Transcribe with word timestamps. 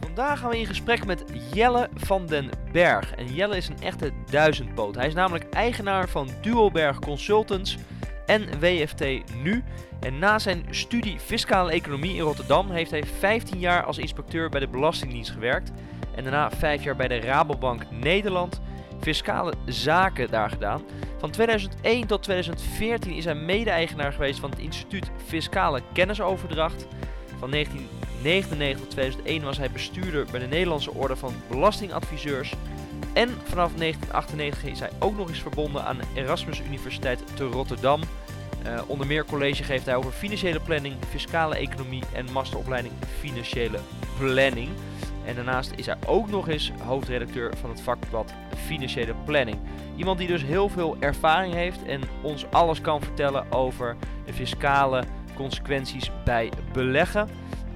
Vandaag 0.00 0.38
gaan 0.38 0.50
we 0.50 0.58
in 0.58 0.66
gesprek 0.66 1.06
met 1.06 1.24
Jelle 1.52 1.88
van 1.94 2.26
den 2.26 2.50
Berg. 2.72 3.14
En 3.14 3.34
Jelle 3.34 3.56
is 3.56 3.68
een 3.68 3.82
echte 3.82 4.12
duizendpoot. 4.30 4.94
Hij 4.94 5.06
is 5.06 5.14
namelijk 5.14 5.48
eigenaar 5.50 6.08
van 6.08 6.28
Duoberg 6.40 6.98
Consultants 6.98 7.76
en 8.26 8.60
WFT 8.60 9.04
Nu. 9.42 9.64
En 10.00 10.18
na 10.18 10.38
zijn 10.38 10.64
studie 10.70 11.18
Fiscale 11.18 11.70
Economie 11.70 12.14
in 12.14 12.20
Rotterdam 12.20 12.70
heeft 12.70 12.90
hij 12.90 13.04
15 13.04 13.58
jaar 13.58 13.84
als 13.84 13.98
inspecteur 13.98 14.48
bij 14.48 14.60
de 14.60 14.68
Belastingdienst 14.68 15.30
gewerkt. 15.30 15.72
En 16.14 16.22
daarna 16.22 16.50
5 16.50 16.82
jaar 16.82 16.96
bij 16.96 17.08
de 17.08 17.20
Rabobank 17.20 17.90
Nederland 17.90 18.60
fiscale 19.00 19.52
zaken 19.66 20.30
daar 20.30 20.50
gedaan. 20.50 20.82
Van 21.18 21.30
2001 21.30 22.06
tot 22.06 22.22
2014 22.22 23.12
is 23.12 23.24
hij 23.24 23.34
mede-eigenaar 23.34 24.12
geweest 24.12 24.40
van 24.40 24.50
het 24.50 24.58
Instituut 24.58 25.10
Fiscale 25.26 25.82
Kennisoverdracht. 25.92 26.86
Van 27.38 27.50
1999 28.22 28.80
tot 28.80 28.90
2001 28.90 29.42
was 29.42 29.58
hij 29.58 29.70
bestuurder 29.70 30.26
bij 30.30 30.40
de 30.40 30.46
Nederlandse 30.46 30.94
Orde 30.94 31.16
van 31.16 31.34
Belastingadviseurs. 31.48 32.54
En 33.12 33.28
vanaf 33.28 33.72
1998 33.74 34.64
is 34.64 34.80
hij 34.80 34.90
ook 34.98 35.16
nog 35.16 35.28
eens 35.28 35.42
verbonden 35.42 35.84
aan 35.84 35.96
de 35.96 36.20
Erasmus 36.20 36.60
Universiteit 36.60 37.22
te 37.34 37.44
Rotterdam. 37.44 38.00
Uh, 38.66 38.80
onder 38.86 39.06
meer 39.06 39.24
college 39.24 39.62
geeft 39.62 39.86
hij 39.86 39.94
over 39.96 40.12
financiële 40.12 40.60
planning, 40.60 40.94
fiscale 41.08 41.56
economie 41.56 42.02
en 42.12 42.32
masteropleiding 42.32 42.94
financiële 43.20 43.78
planning. 44.18 44.68
En 45.28 45.34
daarnaast 45.34 45.72
is 45.76 45.86
hij 45.86 45.96
ook 46.06 46.30
nog 46.30 46.48
eens 46.48 46.72
hoofdredacteur 46.84 47.56
van 47.56 47.70
het 47.70 47.80
vakblad 47.80 48.32
Financiële 48.66 49.14
Planning. 49.24 49.58
Iemand 49.96 50.18
die 50.18 50.28
dus 50.28 50.42
heel 50.42 50.68
veel 50.68 50.96
ervaring 51.00 51.54
heeft 51.54 51.84
en 51.84 52.00
ons 52.22 52.50
alles 52.50 52.80
kan 52.80 53.02
vertellen 53.02 53.52
over 53.52 53.96
de 54.26 54.32
fiscale 54.32 55.04
consequenties 55.34 56.10
bij 56.24 56.50
beleggen. 56.72 57.28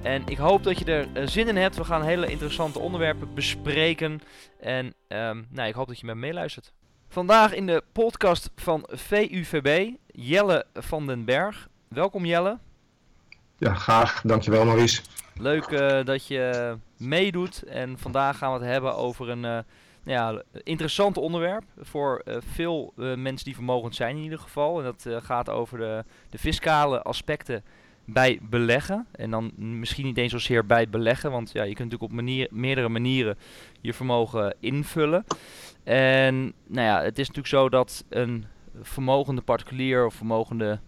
En 0.03 0.23
ik 0.25 0.37
hoop 0.37 0.63
dat 0.63 0.79
je 0.79 0.85
er 0.85 1.07
eh, 1.13 1.27
zin 1.27 1.47
in 1.47 1.55
hebt. 1.55 1.75
We 1.75 1.83
gaan 1.83 2.03
hele 2.03 2.27
interessante 2.27 2.79
onderwerpen 2.79 3.33
bespreken. 3.33 4.21
En 4.59 4.85
um, 5.07 5.47
nou, 5.49 5.67
ik 5.67 5.73
hoop 5.73 5.87
dat 5.87 5.99
je 5.99 6.05
met 6.05 6.15
me 6.15 6.21
meeluistert. 6.21 6.73
Vandaag 7.09 7.53
in 7.53 7.65
de 7.65 7.83
podcast 7.91 8.51
van 8.55 8.87
VUVB, 8.91 9.91
Jelle 10.07 10.65
van 10.73 11.07
den 11.07 11.25
Berg. 11.25 11.67
Welkom 11.87 12.25
Jelle. 12.25 12.59
Ja, 13.57 13.73
graag. 13.73 14.21
Dankjewel 14.21 14.65
Maurice. 14.65 15.01
Leuk 15.33 15.67
uh, 15.67 16.03
dat 16.03 16.27
je 16.27 16.77
meedoet. 16.97 17.63
En 17.63 17.97
vandaag 17.97 18.37
gaan 18.37 18.53
we 18.53 18.59
het 18.59 18.71
hebben 18.71 18.95
over 18.95 19.29
een 19.29 19.43
uh, 19.43 19.57
ja, 20.03 20.41
interessant 20.63 21.17
onderwerp. 21.17 21.63
Voor 21.79 22.21
uh, 22.25 22.35
veel 22.53 22.93
mensen 22.95 23.45
die 23.45 23.55
vermogend 23.55 23.95
zijn 23.95 24.15
in 24.15 24.23
ieder 24.23 24.39
geval. 24.39 24.77
En 24.77 24.83
dat 24.83 25.23
gaat 25.23 25.49
over 25.49 25.77
de, 25.77 26.03
de 26.29 26.37
fiscale 26.37 27.01
aspecten 27.01 27.63
bij 28.05 28.39
beleggen. 28.41 29.07
En 29.11 29.31
dan 29.31 29.51
misschien 29.55 30.05
niet 30.05 30.17
eens 30.17 30.31
zozeer 30.31 30.65
bij 30.65 30.89
beleggen, 30.89 31.31
want 31.31 31.51
ja, 31.51 31.63
je 31.63 31.75
kunt 31.75 31.91
natuurlijk 31.91 32.11
op 32.11 32.49
meerdere 32.51 32.89
manieren 32.89 33.37
je 33.81 33.93
vermogen 33.93 34.55
invullen. 34.59 35.25
En 35.83 36.53
nou 36.67 36.87
ja, 36.87 37.01
het 37.01 37.19
is 37.19 37.27
natuurlijk 37.27 37.47
zo 37.47 37.69
dat 37.69 38.05
een 38.09 38.45
vermogende 38.81 39.41
particulier 39.41 40.05
of 40.05 40.13
vermogende 40.13 40.79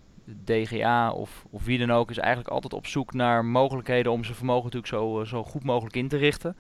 DGA 0.44 1.12
of, 1.12 1.46
of 1.50 1.66
wie 1.66 1.80
dan 1.80 1.92
ook 1.92 2.10
is 2.10 2.18
eigenlijk 2.18 2.50
altijd 2.50 2.74
op 2.74 2.88
zoek 2.88 3.14
naar 3.14 3.46
mogelijkheden 3.46 4.12
om 4.12 4.24
zijn 4.24 4.36
vermogen 4.36 4.64
natuurlijk 4.64 4.94
zo, 4.94 5.24
zo 5.24 5.44
goed 5.44 5.64
mogelijk 5.64 5.96
in 5.96 6.08
te 6.08 6.18
richten. 6.18 6.56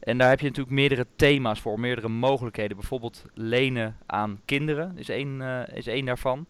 En 0.00 0.18
daar 0.18 0.28
heb 0.28 0.40
je 0.40 0.46
natuurlijk 0.46 0.74
meerdere 0.74 1.06
thema's 1.16 1.60
voor, 1.60 1.80
meerdere 1.80 2.08
mogelijkheden. 2.08 2.76
Bijvoorbeeld 2.76 3.24
lenen 3.34 3.96
aan 4.06 4.40
kinderen 4.44 4.98
is 4.98 5.08
één, 5.08 5.40
uh, 5.40 5.60
is 5.74 5.86
één 5.86 6.04
daarvan. 6.04 6.46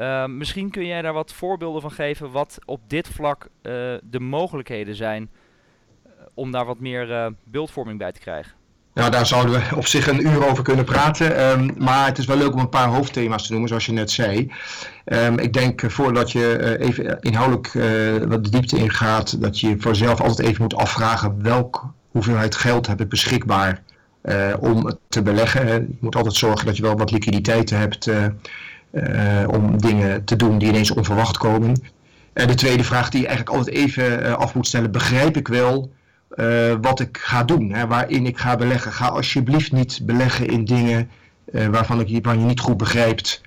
Uh, 0.00 0.26
misschien 0.26 0.70
kun 0.70 0.86
jij 0.86 1.02
daar 1.02 1.12
wat 1.12 1.32
voorbeelden 1.32 1.80
van 1.80 1.90
geven 1.90 2.30
wat 2.30 2.58
op 2.64 2.80
dit 2.86 3.08
vlak 3.08 3.44
uh, 3.44 3.72
de 4.02 4.20
mogelijkheden 4.20 4.94
zijn 4.94 5.30
uh, 6.06 6.12
om 6.34 6.50
daar 6.50 6.64
wat 6.64 6.80
meer 6.80 7.32
beeldvorming 7.44 7.98
bij 7.98 8.12
te 8.12 8.20
krijgen. 8.20 8.52
Nou, 8.94 9.10
daar 9.10 9.26
zouden 9.26 9.52
we 9.52 9.76
op 9.76 9.86
zich 9.86 10.08
een 10.08 10.26
uur 10.26 10.48
over 10.48 10.64
kunnen 10.64 10.84
praten. 10.84 11.50
Um, 11.50 11.74
maar 11.78 12.06
het 12.06 12.18
is 12.18 12.26
wel 12.26 12.36
leuk 12.36 12.52
om 12.52 12.58
een 12.58 12.68
paar 12.68 12.88
hoofdthema's 12.88 13.42
te 13.42 13.50
noemen, 13.50 13.68
zoals 13.68 13.86
je 13.86 13.92
net 13.92 14.10
zei. 14.10 14.52
Um, 15.04 15.38
ik 15.38 15.52
denk 15.52 15.90
voordat 15.90 16.32
je 16.32 16.76
even 16.78 17.20
inhoudelijk 17.20 17.72
wat 18.28 18.44
de 18.44 18.50
diepte 18.50 18.76
ingaat, 18.76 19.40
dat 19.40 19.60
je 19.60 19.76
voor 19.78 20.22
altijd 20.22 20.48
even 20.48 20.62
moet 20.62 20.74
afvragen 20.74 21.42
welke 21.42 21.80
hoeveelheid 22.10 22.54
geld 22.54 22.86
heb 22.86 23.00
ik 23.00 23.08
beschikbaar 23.08 23.82
om 24.58 24.98
te 25.08 25.22
beleggen. 25.22 25.66
Je 25.66 25.96
moet 26.00 26.16
altijd 26.16 26.34
zorgen 26.34 26.66
dat 26.66 26.76
je 26.76 26.82
wel 26.82 26.96
wat 26.96 27.10
liquiditeit 27.10 27.70
hebt 27.70 28.06
uh, 28.06 28.26
om 29.46 29.80
dingen 29.80 30.24
te 30.24 30.36
doen 30.36 30.58
die 30.58 30.68
ineens 30.68 30.90
onverwacht 30.90 31.38
komen. 31.38 31.82
En 32.32 32.46
de 32.46 32.54
tweede 32.54 32.84
vraag 32.84 33.08
die 33.08 33.20
je 33.20 33.26
eigenlijk 33.26 33.56
altijd 33.56 33.76
even 33.76 34.22
uh, 34.22 34.32
af 34.32 34.54
moet 34.54 34.66
stellen, 34.66 34.90
begrijp 34.90 35.36
ik 35.36 35.48
wel 35.48 35.92
uh, 36.34 36.74
wat 36.80 37.00
ik 37.00 37.18
ga 37.22 37.44
doen, 37.44 37.72
hè, 37.72 37.86
waarin 37.86 38.26
ik 38.26 38.38
ga 38.38 38.56
beleggen. 38.56 38.92
Ga 38.92 39.06
alsjeblieft 39.06 39.72
niet 39.72 40.00
beleggen 40.02 40.46
in 40.46 40.64
dingen 40.64 41.10
waarvan, 41.70 42.00
ik, 42.00 42.08
waarvan 42.12 42.40
je 42.40 42.46
niet 42.46 42.60
goed 42.60 42.76
begrijpt 42.76 43.40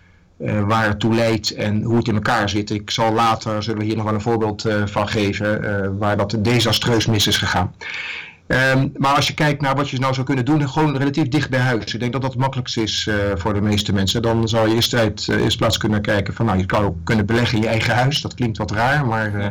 waar 0.65 0.87
het 0.87 0.99
toe 0.99 1.15
leidt 1.15 1.53
en 1.53 1.81
hoe 1.81 1.97
het 1.97 2.07
in 2.07 2.13
elkaar 2.13 2.49
zit. 2.49 2.69
Ik 2.69 2.89
zal 2.89 3.13
later, 3.13 3.63
zullen 3.63 3.79
we 3.79 3.85
hier 3.85 3.95
nog 3.95 4.05
wel 4.05 4.13
een 4.13 4.21
voorbeeld 4.21 4.65
van 4.85 5.07
geven, 5.07 5.97
waar 5.97 6.17
dat 6.17 6.37
desastreus 6.39 7.05
mis 7.05 7.27
is 7.27 7.37
gegaan. 7.37 7.73
Um, 8.51 8.91
maar 8.97 9.15
als 9.15 9.27
je 9.27 9.33
kijkt 9.33 9.61
naar 9.61 9.75
wat 9.75 9.89
je 9.89 9.99
nou 9.99 10.13
zou 10.13 10.25
kunnen 10.25 10.45
doen, 10.45 10.69
gewoon 10.69 10.97
relatief 10.97 11.27
dicht 11.27 11.49
bij 11.49 11.59
huis. 11.59 11.93
Ik 11.93 11.99
denk 11.99 12.11
dat 12.11 12.21
dat 12.21 12.31
het 12.31 12.39
makkelijkste 12.39 12.81
is 12.81 13.05
uh, 13.09 13.15
voor 13.35 13.53
de 13.53 13.61
meeste 13.61 13.93
mensen. 13.93 14.21
Dan 14.21 14.47
zou 14.47 14.69
je 14.69 14.75
eerst, 14.75 14.93
uit, 14.93 15.27
uh, 15.29 15.43
eerst 15.43 15.57
plaats 15.57 15.77
kunnen 15.77 16.01
kijken 16.01 16.33
van, 16.33 16.45
nou, 16.45 16.57
je 16.57 16.65
kan 16.65 16.83
ook 16.83 16.95
kunnen 17.03 17.25
beleggen 17.25 17.57
in 17.57 17.63
je 17.63 17.69
eigen 17.69 17.95
huis. 17.95 18.21
Dat 18.21 18.33
klinkt 18.33 18.57
wat 18.57 18.71
raar, 18.71 19.05
maar 19.05 19.33
uh, 19.33 19.43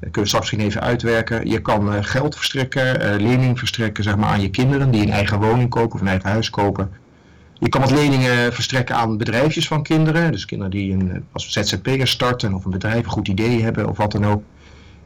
dat 0.00 0.10
kunnen 0.10 0.26
straks 0.26 0.50
misschien 0.50 0.60
even 0.60 0.80
uitwerken. 0.80 1.48
Je 1.48 1.62
kan 1.62 2.04
geld 2.04 2.36
verstrekken, 2.36 3.20
lening 3.20 3.58
verstrekken 3.58 4.04
zeg 4.04 4.16
maar, 4.16 4.28
aan 4.28 4.40
je 4.40 4.50
kinderen 4.50 4.90
die 4.90 5.02
een 5.02 5.10
eigen 5.10 5.40
woning 5.40 5.70
kopen 5.70 5.94
of 5.94 6.00
een 6.00 6.08
eigen 6.08 6.30
huis 6.30 6.50
kopen. 6.50 6.90
Je 7.52 7.68
kan 7.68 7.80
wat 7.80 7.90
leningen 7.90 8.52
verstrekken 8.52 8.96
aan 8.96 9.16
bedrijfjes 9.16 9.66
van 9.66 9.82
kinderen. 9.82 10.32
Dus 10.32 10.44
kinderen 10.44 10.72
die 10.72 10.92
een, 10.92 11.24
als 11.32 11.52
ZZP'er 11.52 12.06
starten 12.06 12.54
of 12.54 12.64
een 12.64 12.70
bedrijf 12.70 13.04
een 13.04 13.10
goed 13.10 13.28
idee 13.28 13.62
hebben 13.62 13.88
of 13.88 13.96
wat 13.96 14.12
dan 14.12 14.26
ook. 14.26 14.42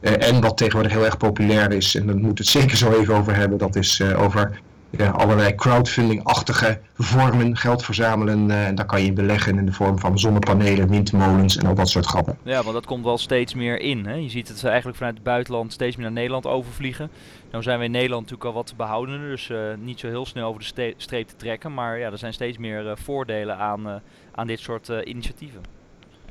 Uh, 0.01 0.27
en 0.27 0.41
wat 0.41 0.57
tegenwoordig 0.57 0.91
heel 0.91 1.05
erg 1.05 1.17
populair 1.17 1.71
is, 1.71 1.95
en 1.95 2.05
daar 2.05 2.15
moeten 2.15 2.45
we 2.45 2.51
het 2.51 2.61
zeker 2.61 2.77
zo 2.77 2.91
even 2.91 3.15
over 3.15 3.35
hebben, 3.35 3.57
dat 3.57 3.75
is 3.75 3.99
uh, 3.99 4.21
over 4.21 4.59
ja, 4.97 5.09
allerlei 5.09 5.55
crowdfunding-achtige 5.55 6.79
vormen, 6.97 7.57
geld 7.57 7.85
verzamelen. 7.85 8.51
En 8.51 8.75
daar 8.75 8.85
kan 8.85 9.03
je 9.03 9.13
beleggen 9.13 9.57
in 9.57 9.65
de 9.65 9.73
vorm 9.73 9.99
van 9.99 10.19
zonnepanelen, 10.19 10.89
windmolens 10.89 11.57
en 11.57 11.65
al 11.65 11.75
dat 11.75 11.89
soort 11.89 12.05
grappen. 12.05 12.37
Ja, 12.43 12.61
want 12.61 12.73
dat 12.73 12.85
komt 12.85 13.03
wel 13.03 13.17
steeds 13.17 13.53
meer 13.53 13.79
in. 13.79 14.05
Hè? 14.05 14.13
Je 14.13 14.29
ziet 14.29 14.47
het 14.47 14.63
eigenlijk 14.63 14.97
vanuit 14.97 15.15
het 15.15 15.23
buitenland 15.23 15.73
steeds 15.73 15.95
meer 15.95 16.05
naar 16.05 16.13
Nederland 16.13 16.45
overvliegen. 16.45 17.09
Nou 17.51 17.63
zijn 17.63 17.79
we 17.79 17.85
in 17.85 17.91
Nederland 17.91 18.21
natuurlijk 18.21 18.49
al 18.49 18.55
wat 18.55 18.73
behoudener, 18.77 19.29
dus 19.29 19.49
uh, 19.49 19.57
niet 19.79 19.99
zo 19.99 20.07
heel 20.07 20.25
snel 20.25 20.47
over 20.47 20.73
de 20.75 20.93
streep 20.97 21.27
te 21.27 21.35
trekken. 21.35 21.73
Maar 21.73 21.99
ja, 21.99 22.11
er 22.11 22.17
zijn 22.17 22.33
steeds 22.33 22.57
meer 22.57 22.85
uh, 22.85 22.91
voordelen 22.95 23.57
aan, 23.57 24.01
aan 24.31 24.47
dit 24.47 24.59
soort 24.59 24.91
initiatieven. 25.03 25.61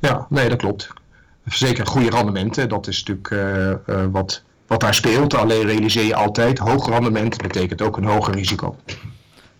Ja, 0.00 0.26
nee, 0.28 0.48
dat 0.48 0.58
klopt 0.58 0.92
zeker 1.44 1.86
goede 1.86 2.10
rendementen. 2.10 2.68
Dat 2.68 2.86
is 2.86 3.04
natuurlijk 3.04 3.30
uh, 3.30 3.96
uh, 3.96 4.04
wat, 4.10 4.42
wat 4.66 4.80
daar 4.80 4.94
speelt. 4.94 5.34
Alleen 5.34 5.66
realiseer 5.66 6.04
je 6.04 6.14
altijd, 6.14 6.58
hoog 6.58 6.88
rendement 6.88 7.42
betekent 7.42 7.82
ook 7.82 7.96
een 7.96 8.04
hoger 8.04 8.34
risico. 8.34 8.76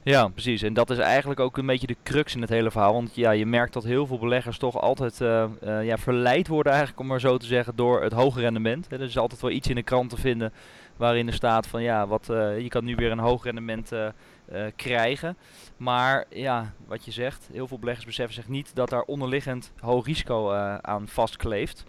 Ja, 0.02 0.28
precies. 0.28 0.62
En 0.62 0.74
dat 0.74 0.90
is 0.90 0.98
eigenlijk 0.98 1.40
ook 1.40 1.56
een 1.56 1.66
beetje 1.66 1.86
de 1.86 1.96
crux 2.02 2.34
in 2.34 2.40
het 2.40 2.50
hele 2.50 2.70
verhaal. 2.70 2.92
Want 2.92 3.14
ja, 3.14 3.30
je 3.30 3.46
merkt 3.46 3.72
dat 3.72 3.84
heel 3.84 4.06
veel 4.06 4.18
beleggers 4.18 4.58
toch 4.58 4.80
altijd 4.80 5.20
uh, 5.20 5.44
ja, 5.82 5.98
verleid 5.98 6.48
worden, 6.48 6.72
eigenlijk, 6.72 7.00
om 7.00 7.06
maar 7.06 7.20
zo 7.20 7.36
te 7.36 7.46
zeggen, 7.46 7.76
door 7.76 8.02
het 8.02 8.12
hoge 8.12 8.40
rendement. 8.40 8.92
er 8.92 9.00
is 9.00 9.18
altijd 9.18 9.40
wel 9.40 9.50
iets 9.50 9.68
in 9.68 9.74
de 9.74 9.82
krant 9.82 10.10
te 10.10 10.16
vinden 10.16 10.52
waarin 10.96 11.26
er 11.26 11.32
staat 11.32 11.66
van 11.66 11.82
ja, 11.82 12.06
wat, 12.06 12.24
je 12.58 12.68
kan 12.68 12.84
nu 12.84 12.94
weer 12.94 13.10
een 13.10 13.18
hoog 13.18 13.44
rendement 13.44 13.92
krijgen. 14.76 15.36
Maar 15.76 16.24
ja, 16.28 16.72
wat 16.86 17.04
je 17.04 17.10
zegt, 17.10 17.48
heel 17.52 17.68
veel 17.68 17.78
beleggers 17.78 18.06
beseffen 18.06 18.34
zich 18.34 18.48
niet 18.48 18.70
dat 18.74 18.90
daar 18.90 19.02
onderliggend 19.02 19.72
hoog 19.80 20.06
risico 20.06 20.52
aan 20.80 21.08
vastkleeft. 21.08 21.84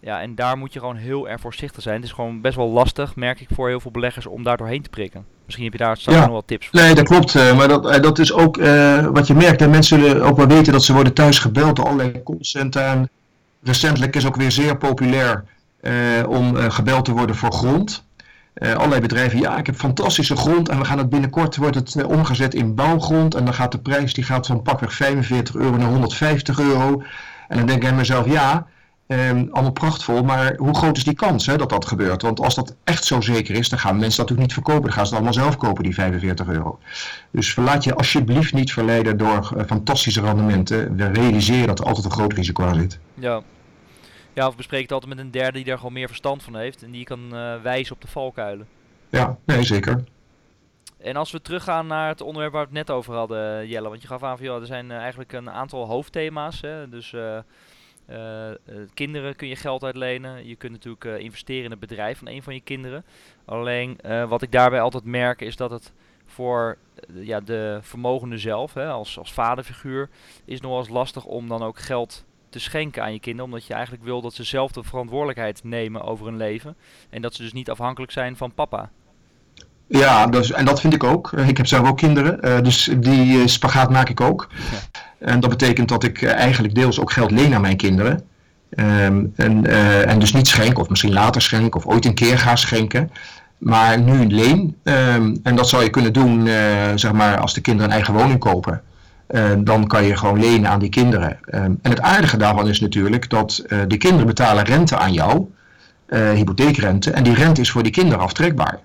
Ja, 0.00 0.20
en 0.20 0.34
daar 0.34 0.58
moet 0.58 0.72
je 0.72 0.78
gewoon 0.78 0.96
heel 0.96 1.28
erg 1.28 1.40
voorzichtig 1.40 1.82
zijn. 1.82 1.96
Het 1.96 2.04
is 2.04 2.12
gewoon 2.12 2.40
best 2.40 2.56
wel 2.56 2.68
lastig, 2.68 3.16
merk 3.16 3.40
ik, 3.40 3.48
voor 3.54 3.68
heel 3.68 3.80
veel 3.80 3.90
beleggers 3.90 4.26
om 4.26 4.42
daar 4.42 4.56
doorheen 4.56 4.82
te 4.82 4.88
prikken. 4.88 5.24
Misschien 5.44 5.64
heb 5.64 5.72
je 5.78 5.84
daar 5.84 5.96
straks 5.96 6.18
ja. 6.18 6.24
nog 6.24 6.34
wat 6.34 6.46
tips 6.46 6.66
voor. 6.66 6.80
Nee, 6.80 6.94
dat 6.94 7.04
klopt. 7.04 7.34
Uh, 7.34 7.56
maar 7.56 7.68
dat, 7.68 7.86
uh, 7.86 8.02
dat 8.02 8.18
is 8.18 8.32
ook 8.32 8.56
uh, 8.56 9.06
wat 9.06 9.26
je 9.26 9.34
merkt. 9.34 9.62
En 9.62 9.70
mensen 9.70 10.00
zullen 10.00 10.22
ook 10.22 10.36
wel 10.36 10.46
weten 10.46 10.72
dat 10.72 10.84
ze 10.84 10.92
worden 10.92 11.12
thuis 11.12 11.38
gebeld 11.38 11.76
door 11.76 11.84
allerlei 11.84 12.22
callcentra. 12.22 13.08
Recentelijk 13.62 14.16
is 14.16 14.26
ook 14.26 14.36
weer 14.36 14.50
zeer 14.50 14.76
populair 14.76 15.44
om 16.28 16.56
gebeld 16.56 17.04
te 17.04 17.12
worden 17.12 17.36
voor 17.36 17.52
grond. 17.52 18.04
Allerlei 18.54 19.00
bedrijven, 19.00 19.38
ja, 19.38 19.58
ik 19.58 19.66
heb 19.66 19.76
fantastische 19.76 20.36
grond 20.36 20.68
en 20.68 20.78
we 20.78 20.84
gaan 20.84 20.98
het 20.98 21.08
binnenkort, 21.08 21.56
wordt 21.56 21.74
het 21.74 22.04
omgezet 22.04 22.54
in 22.54 22.74
bouwgrond 22.74 23.34
en 23.34 23.44
dan 23.44 23.54
gaat 23.54 23.72
de 23.72 23.78
prijs, 23.78 24.14
die 24.14 24.24
gaat 24.24 24.46
van 24.46 24.62
pakweg 24.62 24.92
45 24.92 25.54
euro 25.54 25.76
naar 25.76 25.88
150 25.88 26.60
euro. 26.60 27.02
En 27.48 27.56
dan 27.56 27.66
denk 27.66 27.82
ik 27.82 27.88
aan 27.88 27.96
mezelf, 27.96 28.26
ja, 28.26 28.66
Um, 29.06 29.48
allemaal 29.52 29.72
prachtvol, 29.72 30.22
maar 30.22 30.54
hoe 30.56 30.74
groot 30.74 30.96
is 30.96 31.04
die 31.04 31.14
kans 31.14 31.46
hè, 31.46 31.56
dat 31.56 31.68
dat 31.68 31.86
gebeurt? 31.86 32.22
Want 32.22 32.40
als 32.40 32.54
dat 32.54 32.74
echt 32.84 33.04
zo 33.04 33.20
zeker 33.20 33.54
is, 33.54 33.68
dan 33.68 33.78
gaan 33.78 33.98
mensen 33.98 34.16
dat 34.16 34.28
natuurlijk 34.28 34.40
niet 34.40 34.52
verkopen. 34.52 34.82
Dan 34.82 34.92
gaan 34.92 35.06
ze 35.06 35.14
het 35.14 35.22
allemaal 35.22 35.42
zelf 35.44 35.56
kopen, 35.56 35.82
die 35.82 35.94
45 35.94 36.46
euro. 36.46 36.78
Dus 37.30 37.52
verlaat 37.52 37.84
je 37.84 37.94
alsjeblieft 37.94 38.52
niet 38.52 38.72
verleiden 38.72 39.16
door 39.16 39.52
uh, 39.56 39.64
fantastische 39.66 40.20
rendementen. 40.20 40.96
We 40.96 41.06
realiseren 41.06 41.66
dat 41.66 41.78
er 41.78 41.84
altijd 41.84 42.04
een 42.04 42.10
groot 42.10 42.32
risico 42.32 42.64
aan 42.64 42.74
zit. 42.74 42.98
Ja. 43.14 43.42
Ja, 44.34 44.46
of 44.46 44.56
bespreek 44.56 44.82
het 44.82 44.92
altijd 44.92 45.14
met 45.14 45.24
een 45.24 45.30
derde 45.30 45.52
die 45.52 45.64
daar 45.64 45.76
gewoon 45.76 45.92
meer 45.92 46.06
verstand 46.06 46.42
van 46.42 46.56
heeft. 46.56 46.82
En 46.82 46.90
die 46.90 47.04
kan 47.04 47.20
uh, 47.32 47.62
wijzen 47.62 47.94
op 47.94 48.00
de 48.00 48.08
valkuilen. 48.08 48.68
Ja, 49.10 49.38
nee, 49.44 49.62
zeker. 49.62 50.04
En 50.98 51.16
als 51.16 51.30
we 51.30 51.42
teruggaan 51.42 51.86
naar 51.86 52.08
het 52.08 52.20
onderwerp 52.20 52.52
waar 52.52 52.62
we 52.62 52.68
het 52.68 52.86
net 52.86 52.96
over 52.96 53.14
hadden, 53.14 53.68
Jelle. 53.68 53.88
Want 53.88 54.02
je 54.02 54.08
gaf 54.08 54.22
aan 54.22 54.36
van, 54.36 54.46
ja, 54.46 54.54
er 54.54 54.66
zijn 54.66 54.90
uh, 54.90 54.96
eigenlijk 54.96 55.32
een 55.32 55.50
aantal 55.50 55.86
hoofdthema's. 55.86 56.60
Hè, 56.60 56.88
dus... 56.88 57.12
Uh, 57.12 57.38
kinderen 58.94 59.36
kun 59.36 59.48
je 59.48 59.56
geld 59.56 59.84
uitlenen. 59.84 60.46
Je 60.46 60.56
kunt 60.56 60.72
natuurlijk 60.72 61.04
uh, 61.04 61.18
investeren 61.18 61.64
in 61.64 61.70
het 61.70 61.80
bedrijf 61.80 62.18
van 62.18 62.28
een 62.28 62.42
van 62.42 62.54
je 62.54 62.60
kinderen. 62.60 63.04
Alleen 63.44 63.98
wat 64.28 64.42
ik 64.42 64.52
daarbij 64.52 64.80
altijd 64.80 65.04
merk 65.04 65.40
is 65.40 65.56
dat 65.56 65.70
het 65.70 65.92
voor 66.24 66.76
ja, 67.12 67.40
de 67.40 67.78
vermogende 67.82 68.38
zelf, 68.38 68.74
hè, 68.74 68.88
als, 68.88 69.18
als 69.18 69.32
vaderfiguur, 69.32 70.08
is 70.44 70.60
nog 70.60 70.70
wel 70.70 70.80
eens 70.80 70.88
lastig 70.88 71.24
om 71.24 71.48
dan 71.48 71.62
ook 71.62 71.78
geld 71.78 72.24
te 72.54 72.60
schenken 72.60 73.02
aan 73.02 73.12
je 73.12 73.20
kinderen. 73.20 73.50
Omdat 73.50 73.66
je 73.66 73.74
eigenlijk 73.74 74.04
wil 74.04 74.20
dat 74.20 74.34
ze 74.34 74.44
zelf 74.44 74.72
de 74.72 74.82
verantwoordelijkheid 74.82 75.60
nemen 75.64 76.02
over 76.02 76.26
hun 76.26 76.36
leven. 76.36 76.76
En 77.10 77.22
dat 77.22 77.34
ze 77.34 77.42
dus 77.42 77.52
niet 77.52 77.70
afhankelijk 77.70 78.12
zijn 78.12 78.36
van 78.36 78.54
papa. 78.54 78.90
Ja, 79.86 80.26
dus, 80.26 80.52
en 80.52 80.64
dat 80.64 80.80
vind 80.80 80.94
ik 80.94 81.04
ook. 81.04 81.32
Ik 81.32 81.56
heb 81.56 81.66
zelf 81.66 81.88
ook 81.88 81.96
kinderen, 81.96 82.64
dus 82.64 82.90
die 82.96 83.48
spagaat 83.48 83.90
maak 83.90 84.08
ik 84.08 84.20
ook. 84.20 84.48
Ja. 84.50 85.00
En 85.18 85.40
dat 85.40 85.50
betekent 85.50 85.88
dat 85.88 86.04
ik 86.04 86.22
eh, 86.22 86.32
eigenlijk 86.32 86.74
deels 86.74 87.00
ook 87.00 87.12
geld 87.12 87.30
leen 87.30 87.54
aan 87.54 87.60
mijn 87.60 87.76
kinderen. 87.76 88.24
Um, 88.70 89.32
en, 89.36 89.66
en 90.06 90.18
dus 90.18 90.32
niet 90.32 90.48
schenk, 90.48 90.78
of 90.78 90.88
misschien 90.88 91.12
later 91.12 91.42
schenk, 91.42 91.74
of 91.74 91.86
ooit 91.86 92.04
een 92.04 92.14
keer 92.14 92.38
ga 92.38 92.56
schenken. 92.56 93.10
Maar 93.58 94.00
nu 94.00 94.26
leen. 94.26 94.76
Um, 94.82 95.40
en 95.42 95.56
dat 95.56 95.68
zou 95.68 95.82
je 95.82 95.90
kunnen 95.90 96.12
doen, 96.12 96.46
zeg 96.94 97.12
maar, 97.12 97.38
als 97.38 97.54
de 97.54 97.60
kinderen 97.60 97.90
een 97.90 97.96
eigen 97.96 98.14
woning 98.14 98.38
kopen. 98.38 98.82
Uh, 99.28 99.52
dan 99.58 99.86
kan 99.86 100.04
je 100.04 100.16
gewoon 100.16 100.40
lenen 100.40 100.70
aan 100.70 100.78
die 100.78 100.88
kinderen. 100.88 101.38
Um, 101.46 101.78
en 101.82 101.90
het 101.90 102.00
aardige 102.00 102.36
daarvan 102.36 102.68
is 102.68 102.80
natuurlijk 102.80 103.30
dat 103.30 103.64
uh, 103.66 103.78
die 103.88 103.98
kinderen 103.98 104.26
betalen 104.26 104.64
rente 104.64 104.96
aan 104.96 105.12
jou, 105.12 105.46
uh, 106.08 106.30
hypotheekrente, 106.30 107.10
en 107.10 107.22
die 107.22 107.34
rente 107.34 107.60
is 107.60 107.70
voor 107.70 107.82
die 107.82 107.92
kinderen 107.92 108.24
aftrekbaar. 108.24 108.80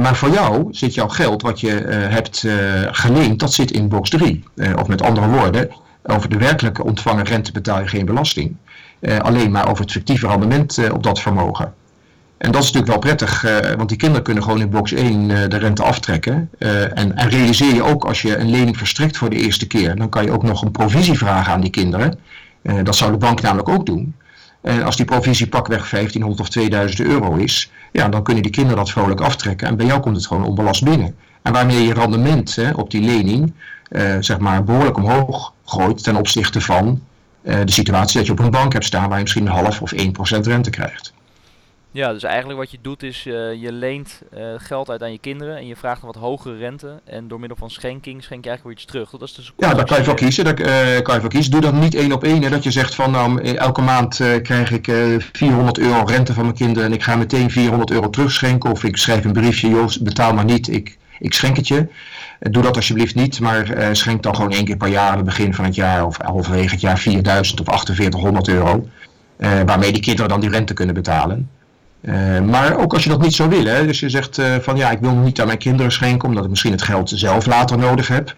Maar 0.00 0.16
voor 0.16 0.30
jou 0.30 0.68
zit 0.70 0.94
jouw 0.94 1.08
geld 1.08 1.42
wat 1.42 1.60
je 1.60 1.70
hebt 2.08 2.44
geleend, 2.90 3.40
dat 3.40 3.52
zit 3.52 3.70
in 3.70 3.88
box 3.88 4.10
3. 4.10 4.44
of 4.76 4.88
met 4.88 5.02
andere 5.02 5.28
woorden, 5.28 5.70
over 6.02 6.28
de 6.28 6.36
werkelijke 6.36 6.84
ontvangen 6.84 7.24
rente 7.24 7.52
betaal 7.52 7.80
je 7.80 7.86
geen 7.86 8.04
belasting. 8.04 8.56
alleen 9.18 9.50
maar 9.50 9.68
over 9.68 9.82
het 9.82 9.92
fictieve 9.92 10.26
rendement 10.26 10.90
op 10.92 11.02
dat 11.02 11.20
vermogen. 11.20 11.74
En 12.38 12.52
dat 12.52 12.62
is 12.62 12.72
natuurlijk 12.72 12.92
wel 12.92 12.98
prettig, 12.98 13.42
want 13.76 13.88
die 13.88 13.98
kinderen 13.98 14.24
kunnen 14.24 14.42
gewoon 14.42 14.60
in 14.60 14.70
box 14.70 14.92
1 14.92 15.28
de 15.28 15.56
rente 15.56 15.82
aftrekken. 15.82 16.50
En, 16.58 17.16
en, 17.16 17.28
realiseer 17.28 17.74
je 17.74 17.82
ook 17.82 18.04
als 18.04 18.22
je 18.22 18.36
een 18.36 18.50
lening 18.50 18.76
verstrekt 18.76 19.16
voor 19.16 19.30
de 19.30 19.36
eerste 19.36 19.66
keer, 19.66 19.96
dan 19.96 20.08
kan 20.08 20.24
je 20.24 20.30
ook 20.30 20.42
nog 20.42 20.62
een 20.62 20.70
provisie 20.70 21.18
vragen 21.18 21.52
aan 21.52 21.60
die 21.60 21.70
kinderen. 21.70 22.18
dat 22.82 22.96
zou 22.96 23.10
de 23.10 23.16
bank 23.16 23.40
namelijk 23.40 23.68
ook 23.68 23.86
doen. 23.86 24.14
En 24.60 24.82
als 24.82 24.96
die 24.96 25.04
provisie 25.04 25.46
pakweg 25.46 25.90
1500 25.90 26.40
of 26.40 26.48
2000 26.48 27.00
euro 27.00 27.34
is, 27.34 27.70
ja, 27.92 28.08
dan 28.08 28.22
kunnen 28.22 28.42
die 28.42 28.52
kinderen 28.52 28.78
dat 28.78 28.90
vrolijk 28.90 29.20
aftrekken. 29.20 29.68
En 29.68 29.76
bij 29.76 29.86
jou 29.86 30.00
komt 30.00 30.16
het 30.16 30.26
gewoon 30.26 30.44
onbelast 30.44 30.84
binnen. 30.84 31.14
En 31.42 31.52
waarmee 31.52 31.82
je 31.82 31.94
rendement 31.94 32.56
hè, 32.56 32.70
op 32.70 32.90
die 32.90 33.02
lening 33.02 33.52
zeg 34.20 34.38
maar 34.38 34.64
behoorlijk 34.64 34.96
omhoog 34.96 35.52
gooit 35.64 36.02
ten 36.02 36.16
opzichte 36.16 36.60
van 36.60 37.00
de 37.42 37.72
situatie 37.72 38.16
dat 38.16 38.26
je 38.26 38.32
op 38.32 38.38
een 38.38 38.50
bank 38.50 38.72
hebt 38.72 38.84
staan 38.84 39.08
waar 39.08 39.16
je 39.16 39.22
misschien 39.22 39.46
een 39.46 39.52
half 39.52 39.80
of 39.80 39.92
1% 39.92 39.98
rente 40.40 40.70
krijgt. 40.70 41.14
Ja, 41.96 42.12
dus 42.12 42.22
eigenlijk 42.22 42.58
wat 42.58 42.70
je 42.70 42.78
doet 42.80 43.02
is 43.02 43.26
uh, 43.26 43.34
je 43.62 43.72
leent 43.72 44.22
uh, 44.34 44.44
geld 44.56 44.90
uit 44.90 45.02
aan 45.02 45.12
je 45.12 45.18
kinderen 45.18 45.56
en 45.56 45.66
je 45.66 45.76
vraagt 45.76 46.00
een 46.00 46.06
wat 46.06 46.16
hogere 46.16 46.56
rente. 46.56 47.00
En 47.04 47.28
door 47.28 47.40
middel 47.40 47.56
van 47.58 47.70
schenking 47.70 48.22
schenk 48.22 48.44
je 48.44 48.50
eigenlijk 48.50 48.62
weer 48.62 48.72
iets 48.72 48.92
terug. 48.92 49.10
Dat 49.10 49.28
is 49.28 49.34
dus 49.34 49.52
ja, 49.56 49.74
daar 49.74 49.84
kan 49.84 49.98
je 49.98 50.04
voor 50.04 50.14
kiezen. 50.14 50.44
Daar 50.44 50.60
uh, 50.60 51.02
kan 51.02 51.14
je 51.14 51.20
voor 51.20 51.30
kiezen. 51.30 51.50
Doe 51.50 51.60
dat 51.60 51.72
niet 51.72 51.94
één 51.94 52.12
op 52.12 52.24
één. 52.24 52.42
Hè, 52.42 52.48
dat 52.50 52.62
je 52.62 52.70
zegt 52.70 52.94
van 52.94 53.10
nou, 53.10 53.40
elke 53.42 53.80
maand 53.80 54.16
krijg 54.42 54.70
ik 54.70 54.90
400 55.32 55.78
euro 55.78 56.04
rente 56.04 56.32
van 56.32 56.42
mijn 56.42 56.56
kinderen 56.56 56.88
en 56.88 56.94
ik 56.94 57.02
ga 57.02 57.16
meteen 57.16 57.50
400 57.50 57.90
euro 57.90 58.10
terugschenken. 58.10 58.70
Of 58.70 58.84
ik 58.84 58.96
schrijf 58.96 59.24
een 59.24 59.32
briefje, 59.32 59.68
joh, 59.68 59.88
betaal 60.00 60.34
maar 60.34 60.44
niet, 60.44 60.68
ik, 60.68 60.98
ik 61.18 61.34
schenk 61.34 61.56
het 61.56 61.68
je. 61.68 61.86
Doe 62.40 62.62
dat 62.62 62.76
alsjeblieft 62.76 63.14
niet, 63.14 63.40
maar 63.40 63.88
schenk 63.92 64.22
dan 64.22 64.34
gewoon 64.34 64.52
één 64.52 64.64
keer 64.64 64.76
per 64.76 64.88
jaar 64.88 65.10
aan 65.10 65.16
het 65.16 65.24
begin 65.24 65.54
van 65.54 65.64
het 65.64 65.74
jaar 65.74 66.06
of 66.06 66.16
halverwege 66.16 66.70
het 66.70 66.80
jaar 66.80 66.98
4000 66.98 67.60
of 67.60 67.66
4800 67.66 68.48
euro. 68.48 68.88
waarmee 69.66 69.92
die 69.92 70.02
kinderen 70.02 70.30
dan 70.30 70.40
die 70.40 70.50
rente 70.50 70.74
kunnen 70.74 70.94
betalen. 70.94 71.55
Uh, 72.06 72.40
maar 72.40 72.78
ook 72.78 72.92
als 72.92 73.04
je 73.04 73.10
dat 73.10 73.22
niet 73.22 73.34
zou 73.34 73.48
willen, 73.48 73.86
dus 73.86 74.00
je 74.00 74.08
zegt 74.08 74.38
uh, 74.38 74.54
van 74.60 74.76
ja, 74.76 74.90
ik 74.90 74.98
wil 74.98 75.14
niet 75.14 75.40
aan 75.40 75.46
mijn 75.46 75.58
kinderen 75.58 75.92
schenken 75.92 76.28
omdat 76.28 76.44
ik 76.44 76.50
misschien 76.50 76.72
het 76.72 76.82
geld 76.82 77.10
zelf 77.14 77.46
later 77.46 77.78
nodig 77.78 78.08
heb. 78.08 78.36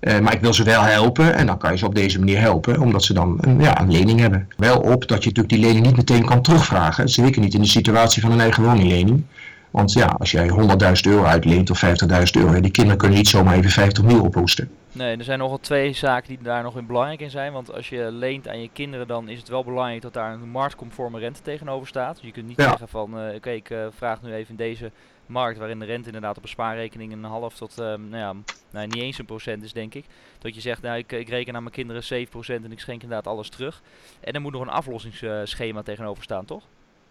Uh, 0.00 0.18
maar 0.18 0.32
ik 0.32 0.40
wil 0.40 0.54
ze 0.54 0.64
wel 0.64 0.82
helpen 0.82 1.34
en 1.34 1.46
dan 1.46 1.58
kan 1.58 1.72
je 1.72 1.78
ze 1.78 1.86
op 1.86 1.94
deze 1.94 2.18
manier 2.18 2.40
helpen, 2.40 2.80
omdat 2.80 3.04
ze 3.04 3.12
dan 3.12 3.38
een, 3.40 3.60
ja, 3.60 3.80
een 3.80 3.92
lening 3.92 4.20
hebben. 4.20 4.48
Wel 4.56 4.78
op 4.78 5.08
dat 5.08 5.22
je 5.22 5.28
natuurlijk 5.28 5.48
die 5.48 5.58
lening 5.58 5.86
niet 5.86 5.96
meteen 5.96 6.24
kan 6.24 6.42
terugvragen. 6.42 7.08
Zeker 7.08 7.40
niet 7.40 7.54
in 7.54 7.60
de 7.60 7.68
situatie 7.68 8.22
van 8.22 8.32
een 8.32 8.40
eigen 8.40 8.62
woninglening. 8.62 9.24
Want 9.70 9.92
ja, 9.92 10.06
als 10.06 10.30
jij 10.30 10.48
100.000 10.48 10.56
euro 11.02 11.24
uitleent 11.24 11.70
of 11.70 11.84
50.000 11.84 11.90
euro, 12.32 12.60
die 12.60 12.70
kinderen 12.70 12.98
kunnen 12.98 13.18
niet 13.18 13.28
zomaar 13.28 13.54
even 13.54 13.70
50 13.70 14.04
mil 14.04 14.22
ophoesten. 14.22 14.70
Nee, 14.92 15.16
er 15.16 15.24
zijn 15.24 15.38
nogal 15.38 15.58
twee 15.58 15.92
zaken 15.92 16.28
die 16.28 16.38
daar 16.42 16.62
nog 16.62 16.76
in 16.76 16.86
belangrijk 16.86 17.20
in 17.20 17.30
zijn. 17.30 17.52
Want 17.52 17.72
als 17.74 17.88
je 17.88 18.08
leent 18.12 18.48
aan 18.48 18.60
je 18.60 18.70
kinderen, 18.72 19.06
dan 19.06 19.28
is 19.28 19.38
het 19.38 19.48
wel 19.48 19.64
belangrijk 19.64 20.02
dat 20.02 20.12
daar 20.12 20.32
een 20.32 20.48
marktconforme 20.48 21.18
rente 21.18 21.42
tegenover 21.42 21.88
staat. 21.88 22.16
Dus 22.16 22.24
je 22.24 22.32
kunt 22.32 22.46
niet 22.46 22.56
ja. 22.56 22.68
zeggen 22.68 22.88
van, 22.88 23.26
uh, 23.26 23.34
oké, 23.34 23.50
ik 23.50 23.70
uh, 23.70 23.86
vraag 23.90 24.22
nu 24.22 24.32
even 24.32 24.50
in 24.50 24.56
deze 24.56 24.90
markt, 25.26 25.58
waarin 25.58 25.78
de 25.78 25.84
rente 25.84 26.06
inderdaad 26.06 26.36
op 26.36 26.42
een 26.42 26.48
spaarrekening 26.48 27.12
een 27.12 27.24
half 27.24 27.54
tot, 27.54 27.70
uh, 27.70 27.84
nou 27.86 28.16
ja, 28.16 28.34
nou, 28.70 28.86
niet 28.86 29.02
eens 29.02 29.18
een 29.18 29.24
procent 29.24 29.62
is 29.62 29.72
denk 29.72 29.94
ik. 29.94 30.04
Dat 30.38 30.54
je 30.54 30.60
zegt, 30.60 30.82
nou 30.82 30.98
ik, 30.98 31.12
ik 31.12 31.28
reken 31.28 31.54
aan 31.56 31.62
mijn 31.62 31.74
kinderen 31.74 32.02
7% 32.02 32.64
en 32.64 32.72
ik 32.72 32.80
schenk 32.80 33.02
inderdaad 33.02 33.32
alles 33.32 33.48
terug. 33.48 33.82
En 34.20 34.32
er 34.32 34.40
moet 34.40 34.52
nog 34.52 34.62
een 34.62 34.68
aflossingsschema 34.68 35.82
tegenover 35.82 36.22
staan, 36.22 36.44
toch? 36.44 36.62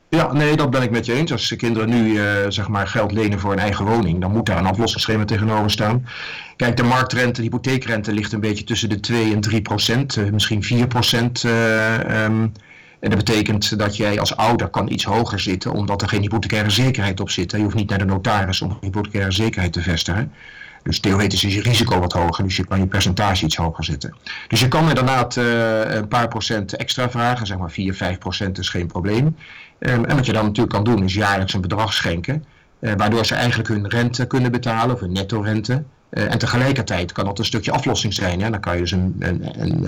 Ja, 0.09 0.33
nee, 0.33 0.56
dat 0.56 0.69
ben 0.69 0.81
ik 0.81 0.91
met 0.91 1.06
je 1.06 1.13
eens. 1.13 1.31
Als 1.31 1.50
de 1.50 1.56
kinderen 1.56 1.89
nu 1.89 2.11
uh, 2.11 2.23
zeg 2.47 2.67
maar 2.67 2.88
geld 2.88 3.11
lenen 3.11 3.39
voor 3.39 3.51
een 3.51 3.59
eigen 3.59 3.85
woning, 3.85 4.21
dan 4.21 4.31
moet 4.31 4.45
daar 4.45 4.57
een 4.57 4.65
aflossingsschema 4.65 5.25
tegenover 5.25 5.71
staan. 5.71 6.06
Kijk, 6.56 6.77
de 6.77 6.83
marktrente, 6.83 7.33
de 7.33 7.41
hypotheekrente 7.41 8.13
ligt 8.13 8.31
een 8.31 8.39
beetje 8.39 8.63
tussen 8.63 8.89
de 8.89 9.00
2 9.00 9.33
en 9.33 9.42
3 9.42 9.61
procent, 9.61 10.16
uh, 10.16 10.30
misschien 10.30 10.63
4 10.63 10.87
procent. 10.87 11.44
Uh, 11.44 12.23
um, 12.23 12.51
en 12.99 13.09
dat 13.09 13.18
betekent 13.18 13.80
dat 13.80 13.97
jij 13.97 14.19
als 14.19 14.35
ouder 14.35 14.68
kan 14.68 14.92
iets 14.92 15.04
hoger 15.04 15.39
zitten, 15.39 15.71
omdat 15.71 16.01
er 16.01 16.07
geen 16.07 16.21
hypothecaire 16.21 16.69
zekerheid 16.69 17.19
op 17.19 17.30
zit. 17.30 17.51
Je 17.51 17.57
hoeft 17.57 17.75
niet 17.75 17.89
naar 17.89 17.97
de 17.97 18.06
notaris 18.06 18.61
om 18.61 18.78
hypothecaire 18.81 19.31
zekerheid 19.31 19.73
te 19.73 19.81
vestigen. 19.81 20.31
Dus 20.83 20.99
theoretisch 20.99 21.44
is 21.44 21.54
je 21.54 21.61
risico 21.61 21.99
wat 21.99 22.13
hoger, 22.13 22.44
dus 22.44 22.56
je 22.56 22.66
kan 22.66 22.80
je 22.80 22.87
percentage 22.87 23.45
iets 23.45 23.56
hoger 23.56 23.83
zetten. 23.83 24.16
Dus 24.47 24.59
je 24.59 24.68
kan 24.68 24.89
inderdaad 24.89 25.35
uh, 25.35 25.94
een 25.95 26.07
paar 26.07 26.28
procent 26.28 26.75
extra 26.75 27.09
vragen, 27.09 27.47
zeg 27.47 27.57
maar 27.57 27.71
4, 27.71 27.94
5 27.94 28.18
procent 28.18 28.57
is 28.57 28.69
geen 28.69 28.87
probleem. 28.87 29.35
Um, 29.80 30.06
en 30.06 30.16
wat 30.16 30.26
je 30.26 30.33
dan 30.33 30.45
natuurlijk 30.45 30.76
kan 30.76 30.83
doen 30.83 31.04
is 31.04 31.14
jaarlijks 31.14 31.54
een 31.54 31.62
bedrag 31.62 31.94
schenken, 31.94 32.45
uh, 32.80 32.94
waardoor 32.98 33.26
ze 33.26 33.36
eigenlijk 33.36 33.69
hun 33.69 33.88
rente 33.88 34.28
kunnen 34.28 34.52
betalen, 34.52 34.95
of 34.95 35.00
hun 35.00 35.12
netto 35.12 35.42
rente. 35.42 35.83
Uh, 36.12 36.31
en 36.31 36.38
tegelijkertijd 36.38 37.12
kan 37.12 37.26
dat 37.26 37.40
een 37.40 37.45
stukje 37.45 37.71
aflossing 37.71 38.14
zijn. 38.14 38.42
Hè? 38.42 38.50
Dan 38.50 38.59
kan 38.59 38.74
je 38.74 38.80
dus 38.80 38.92
een, 38.92 39.16
een, 39.19 39.62
een, 39.62 39.88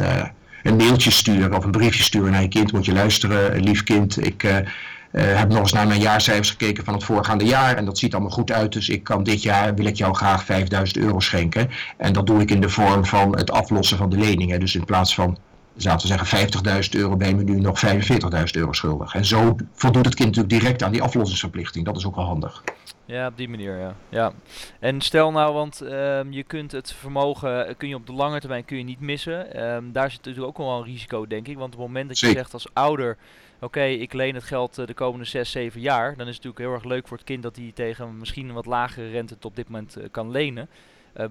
een, 0.64 0.76
mailtje 0.76 1.12
sturen 1.12 1.58
of 1.58 1.64
een 1.64 1.72
briefje 1.72 2.04
sturen 2.04 2.32
naar 2.32 2.42
je 2.42 2.48
kind. 2.48 2.72
Moet 2.72 2.86
je 2.86 2.94
luisteren, 2.94 3.60
lief 3.60 3.84
kind, 3.84 4.26
ik 4.26 4.64
heb 5.12 5.50
nog 5.50 5.60
eens 5.60 5.74
naar 5.74 5.88
mijn 5.88 6.02
jaarcijfers 6.02 6.50
gekeken 6.50 6.84
van 6.84 6.94
het 6.94 7.04
voorgaande 7.04 7.46
jaar 7.46 7.76
en 7.76 7.86
dat 7.86 7.98
ziet 7.98 8.14
allemaal 8.14 8.32
goed 8.32 8.52
uit. 8.52 8.74
Dus 8.74 8.90
ik 8.90 9.04
kan 9.04 9.24
dit 9.24 9.42
jaar, 9.42 9.76
wil 9.76 9.86
ik 9.86 9.96
jou 9.96 10.14
graag 10.14 10.44
5000 10.44 10.98
euro 10.98 11.20
schenken. 11.20 11.70
En 11.98 12.14
dat 12.14 12.28
doe 12.28 12.42
ik 12.42 12.52
in 12.52 12.62
de 12.62 12.70
vorm 12.70 13.06
van 13.06 13.38
het 13.38 13.52
aflossen 13.52 13.98
van 13.98 14.10
de 14.10 14.18
leningen. 14.18 14.60
Dus 14.60 14.76
in 14.76 14.86
plaats 14.86 15.16
van, 15.16 15.38
laten 15.74 16.08
we 16.08 16.14
zeggen 16.16 16.84
50.000 16.84 17.00
euro, 17.00 17.16
ben 17.16 17.28
je 17.28 17.36
me 17.36 17.44
nu 17.44 17.60
nog 17.60 17.82
45.000 17.86 18.44
euro 18.52 18.74
schuldig. 18.74 19.16
En 19.16 19.26
zo 19.26 19.56
voldoet 19.74 20.06
het 20.06 20.16
kind 20.16 20.36
natuurlijk 20.36 20.62
direct 20.62 20.84
aan 20.84 20.92
die 20.92 21.02
aflossingsverplichting. 21.02 21.86
Dat 21.86 21.98
is 21.98 22.06
ook 22.06 22.16
wel 22.16 22.26
handig. 22.26 22.64
Ja, 23.06 23.28
op 23.28 23.38
die 23.38 23.50
manier, 23.50 23.78
ja. 23.78 23.96
ja. 24.10 24.32
En 24.80 25.02
stel 25.02 25.32
nou, 25.32 25.54
want 25.54 25.82
um, 25.82 26.32
je 26.32 26.44
kunt 26.44 26.72
het 26.72 26.94
vermogen, 26.94 27.68
eh, 27.68 27.74
kun 27.78 27.88
je 27.88 27.96
op 27.96 28.06
de 28.06 28.14
lange 28.14 28.40
termijn 28.40 28.66
kun 28.66 28.78
je 28.78 28.84
niet 28.84 29.00
missen. 29.00 29.66
Um, 29.66 29.92
daar 29.92 30.12
zit 30.12 30.26
natuurlijk 30.26 30.48
ook 30.48 30.68
wel 30.68 30.78
een 30.78 30.84
risico, 30.84 31.28
denk 31.28 31.48
ik. 31.48 31.58
Want 31.58 31.74
op 31.74 31.80
het 31.80 31.88
moment 31.88 32.08
dat 32.08 32.20
je 32.20 32.26
Zeker. 32.26 32.42
zegt 32.42 32.54
als 32.54 32.68
ouder, 32.74 33.18
oké, 33.60 33.84
ik 33.84 34.14
leen 34.14 34.36
het 34.36 34.44
geld 34.44 34.80
uh, 34.80 34.86
de 34.86 34.94
komende 34.94 35.26
6, 35.26 35.52
7 35.52 35.82
jaar, 35.82 36.16
dan 36.18 36.28
is 36.28 36.36
het 36.36 36.44
natuurlijk 36.44 36.60
heel 36.60 36.74
erg 36.74 36.84
leuk 36.84 37.08
voor 37.08 37.18
het 37.18 37.26
kind 37.26 37.44
dat 37.44 37.56
hij 37.56 37.72
tegen 37.76 38.18
misschien 38.18 38.48
een 38.48 38.54
wat 38.54 38.66
lagere 38.66 39.10
rente 39.10 39.34
tot 39.34 39.46
op 39.46 39.56
dit 39.56 39.70
moment 39.70 39.98
uh, 39.98 40.04
kan 40.12 40.32
lenen. 40.32 40.70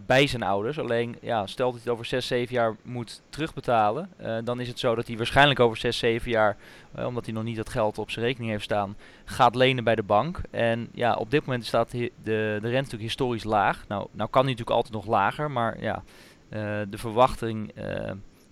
Bij 0.07 0.27
zijn 0.27 0.43
ouders. 0.43 0.79
Alleen, 0.79 1.17
ja, 1.21 1.47
stel 1.47 1.67
dat 1.67 1.75
hij 1.75 1.83
het 1.83 1.93
over 1.93 2.05
6, 2.05 2.27
7 2.27 2.55
jaar 2.55 2.77
moet 2.83 3.23
terugbetalen, 3.31 4.11
dan 4.45 4.61
is 4.61 4.69
het 4.69 4.79
zo 4.79 4.95
dat 4.95 5.07
hij 5.07 5.17
waarschijnlijk 5.17 5.61
over 5.61 5.77
6, 5.77 5.99
7 5.99 6.31
jaar, 6.31 6.57
omdat 7.05 7.25
hij 7.25 7.35
nog 7.35 7.45
niet 7.45 7.57
dat 7.57 7.69
geld 7.69 7.99
op 7.99 8.11
zijn 8.11 8.25
rekening 8.25 8.51
heeft 8.51 8.65
staan, 8.65 8.97
gaat 9.25 9.55
lenen 9.55 9.85
bij 9.85 9.95
de 9.95 10.03
bank. 10.03 10.41
En 10.51 10.89
ja, 10.93 11.15
op 11.15 11.31
dit 11.31 11.47
moment 11.47 11.67
staat 11.67 11.91
de, 11.91 12.13
de, 12.23 12.53
rente 12.53 12.71
natuurlijk 12.71 13.03
historisch 13.03 13.45
laag. 13.45 13.85
Nou, 13.89 14.07
nou 14.13 14.31
kan 14.31 14.43
hij 14.43 14.51
natuurlijk 14.51 14.77
altijd 14.77 14.95
nog 14.95 15.07
lager, 15.07 15.51
maar 15.51 15.83
ja, 15.83 16.03
de 16.89 16.99
verwachting, 16.99 17.73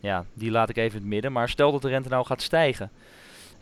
ja, 0.00 0.24
die 0.34 0.50
laat 0.50 0.68
ik 0.68 0.76
even 0.76 0.96
in 0.96 1.02
het 1.02 1.12
midden. 1.12 1.32
Maar 1.32 1.48
stel 1.48 1.72
dat 1.72 1.82
de 1.82 1.88
rente 1.88 2.08
nou 2.08 2.26
gaat 2.26 2.42
stijgen. 2.42 2.90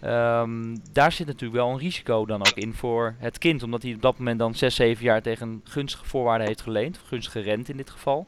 Um, 0.04 0.76
daar 0.92 1.12
zit 1.12 1.26
natuurlijk 1.26 1.60
wel 1.60 1.70
een 1.70 1.78
risico 1.78 2.26
dan 2.26 2.40
ook 2.40 2.54
in 2.54 2.74
voor 2.74 3.14
het 3.18 3.38
kind. 3.38 3.62
Omdat 3.62 3.82
hij 3.82 3.94
op 3.94 4.02
dat 4.02 4.18
moment 4.18 4.38
dan 4.38 4.54
6, 4.54 4.74
7 4.74 5.04
jaar 5.04 5.22
tegen 5.22 5.60
gunstige 5.64 6.04
voorwaarden 6.04 6.46
heeft 6.46 6.60
geleend. 6.60 7.00
Gunstige 7.04 7.40
rente 7.40 7.70
in 7.70 7.76
dit 7.76 7.90
geval. 7.90 8.26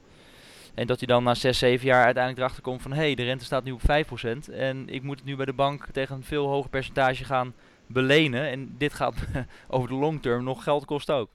En 0.75 0.87
dat 0.87 0.99
hij 0.99 1.07
dan 1.07 1.23
na 1.23 1.35
6, 1.35 1.59
7 1.59 1.87
jaar 1.87 2.05
uiteindelijk 2.05 2.39
erachter 2.43 2.63
komt 2.63 2.83
van... 2.83 2.93
hé, 2.93 2.99
hey, 2.99 3.15
de 3.15 3.25
rente 3.25 3.45
staat 3.45 3.65
nu 3.65 3.73
op 3.73 3.81
5%. 3.81 4.53
En 4.53 4.89
ik 4.89 5.03
moet 5.03 5.19
het 5.19 5.25
nu 5.25 5.37
bij 5.37 5.47
de 5.47 5.53
bank 5.53 5.87
tegen 5.93 6.17
een 6.17 6.25
veel 6.25 6.47
hoger 6.47 6.71
percentage 6.71 7.25
gaan 7.25 7.55
belenen. 7.87 8.51
En 8.51 8.75
dit 8.79 8.95
gaat 8.95 9.15
over 9.69 9.89
de 9.89 9.95
long 9.95 10.23
term 10.23 10.45
nog 10.45 10.63
geld 10.63 10.85
kosten 10.85 11.15
ook 11.15 11.31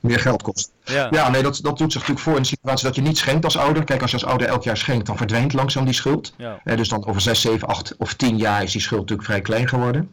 meer 0.00 0.18
geld 0.18 0.42
kost. 0.42 0.72
Ja, 0.84 1.08
ja 1.10 1.30
nee, 1.30 1.42
dat, 1.42 1.58
dat 1.62 1.78
doet 1.78 1.92
zich 1.92 2.00
natuurlijk 2.00 2.26
voor 2.26 2.36
in 2.36 2.42
de 2.42 2.48
situatie 2.48 2.86
dat 2.86 2.94
je 2.94 3.02
niet 3.02 3.18
schenkt 3.18 3.44
als 3.44 3.56
ouder. 3.56 3.84
Kijk, 3.84 4.02
als 4.02 4.10
je 4.10 4.16
als 4.16 4.26
ouder 4.26 4.48
elk 4.48 4.62
jaar 4.62 4.76
schenkt, 4.76 5.06
dan 5.06 5.16
verdwijnt 5.16 5.52
langzaam 5.52 5.84
die 5.84 5.94
schuld. 5.94 6.34
Ja. 6.36 6.60
Eh, 6.64 6.76
dus 6.76 6.88
dan 6.88 7.06
over 7.06 7.20
6, 7.20 7.40
7, 7.40 7.68
8 7.68 7.94
of 7.98 8.14
10 8.14 8.36
jaar 8.36 8.62
is 8.62 8.72
die 8.72 8.80
schuld 8.80 9.00
natuurlijk 9.00 9.28
vrij 9.28 9.40
klein 9.40 9.68
geworden. 9.68 10.10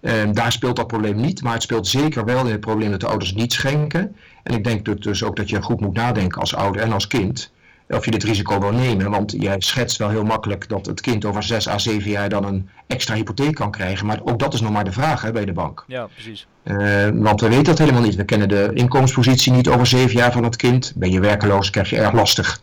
En 0.00 0.32
daar 0.32 0.52
speelt 0.52 0.76
dat 0.76 0.86
probleem 0.86 1.20
niet, 1.20 1.42
maar 1.42 1.52
het 1.52 1.62
speelt 1.62 1.86
zeker 1.86 2.24
wel 2.24 2.44
in 2.44 2.52
het 2.52 2.60
probleem 2.60 2.90
dat 2.90 3.00
de 3.00 3.06
ouders 3.06 3.34
niet 3.34 3.52
schenken. 3.52 4.16
En 4.42 4.54
ik 4.54 4.64
denk 4.64 5.02
dus 5.02 5.22
ook 5.22 5.36
dat 5.36 5.48
je 5.48 5.62
goed 5.62 5.80
moet 5.80 5.94
nadenken 5.94 6.40
als 6.40 6.54
ouder 6.54 6.82
en 6.82 6.92
als 6.92 7.06
kind 7.06 7.50
of 7.88 8.04
je 8.04 8.10
dit 8.10 8.22
risico 8.22 8.60
wil 8.60 8.72
nemen. 8.72 9.10
Want 9.10 9.34
jij 9.38 9.56
schetst 9.58 9.96
wel 9.96 10.08
heel 10.08 10.24
makkelijk 10.24 10.68
dat 10.68 10.86
het 10.86 11.00
kind 11.00 11.24
over 11.24 11.42
6 11.42 11.68
à 11.68 11.78
7 11.78 12.10
jaar 12.10 12.28
dan 12.28 12.44
een 12.44 12.68
extra 12.86 13.14
hypotheek 13.14 13.54
kan 13.54 13.70
krijgen. 13.70 14.06
Maar 14.06 14.20
ook 14.24 14.38
dat 14.38 14.54
is 14.54 14.60
nog 14.60 14.72
maar 14.72 14.84
de 14.84 14.92
vraag 14.92 15.22
hè, 15.22 15.32
bij 15.32 15.44
de 15.44 15.52
bank. 15.52 15.84
Ja, 15.86 16.06
precies. 16.06 16.46
Uh, 16.64 17.08
want 17.12 17.40
we 17.40 17.48
weten 17.48 17.64
dat 17.64 17.78
helemaal 17.78 18.02
niet. 18.02 18.14
We 18.14 18.24
kennen 18.24 18.48
de 18.48 18.70
inkomenspositie 18.74 19.52
niet 19.52 19.68
over 19.68 19.86
7 19.86 20.16
jaar 20.16 20.32
van 20.32 20.44
het 20.44 20.56
kind. 20.56 20.92
Ben 20.96 21.10
je 21.10 21.20
werkeloos, 21.20 21.70
krijg 21.70 21.90
je 21.90 21.98
erg 21.98 22.12
lastig. 22.12 22.60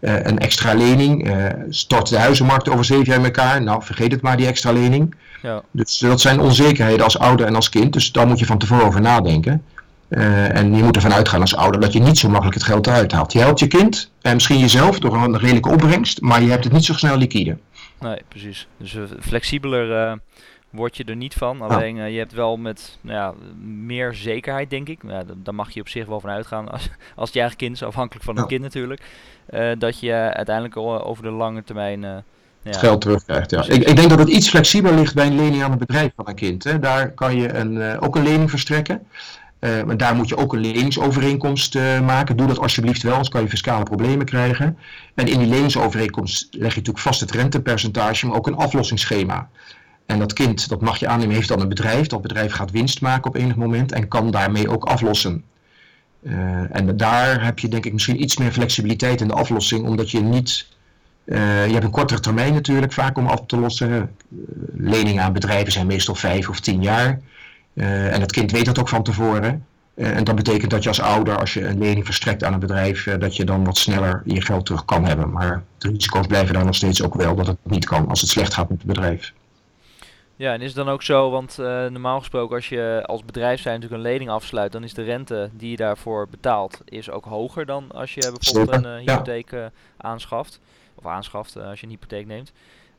Uh, 0.00 0.14
een 0.22 0.38
extra 0.38 0.74
lening. 0.74 1.28
Uh, 1.28 1.46
stort 1.68 2.08
de 2.08 2.18
huizenmarkt 2.18 2.68
over 2.68 2.84
7 2.84 3.04
jaar 3.04 3.18
in 3.18 3.24
elkaar. 3.24 3.62
Nou, 3.62 3.82
vergeet 3.82 4.12
het 4.12 4.22
maar, 4.22 4.36
die 4.36 4.46
extra 4.46 4.72
lening. 4.72 5.14
Ja. 5.42 5.62
Dus 5.70 5.98
dat 5.98 6.20
zijn 6.20 6.40
onzekerheden 6.40 7.04
als 7.04 7.18
ouder 7.18 7.46
en 7.46 7.54
als 7.54 7.68
kind. 7.68 7.92
Dus 7.92 8.12
daar 8.12 8.26
moet 8.26 8.38
je 8.38 8.46
van 8.46 8.58
tevoren 8.58 8.86
over 8.86 9.00
nadenken. 9.00 9.62
Uh, 10.08 10.56
en 10.56 10.74
je 10.74 10.82
moet 10.82 10.96
ervan 10.96 11.12
uitgaan 11.12 11.40
als 11.40 11.56
ouder 11.56 11.80
dat 11.80 11.92
je 11.92 12.00
niet 12.00 12.18
zo 12.18 12.28
makkelijk 12.28 12.56
het 12.56 12.64
geld 12.64 12.86
eruit 12.86 13.12
haalt. 13.12 13.32
Je 13.32 13.38
helpt 13.38 13.58
je 13.58 13.66
kind 13.66 14.10
en 14.20 14.34
misschien 14.34 14.58
jezelf 14.58 14.98
door 14.98 15.14
een 15.14 15.38
redelijke 15.38 15.68
opbrengst, 15.68 16.20
maar 16.20 16.42
je 16.42 16.50
hebt 16.50 16.64
het 16.64 16.72
niet 16.72 16.84
zo 16.84 16.92
snel 16.92 17.16
liquide. 17.16 17.56
Nee, 18.00 18.22
precies. 18.28 18.66
Dus 18.76 18.94
uh, 18.94 19.02
flexibeler 19.20 20.10
uh, 20.10 20.12
word 20.70 20.96
je 20.96 21.04
er 21.04 21.16
niet 21.16 21.34
van. 21.34 21.60
Alleen 21.60 21.96
je 22.12 22.18
hebt 22.18 22.32
wel 22.32 22.56
met 22.56 22.98
nou 23.00 23.16
ja, 23.16 23.34
meer 23.84 24.14
zekerheid, 24.14 24.70
denk 24.70 24.88
ik. 24.88 25.00
Ja, 25.06 25.22
daar 25.36 25.54
mag 25.54 25.70
je 25.70 25.80
op 25.80 25.88
zich 25.88 26.06
wel 26.06 26.20
van 26.20 26.30
uitgaan 26.30 26.68
als, 26.72 26.88
als 27.16 27.30
je 27.32 27.40
eigen 27.40 27.58
kind 27.58 27.74
is, 27.74 27.82
afhankelijk 27.82 28.24
van 28.24 28.36
het 28.36 28.46
kind 28.46 28.62
natuurlijk. 28.62 29.02
dat 29.78 30.00
je 30.00 30.12
uiteindelijk 30.12 30.76
over 30.76 31.22
de 31.22 31.30
lange 31.30 31.64
termijn 31.64 32.00
ja. 32.62 32.78
geld 32.78 33.00
terugkrijgt. 33.00 33.50
Ja. 33.50 33.62
Ik, 33.68 33.84
ik, 33.84 33.96
denk 33.96 34.08
dat 34.08 34.18
het 34.18 34.28
iets 34.28 34.48
flexibeler 34.48 34.98
ligt 34.98 35.14
bij 35.14 35.26
een 35.26 35.36
lening 35.36 35.62
aan 35.62 35.72
een 35.72 35.78
bedrijf 35.78 36.12
van 36.16 36.28
een 36.28 36.34
kind. 36.34 36.64
Hè. 36.64 36.78
Daar 36.78 37.10
kan 37.10 37.36
je 37.36 37.54
een, 37.54 38.00
ook 38.00 38.16
een 38.16 38.22
lening 38.22 38.50
verstrekken. 38.50 39.06
Uh, 39.60 39.82
maar 39.82 39.96
daar 39.96 40.14
moet 40.14 40.28
je 40.28 40.36
ook 40.36 40.52
een 40.52 40.60
leningsovereenkomst 40.60 41.74
uh, 41.74 42.00
maken. 42.00 42.36
Doe 42.36 42.46
dat 42.46 42.58
alsjeblieft 42.58 43.02
wel, 43.02 43.12
anders 43.12 43.30
kan 43.30 43.42
je 43.42 43.48
fiscale 43.48 43.84
problemen 43.84 44.26
krijgen. 44.26 44.78
En 45.14 45.26
in 45.26 45.38
die 45.38 45.48
leningsovereenkomst 45.48 46.46
leg 46.50 46.60
je 46.60 46.78
natuurlijk 46.78 46.98
vast 46.98 47.20
het 47.20 47.30
rentepercentage, 47.30 48.26
maar 48.26 48.36
ook 48.36 48.46
een 48.46 48.56
aflossingsschema. 48.56 49.48
En 50.06 50.18
dat 50.18 50.32
kind, 50.32 50.68
dat 50.68 50.80
mag 50.80 50.98
je 50.98 51.08
aannemen, 51.08 51.34
heeft 51.34 51.48
dan 51.48 51.60
een 51.60 51.68
bedrijf. 51.68 52.06
Dat 52.06 52.22
bedrijf 52.22 52.52
gaat 52.52 52.70
winst 52.70 53.00
maken 53.00 53.30
op 53.30 53.36
enig 53.36 53.56
moment 53.56 53.92
en 53.92 54.08
kan 54.08 54.30
daarmee 54.30 54.68
ook 54.68 54.84
aflossen. 54.84 55.44
Uh, 56.22 56.76
en 56.76 56.96
daar 56.96 57.44
heb 57.44 57.58
je 57.58 57.68
denk 57.68 57.86
ik 57.86 57.92
misschien 57.92 58.22
iets 58.22 58.36
meer 58.36 58.52
flexibiliteit 58.52 59.20
in 59.20 59.28
de 59.28 59.34
aflossing, 59.34 59.86
omdat 59.86 60.10
je 60.10 60.20
niet... 60.20 60.66
je 61.24 61.72
hebt 61.72 61.84
een 61.84 61.90
kortere 61.90 62.20
termijn 62.20 62.54
natuurlijk 62.54 62.92
vaak 62.92 63.18
om 63.18 63.26
af 63.26 63.40
te 63.46 63.56
lossen. 63.56 64.14
leningen 64.76 65.22
aan 65.22 65.32
bedrijven 65.32 65.72
zijn 65.72 65.86
meestal 65.86 66.14
vijf 66.14 66.48
of 66.48 66.60
tien 66.60 66.82
jaar. 66.82 67.20
Eh, 67.78 68.14
en 68.14 68.20
het 68.20 68.32
kind 68.32 68.50
weet 68.50 68.64
dat 68.64 68.78
ook 68.78 68.88
van 68.88 69.02
tevoren. 69.02 69.66
Uh, 69.94 70.16
en 70.16 70.24
dat 70.24 70.34
betekent 70.34 70.70
dat 70.70 70.82
je 70.82 70.88
als 70.88 71.00
ouder, 71.00 71.38
als 71.38 71.54
je 71.54 71.66
een 71.66 71.78
lening 71.78 72.04
verstrekt 72.04 72.44
aan 72.44 72.52
een 72.52 72.60
bedrijf, 72.60 73.06
uh, 73.06 73.14
dat 73.18 73.36
je 73.36 73.44
dan 73.44 73.64
wat 73.64 73.76
sneller 73.76 74.22
je 74.24 74.40
geld 74.40 74.66
terug 74.66 74.84
kan 74.84 75.04
hebben. 75.04 75.30
Maar 75.30 75.62
de 75.78 75.88
risico's 75.88 76.26
blijven 76.26 76.54
dan 76.54 76.64
nog 76.64 76.74
steeds 76.74 77.02
ook 77.02 77.14
wel 77.14 77.34
dat 77.34 77.46
het 77.46 77.56
niet 77.62 77.84
kan 77.84 78.08
als 78.08 78.20
het 78.20 78.30
slecht 78.30 78.54
gaat 78.54 78.68
met 78.68 78.78
het 78.78 78.86
bedrijf. 78.86 79.32
Ja, 80.36 80.52
en 80.52 80.60
is 80.60 80.66
het 80.66 80.84
dan 80.84 80.88
ook 80.88 81.02
zo, 81.02 81.30
want 81.30 81.56
normaal 81.90 82.18
gesproken 82.18 82.56
als 82.56 82.68
je 82.68 83.02
als 83.06 83.24
bedrijf 83.24 83.60
zijn 83.60 83.74
natuurlijk 83.74 84.02
een 84.02 84.10
lening 84.10 84.30
afsluit, 84.30 84.72
dan 84.72 84.84
is 84.84 84.94
de 84.94 85.02
rente 85.02 85.50
die 85.52 85.70
je 85.70 85.76
daarvoor 85.76 86.28
betaalt 86.30 86.80
is 86.84 87.10
ook 87.10 87.24
hoger 87.24 87.66
dan 87.66 87.92
als 87.92 88.14
je 88.14 88.32
bijvoorbeeld 88.32 88.84
een 88.84 88.98
hypotheek 88.98 89.54
aanschaft. 89.96 90.60
Of 90.94 91.06
aanschaft 91.06 91.56
als 91.56 91.80
je 91.80 91.86
een 91.86 91.92
hypotheek 91.92 92.26
neemt. 92.26 92.52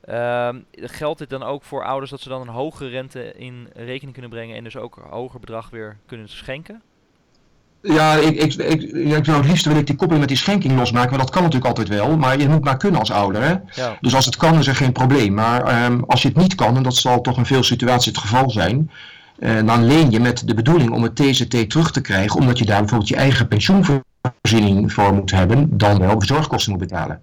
Uh, 0.10 0.50
geldt 0.72 1.20
dit 1.20 1.30
dan 1.30 1.44
ook 1.44 1.64
voor 1.64 1.86
ouders 1.86 2.12
dat 2.12 2.22
ze 2.22 2.30
dan 2.30 2.42
een 2.42 2.48
hogere 2.48 2.90
rente 2.90 3.34
in 3.34 3.70
rekening 3.74 4.14
kunnen 4.14 4.32
brengen 4.32 4.56
en 4.56 4.64
dus 4.64 4.78
ook 4.78 4.98
een 4.98 5.10
hoger 5.10 5.40
bedrag 5.40 5.70
weer 5.70 5.98
kunnen 6.06 6.30
schenken? 6.30 6.82
Ja, 7.82 8.16
ik, 8.16 8.36
ik, 8.36 8.54
ik, 8.54 8.82
ik 8.92 9.26
zou 9.26 9.38
het 9.38 9.48
liefst 9.48 9.66
wil 9.66 9.76
ik 9.76 9.88
die 9.88 9.96
koppeling 9.96 10.20
met 10.20 10.28
die 10.28 10.38
schenking 10.38 10.78
losmaken, 10.78 11.10
want 11.10 11.22
dat 11.22 11.32
kan 11.32 11.44
natuurlijk 11.44 11.70
altijd 11.70 11.88
wel, 11.88 12.18
maar 12.18 12.40
je 12.40 12.50
moet 12.50 12.64
maar 12.64 12.78
kunnen 12.78 13.00
als 13.00 13.12
ouder. 13.12 13.42
Hè? 13.42 13.82
Ja. 13.82 13.98
Dus 14.02 14.16
als 14.16 14.26
het 14.26 14.36
kan 14.36 14.60
is 14.60 14.68
er 14.68 14.76
geen 14.76 14.92
probleem, 14.92 15.34
maar 15.34 15.86
um, 15.86 16.04
als 16.08 16.22
je 16.22 16.28
het 16.28 16.38
niet 16.38 16.56
kan, 16.56 16.76
en 16.76 16.84
dat 16.84 16.96
zal 16.96 17.22
toch 17.22 17.38
in 17.38 17.46
veel 17.46 17.64
situaties 17.64 18.06
het 18.06 18.18
geval 18.18 18.50
zijn, 18.50 18.92
uh, 19.40 19.66
dan 19.66 19.86
leen 19.86 20.12
je 20.12 20.20
met 20.20 20.48
de 20.48 20.54
bedoeling 20.54 20.92
om 20.92 21.04
het 21.04 21.16
TZT 21.16 21.70
terug 21.70 21.92
te 21.92 22.02
krijgen, 22.02 22.40
omdat 22.40 22.58
je 22.58 22.66
daar 22.66 22.80
bijvoorbeeld 22.80 23.10
je 23.10 23.16
eigen 23.16 23.48
pensioenvoorziening 23.48 24.94
voor 24.94 25.14
moet 25.14 25.32
hebben, 25.32 25.78
dan 25.78 26.00
wel 26.00 26.20
de 26.20 26.26
zorgkosten 26.26 26.72
moet 26.72 26.82
betalen. 26.82 27.22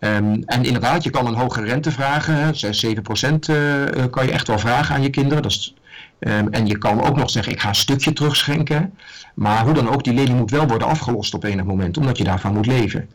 Um, 0.00 0.42
en 0.46 0.64
inderdaad, 0.64 1.04
je 1.04 1.10
kan 1.10 1.26
een 1.26 1.34
hogere 1.34 1.66
rente 1.66 1.90
vragen. 1.90 2.56
6, 2.56 2.80
7 2.80 3.02
procent 3.02 3.48
uh, 3.48 3.84
kan 4.10 4.26
je 4.26 4.32
echt 4.32 4.46
wel 4.46 4.58
vragen 4.58 4.94
aan 4.94 5.02
je 5.02 5.10
kinderen. 5.10 5.42
Dat 5.42 5.50
is, 5.50 5.74
um, 6.18 6.48
en 6.48 6.66
je 6.66 6.78
kan 6.78 7.02
ook 7.02 7.16
nog 7.16 7.30
zeggen, 7.30 7.52
ik 7.52 7.60
ga 7.60 7.68
een 7.68 7.74
stukje 7.74 8.12
terugschenken. 8.12 8.94
Maar 9.34 9.64
hoe 9.64 9.74
dan 9.74 9.88
ook, 9.88 10.04
die 10.04 10.14
lening 10.14 10.38
moet 10.38 10.50
wel 10.50 10.66
worden 10.66 10.88
afgelost 10.88 11.34
op 11.34 11.44
enig 11.44 11.64
moment, 11.64 11.96
omdat 11.96 12.18
je 12.18 12.24
daarvan 12.24 12.52
moet 12.52 12.66
leven. 12.66 13.08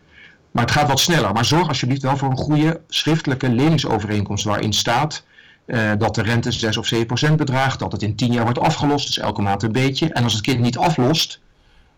Maar 0.51 0.63
het 0.63 0.73
gaat 0.73 0.87
wat 0.87 0.99
sneller. 0.99 1.33
Maar 1.33 1.45
zorg 1.45 1.67
alsjeblieft 1.67 2.01
wel 2.01 2.17
voor 2.17 2.29
een 2.29 2.37
goede 2.37 2.81
schriftelijke 2.87 3.49
leningsovereenkomst 3.49 4.43
waarin 4.43 4.73
staat 4.73 5.23
uh, 5.67 5.91
dat 5.97 6.15
de 6.15 6.21
rente 6.21 6.51
6 6.51 6.77
of 6.77 6.85
7 6.85 7.05
procent 7.05 7.37
bedraagt, 7.37 7.79
dat 7.79 7.91
het 7.91 8.01
in 8.01 8.15
10 8.15 8.31
jaar 8.31 8.43
wordt 8.43 8.59
afgelost, 8.59 9.07
dus 9.07 9.19
elke 9.19 9.41
maand 9.41 9.63
een 9.63 9.71
beetje. 9.71 10.13
En 10.13 10.23
als 10.23 10.33
het 10.33 10.41
kind 10.41 10.59
niet 10.59 10.77
aflost, 10.77 11.39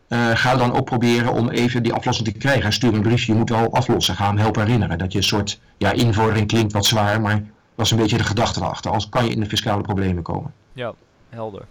uh, 0.09 0.29
ga 0.33 0.55
dan 0.55 0.73
ook 0.73 0.85
proberen 0.85 1.33
om 1.33 1.49
even 1.49 1.83
die 1.83 1.93
aflossing 1.93 2.27
te 2.27 2.37
krijgen. 2.37 2.73
stuur 2.73 2.93
een 2.93 3.01
briefje, 3.01 3.31
je 3.31 3.37
moet 3.37 3.49
wel 3.49 3.73
aflossen. 3.73 4.15
Ga 4.15 4.27
hem 4.27 4.37
helpen 4.37 4.63
herinneren. 4.63 4.97
Dat 4.97 5.11
je 5.11 5.17
een 5.17 5.23
soort 5.23 5.59
ja, 5.77 5.91
invordering 5.91 6.47
klinkt 6.47 6.73
wat 6.73 6.85
zwaar, 6.85 7.21
maar 7.21 7.43
dat 7.75 7.85
is 7.85 7.91
een 7.91 7.97
beetje 7.97 8.17
de 8.17 8.23
gedachte 8.23 8.59
erachter. 8.59 8.91
Anders 8.91 9.09
kan 9.09 9.25
je 9.25 9.31
in 9.31 9.39
de 9.39 9.45
fiscale 9.45 9.81
problemen 9.81 10.23
komen. 10.23 10.53
Ja, 10.73 10.93
helder. 11.29 11.61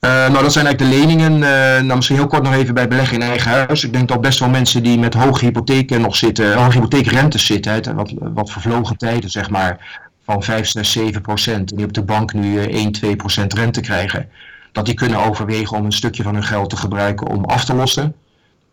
Uh, 0.00 0.10
nou, 0.10 0.42
dat 0.42 0.52
zijn 0.52 0.66
eigenlijk 0.66 0.92
de 0.92 0.98
leningen. 0.98 1.32
Uh, 1.32 1.40
nou, 1.86 1.94
misschien 1.94 2.16
heel 2.16 2.26
kort 2.26 2.42
nog 2.42 2.54
even 2.54 2.74
bij 2.74 2.88
beleggen 2.88 3.14
in 3.14 3.22
eigen 3.22 3.50
huis. 3.50 3.84
Ik 3.84 3.92
denk 3.92 4.08
dat 4.08 4.20
best 4.20 4.38
wel 4.38 4.48
mensen 4.48 4.82
die 4.82 4.98
met 4.98 5.14
hoge 5.14 5.44
hypotheken 5.44 6.00
nog 6.00 6.16
zitten, 6.16 6.54
hoge 6.54 6.72
hypotheekrentes 6.72 7.46
zitten, 7.46 7.94
wat, 7.94 8.12
wat 8.18 8.50
vervlogen 8.50 8.96
tijden, 8.96 9.30
zeg 9.30 9.50
maar, 9.50 10.00
van 10.24 10.42
5, 10.42 10.68
6, 10.68 10.92
7 10.92 11.22
procent, 11.22 11.70
en 11.70 11.76
die 11.76 11.86
op 11.86 11.92
de 11.92 12.02
bank 12.02 12.32
nu 12.32 12.58
1, 12.58 12.92
2 12.92 13.16
procent 13.16 13.52
rente 13.52 13.80
krijgen 13.80 14.28
dat 14.74 14.86
die 14.86 14.94
kunnen 14.94 15.26
overwegen 15.26 15.76
om 15.76 15.84
een 15.84 15.92
stukje 15.92 16.22
van 16.22 16.34
hun 16.34 16.44
geld 16.44 16.70
te 16.70 16.76
gebruiken 16.76 17.26
om 17.26 17.44
af 17.44 17.64
te 17.64 17.74
lossen. 17.74 18.14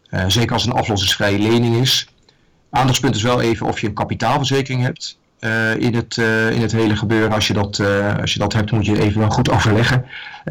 Uh, 0.10 0.24
zeker 0.28 0.54
als 0.54 0.64
het 0.64 0.72
een 0.72 0.80
aflossingsvrije 0.80 1.40
lening 1.40 1.76
is. 1.76 2.08
Aandachtspunt 2.70 3.16
is 3.16 3.22
wel 3.22 3.42
even 3.42 3.68
of 3.68 3.80
je 3.80 3.88
een 3.88 3.94
kapitaalverzekering 3.94 4.82
hebt 4.82 5.18
uh, 5.40 5.76
in, 5.76 5.96
het, 5.96 6.18
uh, 6.18 6.52
in 6.52 6.62
het 6.62 6.72
hele 6.72 6.96
gebeuren. 6.96 7.32
Als 7.32 7.48
je, 7.48 7.54
dat, 7.54 7.80
als 8.22 8.34
je 8.34 8.40
dat 8.40 8.54
hebt 8.54 8.72
moet 8.72 8.86
je 8.86 9.02
even 9.02 9.20
wel 9.20 9.30
goed 9.30 9.50
overleggen 9.50 10.06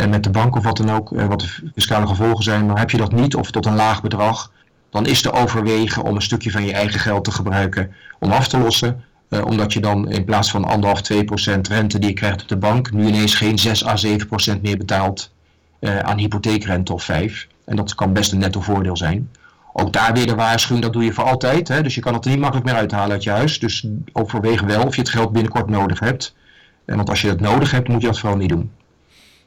met 0.09 0.25
de 0.25 0.31
bank 0.31 0.57
of 0.57 0.65
wat 0.65 0.77
dan 0.77 0.91
ook, 0.91 1.11
wat 1.11 1.41
de 1.41 1.71
fiscale 1.75 2.07
gevolgen 2.07 2.45
zijn. 2.45 2.67
Maar 2.67 2.79
heb 2.79 2.91
je 2.91 2.97
dat 2.97 3.13
niet 3.13 3.35
of 3.35 3.51
tot 3.51 3.67
een 3.67 3.75
laag 3.75 4.03
bedrag, 4.03 4.53
dan 4.91 5.07
is 5.07 5.23
te 5.23 5.33
overwegen 5.33 6.03
om 6.03 6.15
een 6.15 6.23
stukje 6.23 6.51
van 6.51 6.65
je 6.65 6.73
eigen 6.73 7.01
geld 7.01 7.25
te 7.25 7.31
gebruiken 7.31 7.95
om 8.19 8.31
af 8.33 8.49
te 8.49 8.59
lossen. 8.59 9.05
omdat 9.45 9.73
je 9.73 9.81
dan 9.81 10.11
in 10.11 10.25
plaats 10.25 10.51
van 10.51 10.83
1,5, 10.85 11.57
2% 11.57 11.61
rente 11.61 11.99
die 11.99 12.09
je 12.09 12.15
krijgt 12.15 12.43
op 12.43 12.49
de 12.49 12.57
bank, 12.57 12.93
nu 12.93 13.07
ineens 13.07 13.35
geen 13.35 13.59
6 13.59 13.87
à 13.87 13.95
7% 14.57 14.61
meer 14.61 14.77
betaalt 14.77 15.31
aan 15.81 16.19
hypotheekrente 16.19 16.93
of 16.93 17.03
5. 17.03 17.49
En 17.65 17.77
dat 17.77 17.95
kan 17.95 18.13
best 18.13 18.33
een 18.33 18.39
netto 18.39 18.61
voordeel 18.61 18.97
zijn. 18.97 19.31
Ook 19.73 19.93
daar 19.93 20.13
weer 20.13 20.27
de 20.27 20.35
waarschuwing, 20.35 20.85
dat 20.85 20.93
doe 20.93 21.05
je 21.05 21.13
voor 21.13 21.25
altijd. 21.25 21.69
Hè? 21.69 21.83
Dus 21.83 21.95
je 21.95 22.01
kan 22.01 22.15
het 22.15 22.25
er 22.25 22.31
niet 22.31 22.41
makkelijk 22.41 22.67
meer 22.67 22.77
uithalen 22.77 23.11
uit 23.11 23.23
je 23.23 23.31
huis. 23.31 23.59
Dus 23.59 23.87
overweeg 24.13 24.61
wel 24.61 24.87
of 24.87 24.95
je 24.95 25.01
het 25.01 25.11
geld 25.11 25.33
binnenkort 25.33 25.69
nodig 25.69 25.99
hebt. 25.99 26.37
En 26.85 26.97
want 26.97 27.09
als 27.09 27.21
je 27.21 27.29
het 27.29 27.41
nodig 27.41 27.71
hebt, 27.71 27.89
moet 27.89 28.01
je 28.01 28.07
dat 28.07 28.19
vooral 28.19 28.39
niet 28.39 28.49
doen. 28.49 28.73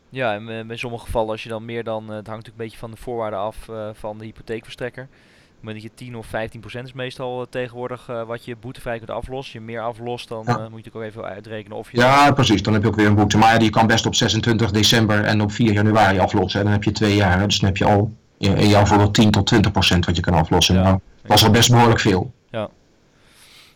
Ja, 0.10 0.34
en 0.34 0.70
in 0.70 0.78
sommige 0.80 1.06
gevallen 1.06 1.30
als 1.30 1.44
je 1.44 1.50
dan 1.50 1.66
meer 1.66 1.84
dan, 1.84 2.04
het 2.04 2.28
hangt 2.28 2.28
natuurlijk 2.28 2.48
een 2.48 2.64
beetje 2.64 2.78
van 2.78 2.92
de 2.92 2.98
voorwaarden 2.98 3.40
af 3.40 3.70
van 3.94 4.18
de 4.18 4.26
hypotheekverstrekker. 4.26 5.08
Moment 5.64 5.84
dat 5.84 5.92
je 5.92 6.06
10 6.06 6.16
of 6.16 6.26
15 6.26 6.60
procent 6.60 6.88
is 6.88 6.94
meestal 6.94 7.40
uh, 7.40 7.46
tegenwoordig 7.50 8.10
uh, 8.10 8.24
wat 8.24 8.46
je 8.46 8.56
boetevrij 8.56 8.98
kunt 8.98 9.10
aflossen. 9.10 9.36
Als 9.36 9.52
je 9.52 9.60
meer 9.60 9.82
aflost, 9.82 10.28
dan 10.28 10.44
ja. 10.46 10.60
uh, 10.60 10.68
moet 10.68 10.86
je 10.86 10.92
ook 10.94 11.02
even 11.02 11.24
uitrekenen 11.24 11.78
of 11.78 11.92
je... 11.92 11.98
Ja, 11.98 12.32
precies. 12.32 12.64
Dan 12.64 12.74
heb 12.74 12.82
je 12.82 12.88
ook 12.88 12.96
weer 12.96 13.08
een 13.08 13.16
boete. 13.16 13.38
Maar 13.38 13.64
je 13.64 13.70
kan 13.70 13.88
best 13.88 14.06
op 14.06 14.16
26 14.16 14.72
december 14.72 15.24
en 15.24 15.42
op 15.42 15.52
4 15.52 15.74
januari 15.74 16.20
aflossen. 16.20 16.60
En 16.60 16.66
dan 16.66 16.74
heb 16.74 16.84
je 16.84 16.92
twee 16.92 17.16
jaar. 17.16 17.48
Dus 17.48 17.60
dan 17.60 17.70
heb 17.70 17.78
je 17.78 17.86
al 17.86 18.12
in 18.38 18.68
jouw 18.68 18.86
geval 18.86 19.12
10 19.12 19.32
tot 19.32 19.46
20 19.46 19.72
procent 19.72 20.06
wat 20.06 20.16
je 20.16 20.22
kan 20.22 20.34
aflossen. 20.34 20.76
Ja. 20.76 20.82
Nou, 20.82 21.00
dat 21.22 21.38
is 21.38 21.44
al 21.44 21.52
best 21.52 21.72
behoorlijk 21.72 22.00
veel. 22.00 22.32
Ja. 22.50 22.70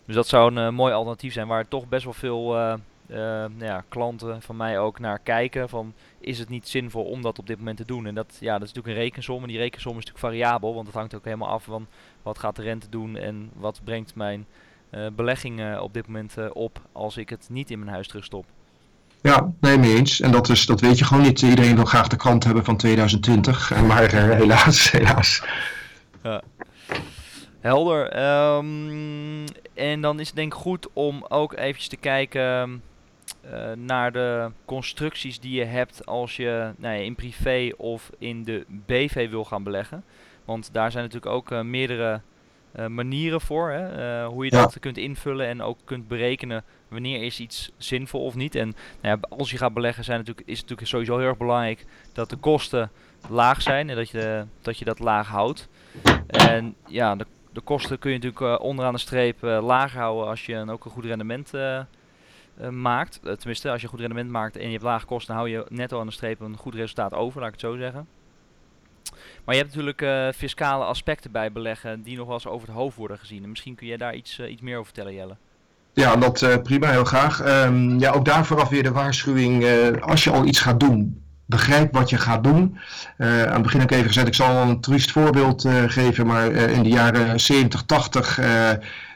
Dus 0.06 0.14
dat 0.14 0.26
zou 0.26 0.56
een 0.56 0.74
mooi 0.74 0.92
alternatief 0.92 1.32
zijn 1.32 1.46
waar 1.46 1.68
toch 1.68 1.88
best 1.88 2.04
wel 2.04 2.12
veel 2.12 2.76
nou 3.08 3.64
ja, 3.64 3.84
klanten 3.88 4.42
van 4.42 4.56
mij 4.56 4.78
ook 4.78 4.98
naar 4.98 5.18
kijken. 5.18 5.68
Van, 5.68 5.94
is 6.20 6.38
het 6.38 6.48
niet 6.48 6.68
zinvol 6.68 7.04
om 7.04 7.22
dat 7.22 7.38
op 7.38 7.46
dit 7.46 7.58
moment 7.58 7.76
te 7.76 7.84
doen? 7.84 8.06
En 8.06 8.14
dat, 8.14 8.36
ja, 8.40 8.52
dat 8.52 8.68
is 8.68 8.72
natuurlijk 8.72 8.96
een 8.96 9.02
rekensom. 9.02 9.42
En 9.42 9.48
die 9.48 9.58
rekensom 9.58 9.98
is 9.98 10.04
natuurlijk 10.04 10.24
variabel, 10.24 10.74
want 10.74 10.86
het 10.86 10.96
hangt 10.96 11.14
ook 11.14 11.24
helemaal 11.24 11.48
af 11.48 11.64
van 11.64 11.86
wat 12.22 12.38
gaat 12.38 12.56
de 12.56 12.62
rente 12.62 12.88
doen 12.88 13.16
en 13.16 13.50
wat 13.54 13.80
brengt 13.84 14.14
mijn 14.14 14.46
uh, 14.90 15.06
belegging 15.16 15.78
op 15.78 15.94
dit 15.94 16.06
moment 16.06 16.34
uh, 16.38 16.46
op 16.52 16.80
als 16.92 17.16
ik 17.16 17.28
het 17.28 17.46
niet 17.50 17.70
in 17.70 17.78
mijn 17.78 17.90
huis 17.90 18.08
terugstop. 18.08 18.44
Ja, 19.22 19.52
nee, 19.60 19.78
mee 19.78 19.96
eens. 19.96 20.20
En 20.20 20.30
dat, 20.30 20.48
is, 20.48 20.66
dat 20.66 20.80
weet 20.80 20.98
je 20.98 21.04
gewoon 21.04 21.22
niet. 21.22 21.42
Iedereen 21.42 21.74
wil 21.74 21.84
graag 21.84 22.08
de 22.08 22.16
krant 22.16 22.44
hebben 22.44 22.64
van 22.64 22.76
2020. 22.76 23.82
Maar 23.86 24.14
uh, 24.14 24.30
helaas, 24.30 24.90
helaas. 24.98 25.42
Ja. 26.22 26.42
Helder. 27.60 28.18
Um, 28.56 29.44
en 29.74 30.00
dan 30.00 30.20
is 30.20 30.26
het 30.26 30.36
denk 30.36 30.54
ik 30.54 30.58
goed 30.58 30.88
om 30.92 31.24
ook 31.28 31.56
eventjes 31.56 31.88
te 31.88 31.96
kijken 31.96 32.82
uh, 33.52 33.72
naar 33.76 34.12
de 34.12 34.50
constructies 34.64 35.40
die 35.40 35.52
je 35.52 35.64
hebt 35.64 36.06
als 36.06 36.36
je 36.36 36.70
nou 36.76 36.94
ja, 36.94 37.00
in 37.00 37.14
privé 37.14 37.70
of 37.76 38.10
in 38.18 38.44
de 38.44 38.64
BV 38.68 39.30
wil 39.30 39.44
gaan 39.44 39.62
beleggen. 39.62 40.04
Want 40.44 40.72
daar 40.72 40.90
zijn 40.90 41.04
natuurlijk 41.04 41.32
ook 41.32 41.50
uh, 41.50 41.60
meerdere 41.60 42.20
uh, 42.76 42.86
manieren 42.86 43.40
voor. 43.40 43.70
Hè? 43.70 44.24
hoe 44.24 44.44
je 44.44 44.50
dat 44.50 44.78
kunt 44.78 44.96
invullen 44.96 45.46
en 45.46 45.62
ook 45.62 45.78
kunt 45.84 46.08
berekenen 46.08 46.64
wanneer 46.88 47.22
is 47.22 47.40
iets 47.40 47.70
zinvol 47.76 48.24
of 48.24 48.34
niet. 48.34 48.54
En 48.54 48.74
nou 49.02 49.18
ja, 49.20 49.36
als 49.36 49.50
je 49.50 49.56
gaat 49.56 49.74
beleggen 49.74 50.04
zijn 50.04 50.18
natuurlijk, 50.18 50.46
is 50.46 50.58
het 50.58 50.62
natuurlijk 50.62 50.88
sowieso 50.88 51.18
heel 51.18 51.28
erg 51.28 51.36
belangrijk 51.36 51.86
dat 52.12 52.30
de 52.30 52.36
kosten 52.36 52.90
laag 53.28 53.62
zijn 53.62 53.90
en 53.90 53.96
dat 53.96 54.10
je, 54.10 54.44
dat, 54.62 54.78
je 54.78 54.84
dat 54.84 54.98
laag 54.98 55.28
houdt. 55.28 55.68
En 56.26 56.74
ja, 56.86 57.16
de, 57.16 57.26
de 57.52 57.60
kosten 57.60 57.98
kun 57.98 58.12
je 58.12 58.18
natuurlijk 58.18 58.62
onderaan 58.62 58.92
de 58.92 58.98
streep 58.98 59.42
lager 59.42 60.00
houden 60.00 60.26
als 60.26 60.46
je 60.46 60.70
ook 60.70 60.84
een 60.84 60.90
goed 60.90 61.04
rendement 61.04 61.50
uh, 62.60 62.68
maakt. 62.68 63.20
Uh, 63.24 63.32
tenminste, 63.32 63.70
als 63.70 63.80
je 63.80 63.88
goed 63.88 64.00
rendement 64.00 64.30
maakt 64.30 64.56
en 64.56 64.64
je 64.64 64.70
hebt 64.70 64.82
lage 64.82 65.06
kosten, 65.06 65.34
hou 65.34 65.48
je 65.48 65.66
netto 65.68 66.00
aan 66.00 66.06
de 66.06 66.12
streep 66.12 66.40
een 66.40 66.56
goed 66.56 66.74
resultaat 66.74 67.14
over, 67.14 67.40
laat 67.40 67.48
ik 67.48 67.60
het 67.60 67.70
zo 67.70 67.76
zeggen. 67.76 68.06
Maar 69.44 69.54
je 69.54 69.60
hebt 69.60 69.74
natuurlijk 69.74 70.02
uh, 70.02 70.28
fiscale 70.34 70.84
aspecten 70.84 71.32
bij 71.32 71.52
beleggen 71.52 72.02
die 72.02 72.16
nog 72.16 72.26
wel 72.26 72.34
eens 72.34 72.46
over 72.46 72.68
het 72.68 72.76
hoofd 72.76 72.96
worden 72.96 73.18
gezien. 73.18 73.42
En 73.42 73.48
misschien 73.48 73.74
kun 73.74 73.86
je 73.86 73.98
daar 73.98 74.14
iets, 74.14 74.40
iets 74.40 74.62
meer 74.62 74.74
over 74.74 74.92
vertellen, 74.92 75.14
Jelle. 75.14 75.36
Ja, 75.92 76.16
dat 76.16 76.62
prima, 76.62 76.90
heel 76.90 77.04
graag. 77.04 77.64
Um, 77.64 77.98
ja, 77.98 78.10
ook 78.10 78.24
daar 78.24 78.46
vooraf 78.46 78.68
weer 78.68 78.82
de 78.82 78.92
waarschuwing. 78.92 79.64
als 80.00 80.24
je 80.24 80.30
al 80.30 80.44
iets 80.44 80.60
gaat 80.60 80.80
doen, 80.80 81.22
begrijp 81.46 81.92
wat 81.92 82.10
je 82.10 82.18
gaat 82.18 82.44
doen. 82.44 82.78
Aan 83.18 83.28
het 83.28 83.62
begin 83.62 83.80
heb 83.80 83.90
ik 83.90 83.96
even 83.96 84.08
gezegd, 84.08 84.26
ik 84.26 84.34
zal 84.34 84.62
een 84.62 84.80
triest 84.80 85.10
voorbeeld 85.10 85.68
geven, 85.86 86.26
maar 86.26 86.50
in 86.50 86.82
de 86.82 86.88
jaren 86.88 87.40
70, 87.40 87.82
80 87.82 88.38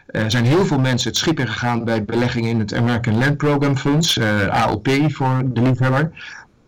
er 0.06 0.30
zijn 0.30 0.44
heel 0.44 0.66
veel 0.66 0.78
mensen 0.78 1.08
het 1.08 1.18
schip 1.18 1.38
ingegaan 1.40 1.84
bij 1.84 2.04
beleggingen 2.04 2.50
in 2.50 2.58
het 2.58 2.74
American 2.74 3.18
Land 3.18 3.36
Program 3.36 3.76
Funds, 3.76 4.18
eh, 4.18 4.46
ALP 4.46 4.88
voor 5.08 5.42
de 5.44 5.62
liefhebber. 5.62 6.12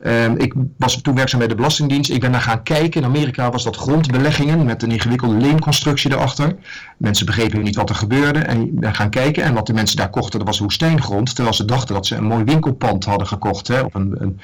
Uh, 0.02 0.34
ik 0.36 0.52
was 0.76 1.00
toen 1.00 1.14
werkzaam 1.14 1.38
bij 1.38 1.48
de 1.48 1.54
Belastingdienst. 1.54 2.10
Ik 2.10 2.20
ben 2.20 2.32
daar 2.32 2.40
gaan 2.40 2.62
kijken. 2.62 3.00
In 3.00 3.06
Amerika 3.06 3.50
was 3.50 3.64
dat 3.64 3.76
grondbeleggingen 3.76 4.64
met 4.64 4.82
een 4.82 4.90
ingewikkelde 4.90 5.36
leenconstructie 5.36 6.12
erachter. 6.12 6.56
Mensen 6.96 7.26
begrepen 7.26 7.62
niet 7.62 7.76
wat 7.76 7.88
er 7.88 7.94
gebeurde. 7.94 8.38
En 8.38 8.60
ik 8.60 8.80
ben 8.80 8.94
gaan 8.94 9.10
kijken. 9.10 9.42
En 9.42 9.54
wat 9.54 9.66
de 9.66 9.72
mensen 9.72 9.96
daar 9.96 10.10
kochten, 10.10 10.38
dat 10.38 10.48
was 10.48 10.58
woestijngrond. 10.58 11.34
Terwijl 11.34 11.54
ze 11.54 11.64
dachten 11.64 11.94
dat 11.94 12.06
ze 12.06 12.16
een 12.16 12.24
mooi 12.24 12.44
winkelpand 12.44 13.04
hadden 13.04 13.26
gekocht. 13.26 13.68
Hè, 13.68 13.80
of 13.80 13.94
een, 13.94 14.14
een, 14.18 14.40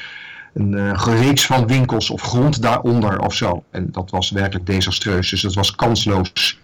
een 0.54 0.98
gereeks 0.98 1.46
van 1.46 1.66
winkels 1.66 2.10
of 2.10 2.22
grond 2.22 2.62
daaronder 2.62 3.20
of 3.20 3.34
zo. 3.34 3.64
En 3.70 3.88
dat 3.92 4.10
was 4.10 4.30
werkelijk 4.30 4.66
desastreus. 4.66 5.30
Dus 5.30 5.40
dat 5.40 5.54
was 5.54 5.74
kansloos 5.74 6.58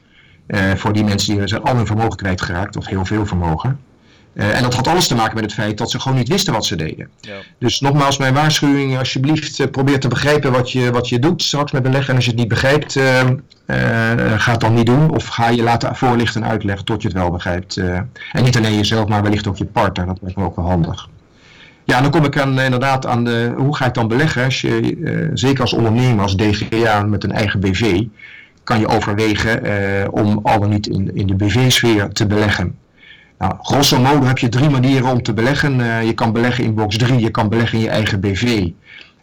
voor 0.74 0.92
die 0.92 1.04
mensen 1.04 1.36
die 1.36 1.48
zijn 1.48 1.62
al 1.62 1.76
hun 1.76 1.86
vermogen 1.86 2.16
kwijtgeraakt, 2.16 2.76
of 2.76 2.86
heel 2.86 3.04
veel 3.04 3.26
vermogen. 3.26 3.78
Uh, 4.36 4.56
en 4.56 4.62
dat 4.62 4.74
had 4.74 4.86
alles 4.86 5.06
te 5.06 5.14
maken 5.14 5.34
met 5.34 5.44
het 5.44 5.54
feit 5.54 5.78
dat 5.78 5.90
ze 5.90 6.00
gewoon 6.00 6.18
niet 6.18 6.28
wisten 6.28 6.52
wat 6.52 6.64
ze 6.64 6.76
deden. 6.76 7.08
Ja. 7.20 7.34
Dus 7.58 7.80
nogmaals, 7.80 8.18
mijn 8.18 8.34
waarschuwing, 8.34 8.98
alsjeblieft, 8.98 9.58
uh, 9.58 9.66
probeer 9.66 10.00
te 10.00 10.08
begrijpen 10.08 10.52
wat 10.52 10.72
je, 10.72 10.90
wat 10.90 11.08
je 11.08 11.18
doet 11.18 11.42
straks 11.42 11.72
met 11.72 11.82
beleggen. 11.82 12.08
En 12.08 12.14
als 12.14 12.24
je 12.24 12.30
het 12.30 12.40
niet 12.40 12.48
begrijpt, 12.48 12.92
ga 14.36 14.50
het 14.50 14.60
dan 14.60 14.74
niet 14.74 14.86
doen. 14.86 15.10
Of 15.10 15.26
ga 15.26 15.48
je 15.48 15.62
laten 15.62 15.96
voorlichten 15.96 16.42
en 16.42 16.48
uitleggen 16.48 16.84
tot 16.84 17.02
je 17.02 17.08
het 17.08 17.16
wel 17.16 17.30
begrijpt. 17.30 17.76
en 17.76 18.42
niet 18.42 18.56
alleen 18.56 18.74
jezelf, 18.74 19.08
maar 19.08 19.22
wellicht 19.22 19.46
ook 19.46 19.56
je 19.56 19.64
partner. 19.64 20.06
Dat 20.06 20.18
lijkt 20.20 20.36
me 20.36 20.44
ook 20.44 20.56
wel 20.56 20.68
handig. 20.68 21.08
Ja, 21.84 22.00
dan 22.00 22.10
kom 22.10 22.24
ik 22.24 22.38
aan, 22.38 22.60
inderdaad 22.60 23.06
aan 23.06 23.24
de, 23.24 23.52
hoe 23.56 23.76
ga 23.76 23.86
ik 23.86 23.94
dan 23.94 24.08
beleggen? 24.08 24.44
Als 24.44 24.60
je, 24.60 25.30
zeker 25.34 25.60
als 25.60 25.72
ondernemer, 25.72 26.22
als 26.22 26.36
DGA 26.36 27.02
met 27.02 27.24
een 27.24 27.32
eigen 27.32 27.60
BV, 27.60 28.02
kan 28.66 28.80
je 28.80 28.88
overwegen 28.88 29.64
eh, 29.64 30.08
om 30.10 30.40
al 30.42 30.68
niet 30.68 30.86
in, 30.86 31.10
in 31.14 31.26
de 31.26 31.34
BV-sfeer 31.34 32.08
te 32.08 32.26
beleggen. 32.26 32.78
Nou, 33.38 33.54
grosso 33.60 34.00
modo 34.00 34.26
heb 34.26 34.38
je 34.38 34.48
drie 34.48 34.70
manieren 34.70 35.10
om 35.10 35.22
te 35.22 35.32
beleggen. 35.32 35.80
Uh, 35.80 36.02
je 36.02 36.12
kan 36.12 36.32
beleggen 36.32 36.64
in 36.64 36.74
box 36.74 36.96
3, 36.96 37.18
je 37.18 37.30
kan 37.30 37.48
beleggen 37.48 37.78
in 37.78 37.84
je 37.84 37.90
eigen 37.90 38.20
BV. 38.20 38.68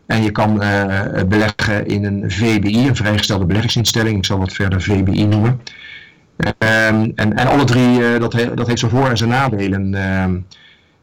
En 0.05 0.23
je 0.23 0.31
kan 0.31 0.63
uh, 0.63 0.89
beleggen 1.27 1.87
in 1.87 2.05
een 2.05 2.31
VBI, 2.31 2.87
een 2.87 2.95
vrijgestelde 2.95 3.45
beleggingsinstelling. 3.45 4.17
Ik 4.17 4.25
zal 4.25 4.37
wat 4.37 4.53
verder 4.53 4.81
VBI 4.81 5.25
noemen. 5.25 5.61
Um, 6.37 7.11
en, 7.15 7.35
en 7.35 7.47
alle 7.47 7.63
drie, 7.63 7.99
uh, 7.99 8.19
dat, 8.19 8.31
dat 8.55 8.67
heeft 8.67 8.79
zijn 8.79 8.91
voor- 8.91 9.09
en 9.09 9.17
zijn 9.17 9.29
nadelen. 9.29 9.95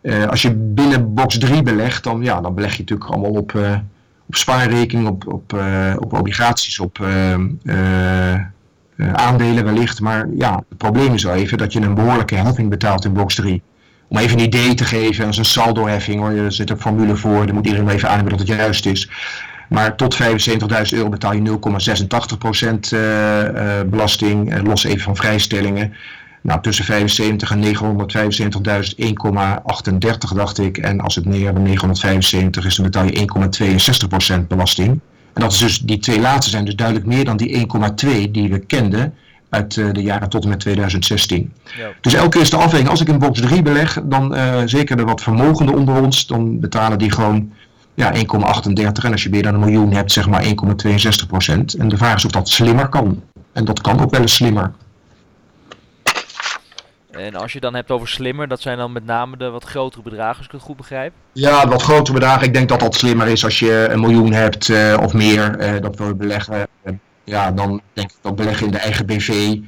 Uh, 0.03 0.27
als 0.27 0.43
je 0.43 0.55
binnen 0.55 1.15
box 1.15 1.39
3 1.39 1.63
belegt, 1.63 2.05
dan, 2.05 2.23
ja, 2.23 2.41
dan 2.41 2.55
beleg 2.55 2.73
je 2.73 2.79
natuurlijk 2.79 3.11
allemaal 3.11 3.31
op 3.31 3.59
op 4.31 4.37
spaarrekening, 4.37 5.09
op, 5.09 5.27
op, 5.27 5.53
uh, 5.53 5.95
op 5.99 6.13
obligaties, 6.13 6.79
op 6.79 6.99
uh, 6.99 7.35
aandelen 9.13 9.65
wellicht. 9.65 10.01
Maar 10.01 10.27
ja, 10.37 10.63
het 10.69 10.79
probleem 10.79 11.15
is 11.15 11.23
wel 11.23 11.35
even 11.35 11.59
dat 11.59 11.73
je 11.73 11.81
een 11.81 11.95
behoorlijke 11.95 12.35
heffing 12.35 12.69
betaalt 12.69 13.05
in 13.05 13.13
box 13.13 13.35
3. 13.35 13.63
Om 14.09 14.19
even 14.19 14.39
een 14.39 14.45
idee 14.45 14.75
te 14.75 14.85
geven, 14.85 15.25
dat 15.25 15.33
is 15.33 15.39
een 15.39 15.45
saldo-heffing 15.45 16.21
hoor, 16.21 16.31
er 16.31 16.53
zit 16.53 16.71
een 16.71 16.81
formule 16.81 17.17
voor, 17.17 17.47
daar 17.47 17.55
moet 17.55 17.67
iedereen 17.67 17.89
even 17.89 18.09
aannemen 18.09 18.31
dat 18.31 18.39
het 18.39 18.49
juist 18.49 18.87
is. 18.87 19.11
Maar 19.69 19.97
tot 19.97 20.19
75.000 20.23 20.29
euro 20.91 21.09
betaal 21.09 21.33
je 21.33 21.59
0,86% 23.83 23.91
belasting, 23.91 24.67
los 24.67 24.85
even 24.85 25.01
van 25.01 25.17
vrijstellingen. 25.17 25.95
Nou, 26.43 26.63
tussen 26.63 26.85
75 26.85 27.51
en 27.51 27.63
975.000 27.63 27.71
1,38 28.99 30.35
dacht 30.35 30.59
ik. 30.59 30.79
En 30.79 31.01
als 31.01 31.15
het 31.15 31.25
meer 31.25 31.55
dan 31.55 31.63
975 31.63 32.65
is, 32.65 32.77
dan 32.77 32.85
betaal 32.85 33.05
je 33.05 34.41
1,62% 34.41 34.47
belasting. 34.47 35.01
En 35.33 35.43
dat 35.43 35.53
is 35.53 35.59
dus, 35.59 35.79
die 35.79 35.99
twee 35.99 36.21
laatste 36.21 36.51
zijn 36.51 36.65
dus 36.65 36.77
duidelijk 36.77 37.07
meer 37.07 37.25
dan 37.25 37.37
die 37.37 37.67
1,2 38.25 38.31
die 38.31 38.51
we 38.51 38.59
kenden 38.59 39.15
uit 39.49 39.77
uh, 39.77 39.93
de 39.93 40.03
jaren 40.03 40.29
tot 40.29 40.43
en 40.43 40.49
met 40.49 40.61
2016. 40.61 41.53
Ja. 41.79 41.89
Dus 42.01 42.15
elke 42.15 42.29
keer 42.29 42.41
is 42.41 42.51
de 42.51 42.57
afweging, 42.57 42.89
als 42.89 43.01
ik 43.01 43.09
in 43.09 43.19
box 43.19 43.41
3 43.41 43.63
beleg, 43.63 44.01
dan 44.05 44.35
uh, 44.35 44.63
zeker 44.65 44.97
de 44.97 45.05
wat 45.05 45.23
vermogenden 45.23 45.75
onder 45.75 46.03
ons, 46.03 46.27
dan 46.27 46.61
betalen 46.61 46.99
die 46.99 47.13
gewoon 47.13 47.53
ja, 47.95 48.15
1,38. 48.15 48.21
En 49.03 49.13
als 49.13 49.23
je 49.23 49.31
meer 49.31 49.43
dan 49.43 49.55
een 49.55 49.61
miljoen 49.61 49.93
hebt, 49.93 50.13
zeg 50.13 50.29
maar 50.29 50.45
1,62%. 50.45 50.49
En 51.79 51.89
de 51.89 51.97
vraag 51.97 52.17
is 52.17 52.25
of 52.25 52.31
dat 52.31 52.49
slimmer 52.49 52.89
kan. 52.89 53.23
En 53.53 53.65
dat 53.65 53.81
kan 53.81 54.01
ook 54.01 54.11
wel 54.11 54.21
eens 54.21 54.35
slimmer. 54.35 54.73
En 57.11 57.35
als 57.35 57.53
je 57.53 57.61
dan 57.61 57.75
hebt 57.75 57.91
over 57.91 58.09
slimmer, 58.09 58.49
dat 58.49 58.61
zijn 58.61 58.79
dan 58.79 58.93
met 58.93 59.05
name 59.05 59.37
de 59.37 59.51
wat 59.51 59.65
grotere 59.65 60.03
bedragen, 60.03 60.37
als 60.37 60.47
ik 60.47 60.53
het 60.53 60.63
goed 60.63 60.77
begrijp? 60.77 61.13
Ja, 61.33 61.69
wat 61.69 61.83
grotere 61.83 62.13
bedragen. 62.13 62.47
Ik 62.47 62.55
denk 62.55 62.69
dat 62.69 62.81
dat 62.81 62.95
slimmer 62.95 63.27
is 63.27 63.45
als 63.45 63.59
je 63.59 63.89
een 63.91 64.01
miljoen 64.01 64.33
hebt 64.33 64.69
uh, 64.69 64.97
of 65.03 65.13
meer, 65.13 65.75
uh, 65.75 65.81
dat 65.81 65.97
we 65.97 66.15
beleggen. 66.15 66.69
Uh, 66.85 66.93
ja, 67.25 67.51
dan 67.51 67.81
denk 67.93 68.11
ik 68.11 68.17
dat 68.21 68.37
beleggen 68.37 68.67
in 68.67 68.73
de 68.73 68.79
eigen 68.79 69.07
BV, 69.07 69.59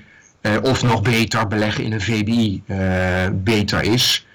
of 0.62 0.83
nog 0.83 1.02
beter, 1.02 1.46
beleggen 1.46 1.85
in 1.85 1.92
een 1.92 2.00
VBI 2.00 2.62
beter 3.33 3.83
is. 3.83 4.26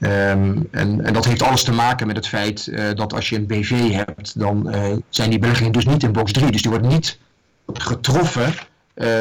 Um, 0.00 0.68
en, 0.70 1.04
en, 1.04 1.12
dat 1.12 1.24
heeft 1.24 1.42
alles 1.42 1.64
te 1.64 1.72
maken 1.72 2.06
met 2.06 2.16
het 2.16 2.28
feit 2.28 2.72
dat 2.96 3.14
als 3.14 3.28
je 3.28 3.36
een 3.36 3.46
BV 3.46 3.90
hebt, 3.92 4.38
dan 4.38 4.74
zijn 5.08 5.30
die 5.30 5.38
beleggingen 5.38 5.72
dus 5.72 5.86
niet 5.86 6.02
in 6.02 6.12
box 6.12 6.32
3. 6.32 6.50
Dus 6.50 6.62
die 6.62 6.70
wordt 6.70 6.86
niet 6.86 7.18
getroffen 7.66 8.52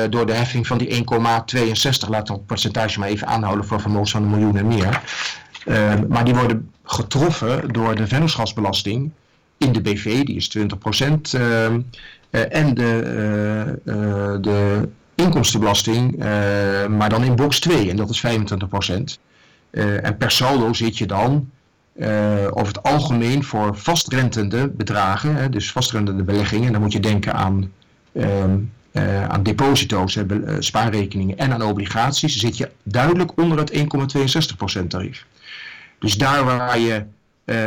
door 0.09 0.25
de 0.25 0.33
heffing 0.33 0.67
van 0.67 0.77
die 0.77 1.05
1,62, 1.05 2.09
laat 2.09 2.27
het 2.27 2.45
percentage 2.45 2.99
maar 2.99 3.09
even 3.09 3.27
aanhouden 3.27 3.65
voor 3.65 3.81
vermogens 3.81 4.11
van 4.11 4.23
een 4.23 4.29
miljoen 4.29 4.57
en 4.57 4.67
meer. 4.67 5.01
Uh, 5.67 5.93
maar 6.07 6.25
die 6.25 6.35
worden 6.35 6.71
getroffen 6.83 7.73
door 7.73 7.95
de 7.95 8.07
vennootschapsbelasting 8.07 9.11
in 9.57 9.71
de 9.71 9.81
BV, 9.81 10.23
die 10.23 10.35
is 10.35 10.57
20%, 10.57 10.61
uh, 11.35 11.65
ehm, 11.65 11.81
eh, 12.29 12.55
en 12.55 12.73
de, 12.73 13.79
de 14.41 14.89
inkomstenbelasting, 15.15 16.17
maar 16.89 17.09
dan 17.09 17.23
in 17.23 17.35
box 17.35 17.59
2, 17.59 17.89
en 17.89 17.95
dat 17.95 18.09
is 18.09 18.19
25%. 18.19 19.19
en 19.71 20.17
per 20.17 20.31
saldo 20.31 20.73
zit 20.73 20.97
je 20.97 21.05
dan 21.05 21.49
over 22.49 22.67
het 22.67 22.83
algemeen 22.83 23.43
voor 23.43 23.77
vastrentende 23.77 24.67
bedragen, 24.67 25.35
hè, 25.35 25.49
dus 25.49 25.71
vastrentende 25.71 26.23
beleggingen, 26.23 26.71
dan 26.71 26.81
moet 26.81 26.93
je 26.93 26.99
denken 26.99 27.33
aan 27.33 27.71
um, 28.13 28.71
aan 29.27 29.43
deposito's, 29.43 30.17
spaarrekeningen 30.59 31.37
en 31.37 31.53
aan 31.53 31.61
obligaties, 31.61 32.37
zit 32.37 32.57
je 32.57 32.71
duidelijk 32.83 33.31
onder 33.37 33.57
het 33.57 33.71
1,62% 34.81 34.87
tarief. 34.87 35.25
Dus 35.99 36.17
daar 36.17 36.45
waar 36.45 36.79
je 36.79 37.03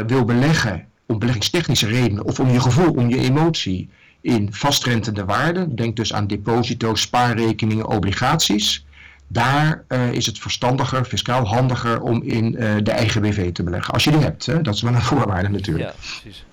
wil 0.06 0.24
beleggen 0.24 0.86
om 1.06 1.18
beleggingstechnische 1.18 1.86
redenen 1.86 2.24
of 2.24 2.40
om 2.40 2.50
je 2.50 2.60
gevoel, 2.60 2.92
om 2.92 3.08
je 3.08 3.18
emotie 3.18 3.88
in 4.20 4.52
vastrentende 4.52 5.24
waarden, 5.24 5.76
denk 5.76 5.96
dus 5.96 6.12
aan 6.12 6.26
deposito's, 6.26 7.00
spaarrekeningen, 7.00 7.86
obligaties, 7.86 8.84
daar 9.26 9.84
is 10.12 10.26
het 10.26 10.38
verstandiger, 10.38 11.04
fiscaal 11.04 11.46
handiger 11.46 12.00
om 12.00 12.22
in 12.22 12.50
de 12.82 12.90
eigen 12.90 13.22
BV 13.22 13.52
te 13.52 13.62
beleggen. 13.62 13.94
Als 13.94 14.04
je 14.04 14.10
die 14.10 14.20
hebt, 14.20 14.46
hè? 14.46 14.62
dat 14.62 14.74
is 14.74 14.82
wel 14.82 14.94
een 14.94 15.02
voorwaarde 15.12 15.48
natuurlijk. 15.48 15.88
Ja, 15.88 15.94
precies. 16.20 16.44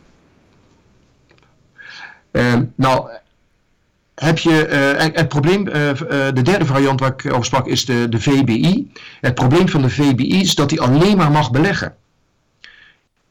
Uh, 2.31 2.53
nou, 2.75 3.09
heb 4.21 4.37
je, 4.37 4.67
uh, 4.99 5.15
het 5.15 5.27
probleem, 5.27 5.63
de 6.33 6.41
derde 6.43 6.65
variant 6.65 6.99
waar 6.99 7.13
ik 7.17 7.33
over 7.33 7.45
sprak 7.45 7.67
is 7.67 7.85
de, 7.85 8.09
de 8.09 8.19
VBI. 8.19 8.91
Het 9.21 9.35
probleem 9.35 9.69
van 9.69 9.81
de 9.81 9.89
VBI 9.89 10.41
is 10.41 10.55
dat 10.55 10.69
hij 10.69 10.79
alleen 10.79 11.17
maar 11.17 11.31
mag 11.31 11.51
beleggen. 11.51 11.95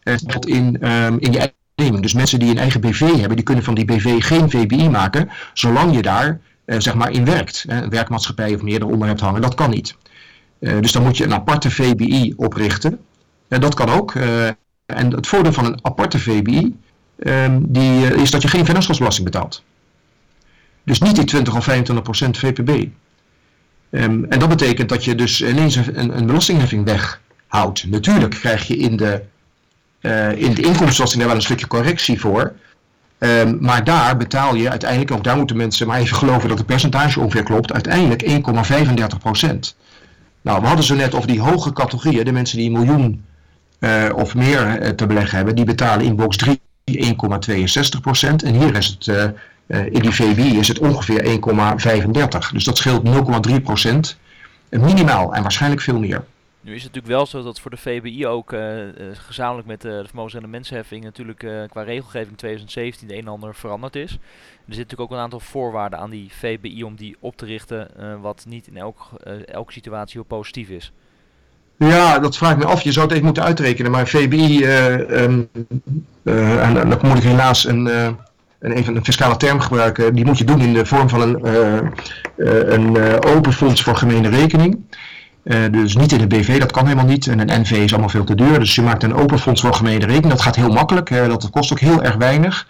Dat 0.03 0.47
in, 0.47 0.93
um, 0.93 1.19
in 1.19 1.33
je 1.33 1.39
eigen. 1.39 2.03
Dus 2.03 2.15
mensen 2.15 2.39
die 2.39 2.51
een 2.51 2.59
eigen 2.59 2.81
BV 2.81 3.01
hebben, 3.01 3.37
die 3.37 3.45
kunnen 3.45 3.65
van 3.65 3.75
die 3.75 3.85
BV 3.85 4.25
geen 4.25 4.51
VBI 4.51 4.89
maken, 4.89 5.31
zolang 5.53 5.95
je 5.95 6.03
daar 6.03 6.41
zeg 6.67 6.95
maar 6.95 7.11
in 7.11 7.25
werkt. 7.25 7.65
een 7.69 7.91
werkmaatschappij 7.91 8.55
of 8.55 8.63
meer 8.63 8.83
eronder 8.83 9.09
hebt 9.09 9.21
hangen, 9.21 9.41
dat 9.41 9.55
kan 9.55 9.71
niet. 9.71 9.97
Dus 10.59 10.93
dan 10.93 11.03
moet 11.03 11.17
je 11.17 11.25
een 11.25 11.35
aparte 11.35 11.71
VBI 11.71 12.35
oprichten. 12.37 12.99
En 13.49 13.61
dat 13.61 13.75
kan 13.75 13.89
ook. 13.89 14.15
En 14.87 15.11
het 15.11 15.27
voordeel 15.27 15.53
van 15.53 15.65
een 15.65 15.79
aparte 15.83 16.19
VBI 16.19 16.77
ehm, 17.19 17.59
die, 17.61 18.15
is 18.15 18.31
dat 18.31 18.43
je 18.43 18.49
geen 18.49 18.65
vennootschapsbelasting 18.65 19.31
betaalt. 19.31 19.63
Dus 20.87 21.01
niet 21.01 21.15
die 21.15 21.25
20 21.25 21.57
of 21.57 21.65
25 21.65 22.05
procent 22.05 22.39
VPB. 22.39 22.69
Um, 23.91 24.25
en 24.25 24.39
dat 24.39 24.49
betekent 24.49 24.89
dat 24.89 25.05
je 25.05 25.15
dus 25.15 25.43
ineens 25.43 25.77
een, 25.77 26.17
een 26.17 26.27
belastingheffing 26.27 26.85
weghoudt. 26.85 27.87
Natuurlijk 27.87 28.35
krijg 28.35 28.67
je 28.67 28.77
in 28.77 28.97
de, 28.97 29.23
in 30.37 30.55
de 30.55 30.63
inkomstenbelasting 30.63 31.19
daar 31.19 31.27
wel 31.27 31.37
een 31.37 31.43
stukje 31.43 31.67
correctie 31.67 32.21
voor. 32.21 32.53
Um, 33.19 33.59
maar 33.61 33.85
daar 33.85 34.17
betaal 34.17 34.55
je 34.55 34.71
uiteindelijk, 34.71 35.11
ook 35.11 35.25
daar 35.25 35.37
moeten 35.37 35.57
mensen 35.57 35.87
maar 35.87 35.99
even 35.99 36.17
geloven 36.17 36.49
dat 36.49 36.59
het 36.59 36.67
percentage 36.67 37.21
ongeveer 37.21 37.43
klopt, 37.43 37.73
uiteindelijk 37.73 38.23
1,35 38.23 39.19
procent. 39.19 39.77
Nou, 40.43 40.61
we 40.61 40.67
hadden 40.67 40.85
zo 40.85 40.95
net 40.95 41.15
over 41.15 41.29
die 41.29 41.41
hoge 41.41 41.73
categorieën, 41.73 42.25
de 42.25 42.33
mensen 42.33 42.59
die 42.59 42.67
een 42.67 42.73
miljoen 42.73 43.25
uh, 43.81 44.09
of 44.15 44.35
meer 44.35 44.83
uh, 44.83 44.89
te 44.89 45.07
beleggen 45.07 45.37
hebben, 45.37 45.55
die 45.55 45.65
betalen 45.65 46.07
in 46.07 46.17
box 46.17 46.37
3 46.37 46.61
1,62 46.91 48.01
procent. 48.01 48.43
En 48.43 48.55
hier 48.55 48.77
is 48.77 48.87
het, 48.87 49.07
uh, 49.07 49.25
in 49.67 50.01
die 50.01 50.15
VBI 50.15 50.59
is 50.59 50.69
het 50.69 50.79
ongeveer 50.79 51.25
1,35. 51.25 52.53
Dus 52.53 52.65
dat 52.65 52.77
scheelt 52.77 53.09
0,3 53.49 53.63
procent. 53.63 54.19
Minimaal 54.71 55.35
en 55.35 55.43
waarschijnlijk 55.43 55.83
veel 55.83 55.99
meer. 55.99 56.25
Nu 56.61 56.75
is 56.75 56.83
het 56.83 56.95
natuurlijk 56.95 57.19
wel 57.19 57.27
zo 57.27 57.43
dat 57.43 57.61
voor 57.61 57.71
de 57.71 57.77
VBI 57.77 58.27
ook 58.27 58.53
uh, 58.53 58.75
gezamenlijk 59.13 59.67
met 59.67 59.81
de 59.81 60.03
vermogens- 60.07 60.35
en 60.35 60.41
de 60.41 60.47
mensenheffing 60.47 61.05
natuurlijk 61.05 61.39
qua 61.69 61.83
regelgeving 61.83 62.39
2017 62.39 63.09
de 63.09 63.15
een 63.15 63.21
en 63.21 63.29
ander 63.29 63.55
veranderd 63.55 63.97
is. 63.97 64.13
Er 64.13 64.19
zit 64.75 64.77
natuurlijk 64.77 65.01
ook 65.01 65.11
een 65.11 65.23
aantal 65.23 65.41
voorwaarden 65.41 65.99
aan 65.99 66.11
die 66.11 66.31
VBI 66.33 66.85
om 66.85 66.97
die 66.97 67.17
op 67.21 67.37
te 67.37 67.47
richten, 67.47 67.89
wat 68.21 68.45
niet 68.49 68.67
in 68.67 68.77
elk, 68.77 69.11
elke 69.47 69.73
situatie 69.73 70.13
heel 70.13 70.37
positief 70.37 70.69
is. 70.69 70.93
Ja, 71.77 72.19
dat 72.19 72.37
vraag 72.37 72.53
ik 72.53 72.59
me 72.59 72.65
af. 72.65 72.83
Je 72.83 72.93
zou 72.93 73.05
het 73.05 73.15
even 73.15 73.25
moeten 73.25 73.43
uitrekenen, 73.43 73.91
maar 73.91 74.09
VBI, 74.09 74.65
um, 74.65 75.49
en 76.25 76.75
dan 76.75 76.99
moet 77.03 77.17
ik 77.17 77.23
helaas 77.23 77.65
een, 77.65 78.17
een, 78.61 78.73
even 78.73 78.97
een 78.97 79.05
fiscale 79.05 79.37
term 79.37 79.61
gebruiken, 79.61 80.15
die 80.15 80.25
moet 80.25 80.39
je 80.39 80.45
doen 80.45 80.61
in 80.61 80.73
de 80.73 80.87
vorm 80.87 81.09
van 81.09 81.21
een, 81.21 81.47
een 82.75 83.25
open 83.25 83.53
fonds 83.53 83.83
voor 83.83 83.97
gemene 83.97 84.29
rekening. 84.29 84.79
Dus 85.71 85.97
niet 85.97 86.13
in 86.13 86.19
de 86.19 86.27
BV, 86.27 86.59
dat 86.59 86.73
kan 86.73 86.85
helemaal 86.85 87.07
niet. 87.07 87.27
En 87.27 87.39
een 87.39 87.61
NV 87.61 87.71
is 87.71 87.91
allemaal 87.91 88.09
veel 88.09 88.25
te 88.25 88.35
duur. 88.35 88.59
Dus 88.59 88.75
je 88.75 88.83
maakt 88.83 89.03
een 89.03 89.15
open 89.15 89.39
fonds 89.39 89.61
voor 89.61 89.75
gemene 89.75 90.07
rekening. 90.07 90.27
Dat 90.27 90.41
gaat 90.41 90.57
heel 90.57 90.73
makkelijk. 90.73 91.09
Dat 91.09 91.51
kost 91.51 91.73
ook 91.73 91.81
heel 91.81 92.03
erg 92.03 92.15
weinig. 92.15 92.69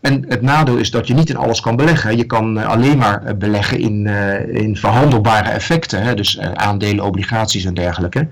En 0.00 0.24
het 0.28 0.42
nadeel 0.42 0.76
is 0.76 0.90
dat 0.90 1.06
je 1.06 1.14
niet 1.14 1.30
in 1.30 1.36
alles 1.36 1.60
kan 1.60 1.76
beleggen. 1.76 2.16
Je 2.16 2.24
kan 2.24 2.56
alleen 2.56 2.98
maar 2.98 3.36
beleggen 3.36 3.78
in, 3.78 4.06
in 4.52 4.76
verhandelbare 4.76 5.48
effecten. 5.48 6.02
Hè? 6.02 6.14
Dus 6.14 6.40
aandelen, 6.40 7.04
obligaties 7.04 7.64
en 7.64 7.74
dergelijke. 7.74 8.28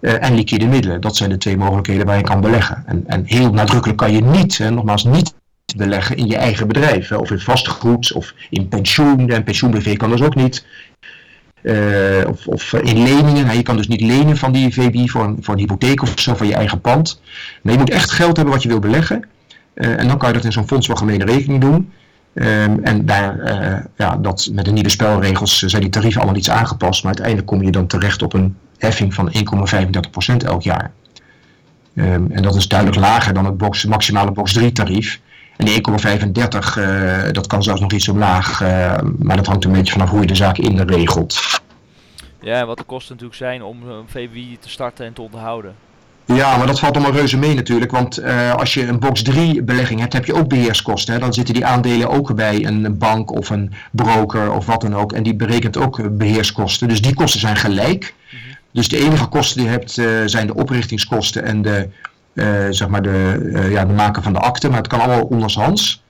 en 0.00 0.34
liquide 0.34 0.66
middelen. 0.66 1.00
Dat 1.00 1.16
zijn 1.16 1.30
de 1.30 1.38
twee 1.38 1.56
mogelijkheden 1.56 2.06
waar 2.06 2.16
je 2.16 2.22
kan 2.22 2.40
beleggen. 2.40 2.82
En, 2.86 3.04
en 3.06 3.22
heel 3.24 3.52
nadrukkelijk 3.52 3.98
kan 3.98 4.12
je 4.12 4.20
niet, 4.20 4.58
hè, 4.58 4.70
nogmaals, 4.70 5.04
niet 5.04 5.34
beleggen 5.76 6.16
in 6.16 6.26
je 6.26 6.36
eigen 6.36 6.66
bedrijf. 6.66 7.12
Of 7.12 7.30
in 7.30 7.38
vastgoed 7.38 8.12
of 8.12 8.34
in 8.50 8.68
pensioen. 8.68 9.30
En 9.30 9.44
pensioen-BV 9.44 9.96
kan 9.96 10.10
dus 10.10 10.22
ook 10.22 10.34
niet. 10.34 10.66
Uh, 11.62 12.28
of, 12.28 12.46
of, 12.46 12.72
in 12.72 13.02
leningen. 13.02 13.56
Je 13.56 13.62
kan 13.62 13.76
dus 13.76 13.88
niet 13.88 14.00
lenen 14.00 14.36
van 14.36 14.52
die 14.52 14.74
VBI 14.74 15.08
voor 15.08 15.24
een, 15.24 15.36
voor 15.40 15.54
een 15.54 15.60
hypotheek 15.60 16.02
of 16.02 16.12
zo 16.16 16.34
van 16.34 16.46
je 16.46 16.54
eigen 16.54 16.80
pand. 16.80 17.20
Maar 17.62 17.72
je 17.72 17.78
moet 17.78 17.90
echt 17.90 18.10
geld 18.10 18.36
hebben 18.36 18.54
wat 18.54 18.62
je 18.62 18.68
wil 18.68 18.78
beleggen. 18.78 19.24
Uh, 19.74 20.00
en 20.00 20.08
dan 20.08 20.18
kan 20.18 20.28
je 20.28 20.34
dat 20.34 20.44
in 20.44 20.52
zo'n 20.52 20.66
fonds 20.66 20.86
van 20.86 20.98
gemene 20.98 21.24
rekening 21.24 21.60
doen. 21.60 21.92
Um, 22.34 22.84
en 22.84 23.06
daar, 23.06 23.38
uh, 23.38 23.78
ja, 23.96 24.16
dat, 24.16 24.48
met 24.52 24.64
de 24.64 24.72
nieuwe 24.72 24.88
spelregels 24.88 25.58
zijn 25.58 25.82
die 25.82 25.90
tarieven 25.90 26.20
allemaal 26.20 26.38
iets 26.38 26.50
aangepast. 26.50 27.02
Maar 27.02 27.12
uiteindelijk 27.12 27.46
kom 27.46 27.62
je 27.62 27.70
dan 27.70 27.86
terecht 27.86 28.22
op 28.22 28.32
een 28.32 28.56
heffing 28.78 29.14
van 29.14 29.32
1,35% 29.32 30.36
elk 30.36 30.62
jaar. 30.62 30.92
Um, 31.94 32.30
en 32.30 32.42
dat 32.42 32.54
is 32.54 32.68
duidelijk 32.68 33.00
lager 33.00 33.34
dan 33.34 33.44
het 33.44 33.56
box, 33.56 33.84
maximale 33.84 34.30
box 34.30 34.52
3 34.52 34.72
tarief. 34.72 35.20
En 35.56 35.64
die 35.64 35.74
1,35, 35.74 36.78
uh, 36.78 37.32
dat 37.32 37.46
kan 37.46 37.62
zelfs 37.62 37.80
nog 37.80 37.92
iets 37.92 38.08
omlaag. 38.08 38.60
Uh, 38.62 38.94
maar 39.18 39.36
dat 39.36 39.46
hangt 39.46 39.64
een 39.64 39.72
beetje 39.72 39.92
vanaf 39.92 40.10
hoe 40.10 40.20
je 40.20 40.26
de 40.26 40.34
zaak 40.34 40.58
in 40.58 40.80
regelt. 40.80 41.60
Ja, 42.40 42.66
wat 42.66 42.78
de 42.78 42.84
kosten 42.84 43.12
natuurlijk 43.12 43.38
zijn 43.38 43.62
om 43.62 43.88
een 43.88 44.04
VWI 44.06 44.58
te 44.60 44.68
starten 44.68 45.06
en 45.06 45.12
te 45.12 45.22
onderhouden. 45.22 45.74
Ja, 46.24 46.56
maar 46.56 46.66
dat 46.66 46.78
valt 46.78 46.94
allemaal 46.94 47.14
reuze 47.14 47.38
mee 47.38 47.54
natuurlijk. 47.54 47.90
Want 47.90 48.20
uh, 48.20 48.54
als 48.54 48.74
je 48.74 48.86
een 48.86 48.98
box 48.98 49.22
3 49.22 49.62
belegging 49.62 50.00
hebt, 50.00 50.12
heb 50.12 50.24
je 50.24 50.34
ook 50.34 50.48
beheerskosten. 50.48 51.14
Hè? 51.14 51.20
Dan 51.20 51.34
zitten 51.34 51.54
die 51.54 51.66
aandelen 51.66 52.10
ook 52.10 52.34
bij 52.34 52.64
een 52.64 52.98
bank 52.98 53.30
of 53.30 53.50
een 53.50 53.72
broker 53.90 54.52
of 54.52 54.66
wat 54.66 54.80
dan 54.80 54.96
ook. 54.96 55.12
En 55.12 55.22
die 55.22 55.34
berekent 55.34 55.76
ook 55.76 56.16
beheerskosten. 56.18 56.88
Dus 56.88 57.02
die 57.02 57.14
kosten 57.14 57.40
zijn 57.40 57.56
gelijk. 57.56 58.14
Mm 58.30 58.38
-hmm. 58.38 58.56
Dus 58.72 58.88
de 58.88 58.98
enige 58.98 59.26
kosten 59.26 59.56
die 59.56 59.66
je 59.66 59.72
hebt 59.72 59.96
uh, 59.96 60.06
zijn 60.24 60.46
de 60.46 60.54
oprichtingskosten 60.54 61.44
en 61.44 61.62
de 61.62 61.88
zeg 62.70 62.88
maar 62.88 63.02
de, 63.02 63.38
uh, 63.42 63.70
ja, 63.70 63.84
de 63.84 63.92
maken 63.92 64.22
van 64.22 64.32
de 64.32 64.38
akte, 64.38 64.68
maar 64.68 64.78
het 64.78 64.86
kan 64.86 65.00
allemaal 65.00 65.24
ondershands. 65.24 66.04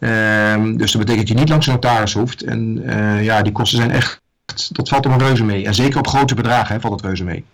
Uh, 0.00 0.54
dus 0.76 0.92
dat 0.92 1.00
betekent 1.00 1.16
dat 1.16 1.28
je 1.28 1.34
niet 1.34 1.48
langs 1.48 1.66
een 1.66 1.72
notaris 1.72 2.12
hoeft. 2.12 2.42
En 2.42 2.82
uh, 2.84 3.24
ja, 3.24 3.42
die 3.42 3.52
kosten 3.52 3.78
zijn 3.78 3.90
echt, 3.90 4.20
dat 4.72 4.88
valt 4.88 5.04
er 5.04 5.10
een 5.10 5.18
reuze 5.18 5.44
mee. 5.44 5.64
En 5.66 5.74
zeker 5.74 5.98
op 5.98 6.06
grote 6.06 6.34
bedragen 6.34 6.74
hè, 6.74 6.80
valt 6.80 6.94
het 6.94 7.04
reuze 7.04 7.24
mee. 7.24 7.44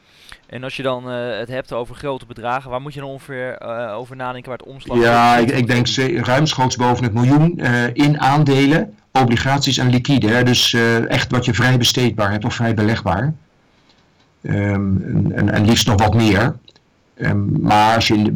En 0.46 0.64
als 0.64 0.76
je 0.76 0.83
dan 0.83 1.06
het 1.06 1.48
hebt 1.48 1.72
over 1.72 1.94
grote 1.94 2.26
bedragen, 2.26 2.70
waar 2.70 2.80
moet 2.80 2.94
je 2.94 3.00
dan 3.00 3.09
ongeveer 3.09 3.61
over 3.92 4.16
nadenken 4.16 4.48
waar 4.48 4.59
het 4.59 4.68
omslag 4.68 4.98
Ja, 4.98 5.37
ik, 5.37 5.50
ik, 5.50 5.66
denk 5.66 5.87
ruimschoots 6.26 6.76
boven 6.76 7.04
het 7.04 7.12
miljoen 7.12 7.59
in 7.92 8.20
aandelen, 8.20 8.94
obligaties 9.12 9.78
en 9.78 9.90
liquide. 9.90 10.28
Hè, 10.28 10.42
dus 10.42 10.76
echt 11.09 11.30
wat 11.30 11.44
je 11.44 11.54
vrij 11.54 11.78
besteedbaar 11.78 12.30
hebt 12.30 12.44
of 12.44 12.54
vrij 12.54 12.74
belegbaar. 12.74 13.35
Um, 14.42 15.33
en, 15.33 15.50
en 15.50 15.64
liefst 15.64 15.87
nog 15.87 16.00
wat 16.00 16.14
meer. 16.14 16.56
Um, 17.22 17.61
maar 17.61 17.94
als 17.94 18.09
je, 18.09 18.33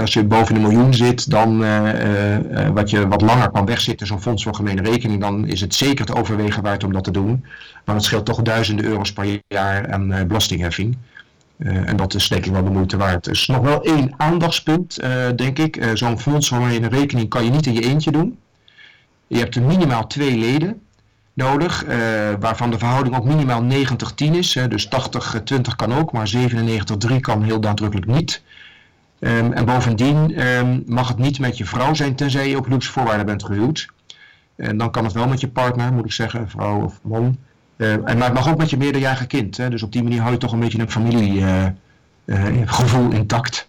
als 0.00 0.12
je 0.12 0.24
boven 0.24 0.54
een 0.54 0.60
miljoen 0.60 0.94
zit, 0.94 1.30
dan 1.30 1.62
uh, 1.62 2.38
uh, 2.50 2.68
wat 2.68 2.90
je 2.90 3.08
wat 3.08 3.20
langer 3.20 3.50
kan 3.50 3.66
wegzitten, 3.66 4.06
zo'n 4.06 4.20
fonds 4.20 4.42
voor 4.42 4.54
gemene 4.54 4.82
rekening, 4.82 5.20
dan 5.20 5.46
is 5.46 5.60
het 5.60 5.74
zeker 5.74 6.04
te 6.04 6.14
overwegen 6.14 6.62
waard 6.62 6.84
om 6.84 6.92
dat 6.92 7.04
te 7.04 7.10
doen. 7.10 7.44
Maar 7.84 7.94
het 7.94 8.04
scheelt 8.04 8.24
toch 8.24 8.42
duizenden 8.42 8.84
euro's 8.84 9.12
per 9.12 9.40
jaar 9.48 9.92
aan 9.92 10.26
belastingheffing. 10.26 10.96
en 11.58 11.96
dat 11.96 12.14
is 12.14 12.28
denk 12.28 12.46
ik 12.46 12.52
wel 12.52 12.64
de 12.64 12.70
moeite 12.70 12.96
waard. 12.96 13.26
Is 13.26 13.46
nog 13.46 13.60
wel 13.60 13.82
één 13.82 14.14
aandachtspunt, 14.16 15.00
denk 15.36 15.58
ik. 15.58 15.90
zo'n 15.94 16.20
fonds 16.20 16.48
voor 16.48 16.58
gemene 16.58 16.88
rekening 16.88 17.28
kan 17.28 17.44
je 17.44 17.50
niet 17.50 17.66
in 17.66 17.74
je 17.74 17.82
eentje 17.82 18.10
doen. 18.10 18.38
Je 19.26 19.38
hebt 19.38 19.54
er 19.54 19.62
minimaal 19.62 20.06
twee 20.06 20.36
leden 20.36 20.80
nodig, 21.32 21.86
uh, 21.86 21.94
waarvan 22.40 22.70
de 22.70 22.78
verhouding 22.78 23.16
ook 23.16 23.24
minimaal 23.24 23.62
90-10 23.62 23.66
is. 24.16 24.54
Hè, 24.54 24.68
dus 24.68 24.86
80-20 24.86 24.90
kan 25.76 25.94
ook, 25.94 26.12
maar 26.12 26.32
97-3 26.36 26.40
kan 27.20 27.42
heel 27.42 27.58
nadrukkelijk 27.58 28.06
niet. 28.06 28.42
Um, 29.18 29.52
en 29.52 29.64
bovendien 29.64 30.46
um, 30.46 30.82
mag 30.86 31.08
het 31.08 31.18
niet 31.18 31.38
met 31.38 31.58
je 31.58 31.64
vrouw 31.64 31.94
zijn, 31.94 32.14
tenzij 32.14 32.48
je 32.48 32.56
op 32.56 32.68
luxe 32.68 32.90
voorwaarden 32.90 33.26
bent 33.26 33.44
gehuwd. 33.44 33.86
En 34.56 34.76
dan 34.76 34.90
kan 34.90 35.04
het 35.04 35.12
wel 35.12 35.28
met 35.28 35.40
je 35.40 35.48
partner, 35.48 35.92
moet 35.92 36.04
ik 36.04 36.12
zeggen, 36.12 36.50
vrouw 36.50 36.82
of 36.82 37.00
man. 37.02 37.38
Uh, 37.76 37.92
en, 37.92 38.02
maar 38.02 38.28
het 38.28 38.34
mag 38.34 38.48
ook 38.48 38.58
met 38.58 38.70
je 38.70 38.76
meerderjarige 38.76 39.26
kind. 39.26 39.56
Hè, 39.56 39.70
dus 39.70 39.82
op 39.82 39.92
die 39.92 40.02
manier 40.02 40.20
hou 40.20 40.32
je 40.32 40.38
toch 40.38 40.52
een 40.52 40.60
beetje 40.60 40.78
een 40.78 40.90
familiegevoel 40.90 43.10
uh, 43.10 43.18
intact. 43.18 43.68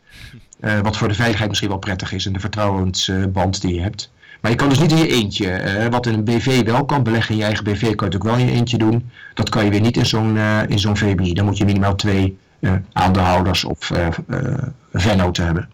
wat 0.59 0.97
voor 0.97 1.07
de 1.07 1.13
veiligheid 1.13 1.49
misschien 1.49 1.69
wel 1.69 1.79
prettig 1.79 2.11
is 2.11 2.25
en 2.25 2.33
de 2.33 2.39
vertrouwensband 2.39 3.61
die 3.61 3.73
je 3.73 3.81
hebt. 3.81 4.11
Maar 4.43 4.51
je 4.51 4.57
kan 4.57 4.69
dus 4.69 4.79
niet 4.79 4.91
in 4.91 4.97
je 4.97 5.07
eentje. 5.07 5.63
Uh, 5.63 5.87
wat 5.87 6.05
in 6.05 6.13
een 6.13 6.23
BV 6.23 6.63
wel 6.63 6.85
kan, 6.85 7.03
beleggen 7.03 7.31
in 7.31 7.37
je 7.37 7.45
eigen 7.45 7.63
BV 7.63 7.95
kan 7.95 8.09
je 8.09 8.15
ook 8.15 8.23
wel 8.23 8.37
in 8.37 8.45
je 8.45 8.51
eentje 8.51 8.77
doen. 8.77 9.09
Dat 9.33 9.49
kan 9.49 9.63
je 9.65 9.69
weer 9.69 9.81
niet 9.81 9.97
in 9.97 10.05
zo'n 10.05 10.35
uh, 10.35 10.59
in 10.67 10.79
zo'n 10.79 10.97
VBI. 10.97 11.33
Dan 11.33 11.45
moet 11.45 11.57
je 11.57 11.65
minimaal 11.65 11.95
twee 11.95 12.37
uh, 12.59 12.73
aandeelhouders 12.93 13.63
of 13.63 13.91
vennoten 14.93 15.45
hebben. 15.45 15.69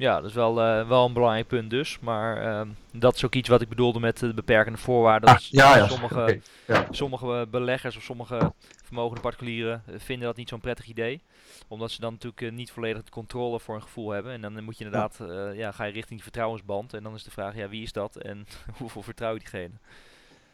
Ja, 0.00 0.20
dat 0.20 0.30
is 0.30 0.34
wel, 0.34 0.58
uh, 0.58 0.88
wel 0.88 1.06
een 1.06 1.12
belangrijk 1.12 1.46
punt 1.46 1.70
dus. 1.70 1.98
Maar 2.00 2.44
uh, 2.44 2.60
dat 2.92 3.16
is 3.16 3.24
ook 3.24 3.34
iets 3.34 3.48
wat 3.48 3.60
ik 3.60 3.68
bedoelde 3.68 4.00
met 4.00 4.18
de 4.18 4.34
beperkende 4.34 4.78
voorwaarden. 4.78 5.28
Ah, 5.28 5.38
ja, 5.38 5.76
ja, 5.76 5.88
sommige, 5.88 6.20
okay, 6.20 6.42
ja. 6.66 6.86
sommige 6.90 7.46
beleggers 7.50 7.96
of 7.96 8.02
sommige 8.02 8.52
vermogende 8.84 9.20
particulieren 9.20 9.82
vinden 9.96 10.26
dat 10.26 10.36
niet 10.36 10.48
zo'n 10.48 10.60
prettig 10.60 10.86
idee. 10.86 11.20
Omdat 11.68 11.90
ze 11.90 12.00
dan 12.00 12.12
natuurlijk 12.12 12.40
uh, 12.40 12.52
niet 12.52 12.70
volledig 12.70 13.02
de 13.02 13.10
controle 13.10 13.60
voor 13.60 13.74
een 13.74 13.82
gevoel 13.82 14.10
hebben. 14.10 14.32
En 14.32 14.40
dan 14.40 14.64
moet 14.64 14.78
je 14.78 14.84
inderdaad, 14.84 15.16
ja. 15.18 15.50
ja, 15.50 15.72
ga 15.72 15.84
je 15.84 15.92
richting 15.92 16.14
die 16.14 16.22
vertrouwensband. 16.22 16.94
En 16.94 17.02
dan 17.02 17.14
is 17.14 17.22
de 17.22 17.30
vraag, 17.30 17.56
ja, 17.56 17.68
wie 17.68 17.82
is 17.82 17.92
dat 17.92 18.16
en 18.16 18.46
hoeveel 18.78 19.02
vertrouw 19.02 19.32
je 19.32 19.38
diegene? 19.38 19.74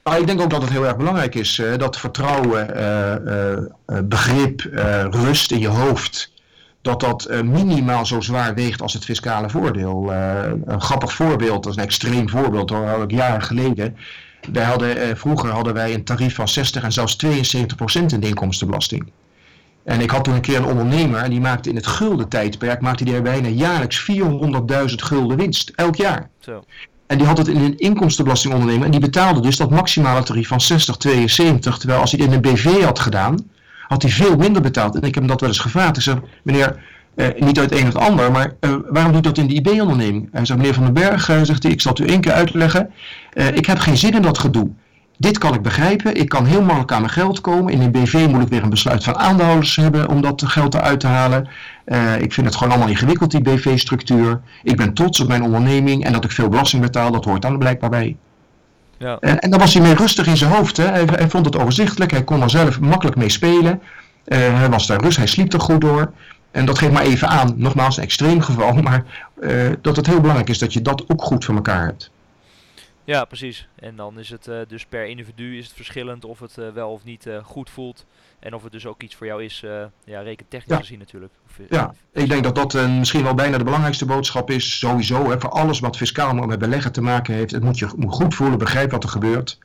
Nou, 0.05 0.21
ik 0.21 0.27
denk 0.27 0.41
ook 0.41 0.51
dat 0.51 0.63
het 0.63 0.71
heel 0.71 0.87
erg 0.87 0.97
belangrijk 0.97 1.35
is 1.35 1.63
dat 1.77 1.99
vertrouwen, 1.99 2.67
begrip, 4.09 4.61
rust 5.11 5.51
in 5.53 5.59
je 5.59 5.69
hoofd 5.69 6.35
dat 6.87 7.01
dat 7.01 7.27
uh, 7.31 7.41
minimaal 7.41 8.07
zo 8.07 8.21
zwaar 8.21 8.55
weegt 8.55 8.83
als 8.83 8.93
het 8.93 9.05
fiscale 9.05 9.51
voordeel. 9.51 10.13
Uh, 10.13 10.41
een 10.65 10.81
grappig 10.81 11.13
voorbeeld, 11.13 11.63
dat 11.63 11.73
is 11.73 11.79
een 11.79 11.85
extreem 11.85 12.29
voorbeeld, 12.29 12.71
hoor, 12.71 12.87
had 12.87 13.03
ik 13.03 13.11
jaren 13.11 13.43
geleden. 13.43 13.97
Wij 14.53 14.65
hadden, 14.65 14.97
uh, 14.97 15.05
vroeger 15.15 15.51
hadden 15.51 15.75
wij 15.75 15.95
een 15.95 16.05
tarief 16.05 16.35
van 16.35 16.49
60 16.49 16.83
en 16.83 16.93
zelfs 16.93 17.17
72 17.17 17.77
procent 17.77 18.13
in 18.13 18.21
de 18.21 18.27
inkomstenbelasting. 18.27 19.11
En 19.85 20.01
ik 20.01 20.11
had 20.11 20.25
toen 20.25 20.35
een 20.35 20.41
keer 20.41 20.57
een 20.57 20.65
ondernemer 20.65 21.21
en 21.21 21.31
die 21.31 21.41
maakte 21.41 21.69
in 21.69 21.77
het 21.77 21.87
gulden 21.87 22.29
tijdperk 22.29 22.81
maakte 22.81 23.05
die 23.05 23.15
er 23.15 23.23
bijna 23.23 23.49
jaarlijks 23.49 24.11
400.000 24.11 24.95
gulden 24.95 25.37
winst, 25.37 25.73
elk 25.75 25.97
jaar. 25.97 26.31
Zo. 26.39 26.65
En 27.07 27.19
die 27.19 27.27
had 27.27 27.39
het 27.39 27.49
in 27.49 27.61
een 27.61 27.79
inkomstenbelasting 27.79 28.53
ondernemen 28.55 28.85
en 28.85 28.91
die 28.91 29.01
betaalde 29.01 29.41
dus 29.41 29.57
dat 29.57 29.71
maximale 29.71 30.23
tarief 30.23 30.49
van 30.49 30.61
60, 30.61 30.97
72. 30.97 31.79
Terwijl 31.79 32.01
als 32.01 32.13
hij 32.13 32.21
het 32.21 32.29
in 32.29 32.37
een 32.37 32.53
BV 32.53 32.83
had 32.83 32.99
gedaan, 32.99 33.51
had 33.89 34.03
hij 34.03 34.11
veel 34.11 34.37
minder 34.37 34.63
betaald. 34.63 34.95
En 34.95 35.03
ik 35.03 35.15
heb 35.15 35.15
hem 35.15 35.27
dat 35.27 35.41
wel 35.41 35.49
eens 35.49 35.59
gevraagd. 35.59 35.97
Ik 35.97 36.03
zei, 36.03 36.21
meneer, 36.43 36.77
eh, 37.15 37.27
niet 37.39 37.59
uit 37.59 37.73
een 37.73 37.87
of 37.87 37.95
ander, 37.95 38.33
maar 38.33 38.53
uh, 38.61 38.75
waarom 38.89 39.13
doet 39.13 39.25
dat 39.25 39.39
in 39.39 39.47
de 39.47 39.55
IB-onderneming? 39.55 40.29
Hij 40.33 40.45
zei, 40.45 40.59
meneer 40.59 40.75
Van 40.75 40.85
den 40.85 40.93
Berg, 40.93 41.29
uh, 41.29 41.43
zegt 41.43 41.63
hij, 41.63 41.73
ik 41.73 41.81
zal 41.81 41.93
het 41.93 42.01
u 42.01 42.07
één 42.07 42.21
keer 42.21 42.33
uitleggen. 42.33 42.91
ik 43.55 43.67
heb 43.67 43.79
geen 43.79 43.97
zin 43.97 44.15
in 44.15 44.23
dat 44.23 44.39
gedoe. 44.39 44.71
Dit 45.19 45.39
kan 45.39 45.55
ik 45.55 45.63
begrijpen. 45.63 46.17
Ik 46.17 46.29
kan 46.29 46.45
heel 46.45 46.61
makkelijk 46.61 46.93
aan 46.93 47.01
mijn 47.01 47.13
geld 47.13 47.41
komen. 47.41 47.73
In 47.73 47.81
een 47.81 47.91
BV 47.91 48.27
moet 48.31 48.43
ik 48.43 48.49
weer 48.49 48.63
een 48.63 48.71
besluit 48.71 49.05
van 49.05 49.17
aandeelhouders 49.17 49.77
hebben 49.77 50.09
om 50.09 50.21
dat 50.21 50.43
geld 50.47 50.75
eruit 50.75 51.01
te 51.01 51.07
halen. 51.07 51.49
ik 52.21 52.33
vind 52.33 52.47
het 52.47 52.57
gewoon 52.57 52.73
allemaal 52.73 52.91
ingewikkeld, 52.91 53.31
die 53.31 53.43
BV-structuur. 53.43 54.41
Ik 54.63 54.77
ben 54.77 54.95
trots 54.95 55.21
op 55.21 55.29
mijn 55.29 55.43
onderneming 55.43 56.05
en 56.05 56.13
dat 56.13 56.25
ik 56.25 56.31
veel 56.31 56.49
belasting 56.49 56.83
betaal, 56.83 57.11
dat 57.11 57.25
hoort 57.25 57.43
dan 57.43 57.59
blijkbaar 57.59 57.91
bij. 57.91 58.17
Ja. 58.99 59.17
En, 59.21 59.39
en 59.39 59.51
dan 59.51 59.61
was 59.61 59.75
hij 59.75 59.83
mee 59.83 59.95
rustig 59.95 60.27
in 60.27 60.37
zijn 60.37 60.53
hoofd. 60.53 60.77
Hè. 60.77 60.85
Hij, 60.85 61.29
vond 61.29 61.45
het 61.45 61.57
overzichtelijk, 61.57 62.11
hij 62.11 62.25
kon 62.25 62.43
er 62.43 62.51
zelf 62.51 62.81
makkelijk 62.81 63.17
mee 63.17 63.29
spelen. 63.29 63.83
hij 64.25 64.71
was 64.71 64.87
daar 64.87 65.01
rust, 65.01 65.17
hij 65.17 65.27
sliep 65.27 65.53
er 65.53 65.61
goed 65.61 65.81
door. 65.81 66.13
En 66.51 66.65
dat 66.67 66.79
geeft 66.79 66.93
maar 66.93 67.03
even 67.03 67.29
aan, 67.29 67.55
nogmaals 67.57 67.97
een 67.97 68.03
extreem 68.03 68.41
geval, 68.41 68.73
maar 68.89 69.05
uh, 69.41 69.73
dat 69.81 69.97
het 69.97 70.07
heel 70.07 70.21
belangrijk 70.21 70.49
is 70.49 70.59
dat 70.59 70.73
je 70.73 70.83
dat 70.83 71.05
ook 71.09 71.23
goed 71.23 71.45
voor 71.45 71.55
elkaar 71.55 71.85
hebt. 71.85 72.11
Ja, 73.07 73.25
precies. 73.25 73.69
En 73.75 73.97
dan 73.97 74.19
is 74.19 74.31
het 74.31 74.47
uh, 74.47 74.59
dus 74.69 74.87
per 74.87 75.07
individu 75.07 75.59
is 75.59 75.67
het 75.67 75.77
verschillend 75.77 76.25
of 76.25 76.41
het 76.41 76.57
uh, 76.59 76.69
wel 76.69 76.91
of 76.91 77.05
niet 77.05 77.29
goed 77.43 77.71
voelt. 77.71 78.07
En 78.39 78.55
of 78.55 78.63
het 78.63 78.73
dus 78.73 78.87
ook 78.87 79.03
iets 79.03 79.15
voor 79.15 79.27
jou 79.27 79.45
is, 79.45 79.65
ja, 80.05 80.21
rekentechnisch 80.21 80.77
ja. 80.77 80.83
gezien 80.83 80.99
natuurlijk. 80.99 81.33
Of, 81.47 81.59
ja, 81.69 81.95
ik 82.13 82.29
denk 82.29 82.45
dat 82.45 82.55
dat 82.55 82.89
misschien 82.89 83.23
wel 83.23 83.35
bijna 83.35 83.59
de 83.59 83.65
belangrijkste 83.65 84.07
boodschap 84.07 84.51
is, 84.51 84.79
sowieso, 84.79 85.31
hè, 85.31 85.41
voor 85.41 85.51
alles 85.51 85.81
wat 85.81 85.97
fiscaal 85.97 86.35
met 86.35 86.59
beleggen 86.59 86.93
te 86.93 87.01
maken 87.01 87.35
heeft. 87.35 87.51
Het 87.51 87.63
moet 87.63 87.79
je 87.79 87.89
moet 87.97 88.15
goed 88.15 88.35
voelen, 88.35 88.59
begrijp 88.59 88.91
wat 88.91 89.03
er 89.03 89.09
gebeurt. 89.09 89.59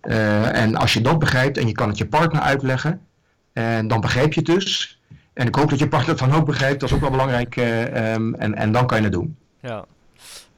en 0.00 0.76
als 0.76 0.92
je 0.92 1.00
dat 1.00 1.18
begrijpt 1.18 1.58
en 1.58 1.66
je 1.66 1.72
kan 1.72 1.88
het 1.88 1.98
je 1.98 2.06
partner 2.06 2.40
uitleggen, 2.42 3.00
en 3.52 3.88
dan 3.88 4.00
begrijp 4.00 4.32
je 4.32 4.40
het 4.40 4.48
dus. 4.48 5.00
En 5.32 5.46
ik 5.46 5.54
hoop 5.54 5.70
dat 5.70 5.78
je 5.78 5.88
partner 5.88 6.10
het 6.10 6.18
dan 6.18 6.38
ook 6.38 6.46
begrijpt. 6.46 6.80
Dat 6.80 6.88
is 6.88 6.94
ook 6.94 7.00
wel 7.00 7.10
belangrijk. 7.10 7.56
Um, 7.56 8.34
en, 8.34 8.54
en 8.54 8.72
dan 8.72 8.86
kan 8.86 8.98
je 8.98 9.04
het 9.04 9.12
doen. 9.12 9.36
Ja, 9.60 9.84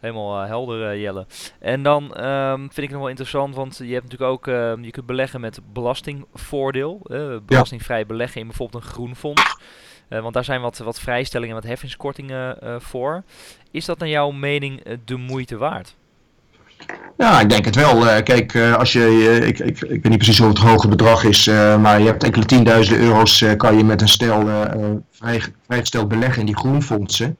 helemaal 0.04 0.42
uh, 0.42 0.48
helder 0.48 0.94
uh, 0.94 1.02
Jelle. 1.02 1.26
En 1.60 1.82
dan 1.82 2.24
um, 2.24 2.58
vind 2.58 2.76
ik 2.76 2.82
het 2.82 2.90
nog 2.90 3.00
wel 3.00 3.08
interessant, 3.08 3.54
want 3.54 3.76
je 3.82 3.92
hebt 3.92 4.02
natuurlijk 4.02 4.30
ook, 4.30 4.46
je 4.84 4.90
kunt 4.90 5.06
beleggen 5.06 5.40
met 5.40 5.60
belastingvoordeel. 5.72 7.00
belastingvrij 7.46 7.98
ja. 7.98 8.04
beleggen 8.04 8.40
in 8.40 8.46
bijvoorbeeld 8.46 8.84
een 8.84 8.90
groen 8.90 9.16
fonds. 9.16 9.56
want 10.08 10.34
daar 10.34 10.44
zijn 10.44 10.60
wat, 10.60 10.78
wat 10.78 11.00
vrijstellingen, 11.00 11.54
wat 11.54 11.64
heffingskortingen 11.64 12.56
voor. 12.82 13.22
Is 13.70 13.84
dat 13.84 13.98
naar 13.98 14.08
jouw 14.08 14.30
mening 14.30 14.82
de 15.04 15.16
moeite 15.16 15.56
waard? 15.56 15.94
Ja, 17.16 17.40
ik 17.40 17.48
denk 17.48 17.64
het 17.64 17.74
wel. 17.74 18.22
Kijk, 18.22 18.56
als 18.56 18.92
je, 18.92 19.38
ik, 19.46 19.58
ik, 19.58 19.80
ik 19.80 20.02
weet 20.02 20.08
niet 20.08 20.16
precies 20.16 20.38
hoe 20.38 20.48
het 20.48 20.58
hoge 20.58 20.88
bedrag 20.88 21.24
is, 21.24 21.46
maar 21.80 22.00
je 22.00 22.06
hebt 22.06 22.24
enkele 22.24 22.44
tienduizenden 22.44 23.06
euro's 23.06 23.44
kan 23.56 23.76
je 23.76 23.84
met 23.84 24.00
een 24.00 24.08
stel 24.08 24.46
vrij, 25.10 25.42
vrijgesteld 25.66 26.08
beleggen 26.08 26.40
in 26.40 26.46
die 26.46 26.56
groenfondsen. 26.56 27.38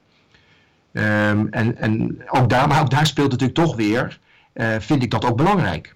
Um, 0.97 1.47
en, 1.51 1.77
en 1.77 2.21
ook 2.27 2.49
daar, 2.49 2.67
maar 2.67 2.81
ook 2.81 2.89
daar 2.89 3.07
speelt 3.07 3.31
natuurlijk 3.31 3.59
toch 3.59 3.75
weer, 3.75 4.19
vind 4.79 5.03
ik 5.03 5.11
dat 5.11 5.25
ook 5.25 5.37
belangrijk. 5.37 5.95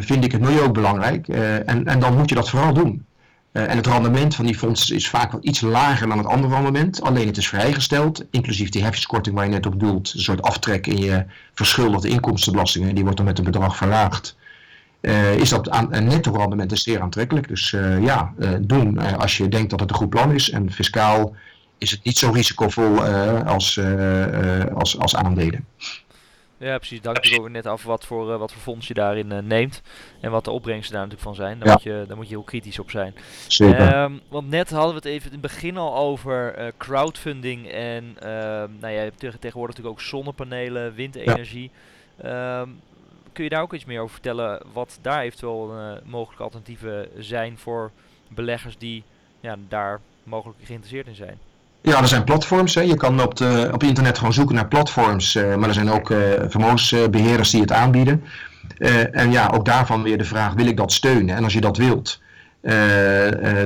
vind 0.00 0.24
ik 0.24 0.32
het 0.32 0.40
milieu 0.40 0.60
ook 0.60 0.74
belangrijk 0.74 1.28
en, 1.28 1.86
en 1.86 2.00
dan 2.00 2.16
moet 2.16 2.28
je 2.28 2.34
dat 2.34 2.50
vooral 2.50 2.72
doen. 2.72 3.04
En 3.52 3.76
het 3.76 3.86
rendement 3.86 4.34
van 4.34 4.44
die 4.44 4.58
fondsen 4.58 4.96
is 4.96 5.08
vaak 5.08 5.32
wat 5.32 5.44
iets 5.44 5.60
lager 5.60 6.08
dan 6.08 6.18
het 6.18 6.26
andere 6.26 6.54
rendement. 6.54 7.02
Alleen 7.02 7.26
het 7.26 7.36
is 7.36 7.48
vrijgesteld, 7.48 8.24
inclusief 8.30 8.68
die 8.68 8.82
heffingskorting 8.82 9.34
waar 9.34 9.44
je 9.44 9.50
net 9.50 9.66
op 9.66 9.80
doelt. 9.80 10.12
Een 10.14 10.20
soort 10.20 10.42
aftrek 10.42 10.86
in 10.86 10.98
je 10.98 11.24
verschuldigde 11.54 12.08
inkomstenbelastingen. 12.08 12.94
Die 12.94 13.02
wordt 13.02 13.16
dan 13.18 13.26
met 13.26 13.38
een 13.38 13.44
bedrag 13.44 13.76
verlaagd. 13.76 14.36
Is 15.36 15.48
dat 15.48 15.70
aan, 15.70 15.94
een 15.94 16.04
netto 16.04 16.32
rendement 16.32 16.72
is 16.72 16.82
zeer 16.82 17.00
aantrekkelijk. 17.00 17.48
Dus 17.48 17.76
ja, 18.00 18.32
doen 18.60 19.16
als 19.18 19.36
je 19.36 19.48
denkt 19.48 19.70
dat 19.70 19.80
het 19.80 19.90
een 19.90 19.96
goed 19.96 20.10
plan 20.10 20.32
is. 20.32 20.50
En 20.50 20.72
fiscaal 20.72 21.34
is 21.80 21.90
het 21.90 22.04
niet 22.04 22.18
zo 22.18 22.30
risicovol 22.30 23.04
als, 23.44 23.80
als, 24.74 24.98
als 24.98 25.16
aandelen. 25.16 25.66
Ja, 26.60 26.76
precies. 26.76 27.00
Dank 27.00 27.24
je 27.24 27.40
ook 27.40 27.48
net 27.48 27.66
af 27.66 27.82
wat 27.82 28.06
voor, 28.06 28.30
uh, 28.30 28.36
wat 28.36 28.52
voor 28.52 28.62
fonds 28.62 28.88
je 28.88 28.94
daarin 28.94 29.32
uh, 29.32 29.38
neemt. 29.38 29.82
En 30.20 30.30
wat 30.30 30.44
de 30.44 30.50
opbrengsten 30.50 30.94
daar 30.94 31.06
natuurlijk 31.06 31.36
van 31.36 31.44
zijn. 31.44 31.58
Daar, 31.58 31.68
ja. 31.68 31.72
moet, 31.72 31.82
je, 31.82 32.04
daar 32.08 32.16
moet 32.16 32.28
je 32.28 32.34
heel 32.34 32.42
kritisch 32.42 32.78
op 32.78 32.90
zijn. 32.90 33.14
Zeker. 33.46 34.02
Um, 34.02 34.20
want 34.28 34.48
net 34.48 34.70
hadden 34.70 34.90
we 34.90 34.96
het 34.96 35.04
even 35.04 35.26
in 35.26 35.32
het 35.32 35.40
begin 35.40 35.76
al 35.76 35.96
over 35.96 36.58
uh, 36.58 36.66
crowdfunding. 36.76 37.68
En 37.68 38.04
uh, 38.04 38.28
nou 38.80 38.88
ja, 38.88 39.10
tegenwoordig 39.18 39.76
natuurlijk 39.76 39.86
ook 39.86 40.00
zonnepanelen, 40.00 40.94
windenergie. 40.94 41.70
Ja. 42.22 42.60
Um, 42.60 42.80
kun 43.32 43.44
je 43.44 43.50
daar 43.50 43.62
ook 43.62 43.74
iets 43.74 43.84
meer 43.84 44.00
over 44.00 44.12
vertellen? 44.12 44.62
Wat 44.72 44.98
daar 45.02 45.22
eventueel 45.22 45.74
mogelijke 46.04 46.42
alternatieven 46.42 47.08
zijn 47.18 47.58
voor 47.58 47.90
beleggers 48.28 48.78
die 48.78 49.02
ja, 49.40 49.56
daar 49.68 50.00
mogelijk 50.22 50.58
geïnteresseerd 50.62 51.06
in 51.06 51.14
zijn? 51.14 51.38
Ja, 51.82 52.00
er 52.00 52.08
zijn 52.08 52.24
platforms. 52.24 52.74
Hè. 52.74 52.80
Je 52.80 52.96
kan 52.96 53.22
op, 53.22 53.36
de, 53.36 53.70
op 53.72 53.82
internet 53.82 54.18
gewoon 54.18 54.32
zoeken 54.32 54.54
naar 54.54 54.68
platforms. 54.68 55.34
Uh, 55.34 55.54
maar 55.54 55.68
er 55.68 55.74
zijn 55.74 55.90
ook 55.90 56.10
uh, 56.10 56.18
vermogensbeheerders 56.48 57.50
die 57.50 57.60
het 57.60 57.72
aanbieden. 57.72 58.24
Uh, 58.78 59.16
en 59.16 59.32
ja, 59.32 59.50
ook 59.54 59.64
daarvan 59.64 60.02
weer 60.02 60.18
de 60.18 60.24
vraag, 60.24 60.52
wil 60.52 60.66
ik 60.66 60.76
dat 60.76 60.92
steunen? 60.92 61.36
En 61.36 61.44
als 61.44 61.52
je 61.52 61.60
dat 61.60 61.76
wilt, 61.76 62.20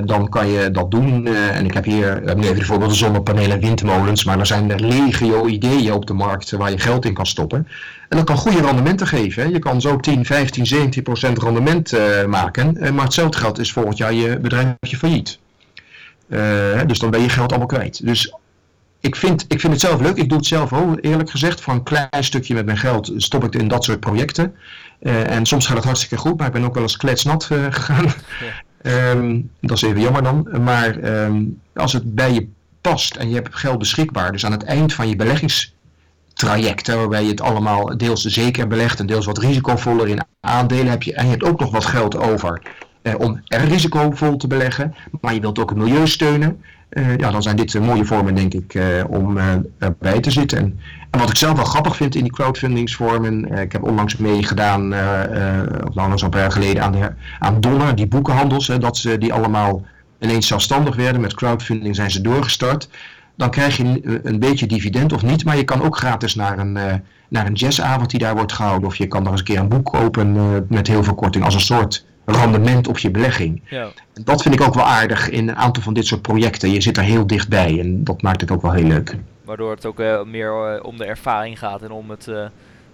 dan 0.05 0.29
kan 0.29 0.47
je 0.47 0.71
dat 0.71 0.91
doen. 0.91 1.27
en 1.27 1.65
ik 1.65 1.73
heb 1.73 1.83
hier, 1.83 2.21
bijvoorbeeld 2.35 2.89
de 2.89 2.95
zonnepanelen 2.95 3.51
en 3.51 3.59
windmolens. 3.59 4.23
Maar 4.23 4.39
er 4.39 4.45
zijn 4.45 4.79
legio 4.79 5.45
ideeën 5.47 5.93
op 5.93 6.05
de 6.05 6.13
markt 6.13 6.51
waar 6.51 6.71
je 6.71 6.79
geld 6.79 7.05
in 7.05 7.13
kan 7.13 7.25
stoppen. 7.25 7.67
En 8.09 8.17
dat 8.17 8.25
kan 8.25 8.37
goede 8.37 8.61
rendementen 8.61 9.07
geven. 9.07 9.43
Hè. 9.43 9.49
Je 9.49 9.59
kan 9.59 9.81
zo 9.81 9.97
10, 9.97 10.25
15, 10.25 10.65
17 10.65 11.03
procent 11.03 11.41
rendement 11.41 11.93
maken. 12.27 12.77
maar 12.93 13.03
hetzelfde 13.03 13.37
geld 13.37 13.59
is 13.59 13.71
volgend 13.71 13.97
jaar 13.97 14.13
je 14.13 14.39
bedrijfje 14.39 14.97
failliet. 14.97 15.39
Uh, 16.27 16.81
dus 16.87 16.99
dan 16.99 17.09
ben 17.09 17.21
je 17.21 17.29
geld 17.29 17.49
allemaal 17.49 17.67
kwijt. 17.67 18.05
Dus 18.05 18.33
ik 18.99 19.15
vind, 19.15 19.45
ik 19.47 19.59
vind 19.59 19.73
het 19.73 19.81
zelf 19.81 20.01
leuk. 20.01 20.17
Ik 20.17 20.29
doe 20.29 20.37
het 20.37 20.47
zelf 20.47 20.73
ook, 20.73 20.97
eerlijk 21.01 21.29
gezegd. 21.29 21.61
Voor 21.61 21.73
een 21.73 21.83
klein 21.83 22.23
stukje 22.23 22.53
met 22.53 22.65
mijn 22.65 22.77
geld 22.77 23.11
stop 23.17 23.43
ik 23.43 23.55
in 23.55 23.67
dat 23.67 23.83
soort 23.83 23.99
projecten. 23.99 24.55
Uh, 25.01 25.29
en 25.29 25.45
soms 25.45 25.65
gaat 25.65 25.75
het 25.75 25.85
hartstikke 25.85 26.17
goed, 26.17 26.37
maar 26.37 26.47
ik 26.47 26.53
ben 26.53 26.63
ook 26.63 26.73
wel 26.73 26.83
eens 26.83 26.97
kletsnat 26.97 27.49
uh, 27.51 27.65
gegaan. 27.71 28.13
Ja. 28.83 29.11
um, 29.11 29.49
dat 29.61 29.77
is 29.77 29.81
even 29.81 30.01
jammer 30.01 30.23
dan. 30.23 30.47
Maar 30.63 31.03
um, 31.03 31.61
als 31.73 31.93
het 31.93 32.15
bij 32.15 32.33
je 32.33 32.47
past 32.81 33.15
en 33.15 33.29
je 33.29 33.35
hebt 33.35 33.55
geld 33.55 33.77
beschikbaar, 33.79 34.31
dus 34.31 34.45
aan 34.45 34.51
het 34.51 34.63
eind 34.63 34.93
van 34.93 35.09
je 35.09 35.15
beleggingstraject, 35.15 36.87
waarbij 36.87 37.23
je 37.23 37.29
het 37.29 37.41
allemaal 37.41 37.97
deels 37.97 38.21
zeker 38.21 38.67
belegt 38.67 38.99
en 38.99 39.05
deels 39.05 39.25
wat 39.25 39.37
risicovoller 39.37 40.07
in 40.07 40.23
aandelen 40.39 40.87
heb 40.87 41.03
je, 41.03 41.13
en 41.13 41.23
je 41.23 41.31
hebt 41.31 41.43
ook 41.43 41.59
nog 41.59 41.71
wat 41.71 41.85
geld 41.85 42.17
over 42.17 42.61
eh, 42.61 42.71
om 43.17 43.41
er 43.47 43.67
risicovol 43.67 44.37
te 44.37 44.47
beleggen, 44.47 44.95
maar 45.21 45.33
je 45.33 45.39
wilt 45.39 45.59
ook 45.59 45.69
het 45.69 45.79
milieu 45.79 46.07
steunen. 46.07 46.61
Uh, 46.89 47.17
ja, 47.17 47.31
dan 47.31 47.41
zijn 47.41 47.55
dit 47.55 47.79
mooie 47.79 48.05
vormen, 48.05 48.35
denk 48.35 48.53
ik, 48.53 48.79
om 49.07 49.37
erbij 49.79 50.19
te 50.19 50.31
zitten. 50.31 50.57
En, 50.57 50.79
wat 51.19 51.29
ik 51.29 51.35
zelf 51.35 51.55
wel 51.55 51.65
grappig 51.65 51.95
vind 51.95 52.15
in 52.15 52.23
die 52.23 52.31
crowdfundingsvormen, 52.31 53.51
ik 53.51 53.71
heb 53.71 53.83
onlangs 53.83 54.17
meegedaan, 54.17 54.93
of 55.87 55.95
nou, 55.95 56.11
een 56.11 56.29
paar 56.29 56.41
jaar 56.41 56.51
geleden, 56.51 56.83
aan, 56.83 56.91
de, 56.91 57.11
aan 57.39 57.61
Donner, 57.61 57.95
die 57.95 58.07
boekenhandels, 58.07 58.71
dat 58.79 58.97
ze 58.97 59.17
die 59.17 59.33
allemaal 59.33 59.83
ineens 60.19 60.47
zelfstandig 60.47 60.95
werden. 60.95 61.21
Met 61.21 61.33
crowdfunding 61.33 61.95
zijn 61.95 62.11
ze 62.11 62.21
doorgestart. 62.21 62.89
Dan 63.37 63.49
krijg 63.49 63.77
je 63.77 63.83
een, 63.83 64.19
een 64.23 64.39
beetje 64.39 64.65
dividend 64.65 65.13
of 65.13 65.23
niet, 65.23 65.45
maar 65.45 65.57
je 65.57 65.63
kan 65.63 65.81
ook 65.81 65.97
gratis 65.97 66.35
naar 66.35 66.59
een, 66.59 66.73
naar 67.29 67.45
een 67.45 67.53
jazzavond 67.53 68.09
die 68.09 68.19
daar 68.19 68.35
wordt 68.35 68.53
gehouden. 68.53 68.87
Of 68.87 68.95
je 68.95 69.07
kan 69.07 69.23
nog 69.23 69.31
eens 69.31 69.39
een 69.39 69.45
keer 69.45 69.59
een 69.59 69.67
boek 69.69 69.85
kopen 69.85 70.65
met 70.69 70.87
heel 70.87 71.03
veel 71.03 71.15
korting 71.15 71.43
als 71.43 71.53
een 71.53 71.59
soort 71.59 72.05
rendement 72.25 72.87
op 72.87 72.97
je 72.97 73.11
belegging. 73.11 73.61
Ja. 73.69 73.87
En 74.13 74.23
dat 74.23 74.41
vind 74.41 74.53
ik 74.55 74.61
ook 74.61 74.73
wel 74.73 74.85
aardig 74.85 75.29
in 75.29 75.47
een 75.49 75.55
aantal 75.55 75.83
van 75.83 75.93
dit 75.93 76.05
soort 76.05 76.21
projecten. 76.21 76.71
Je 76.71 76.81
zit 76.81 76.97
er 76.97 77.03
heel 77.03 77.27
dichtbij 77.27 77.79
en 77.79 78.03
dat 78.03 78.21
maakt 78.21 78.41
het 78.41 78.51
ook 78.51 78.61
wel 78.61 78.71
heel 78.71 78.87
leuk. 78.87 79.15
Waardoor 79.43 79.71
het 79.71 79.85
ook 79.85 79.99
uh, 79.99 80.23
meer 80.23 80.81
om 80.83 80.97
de 80.97 81.05
ervaring 81.05 81.59
gaat 81.59 81.81
en 81.81 81.91
om 81.91 82.09
het, 82.09 82.25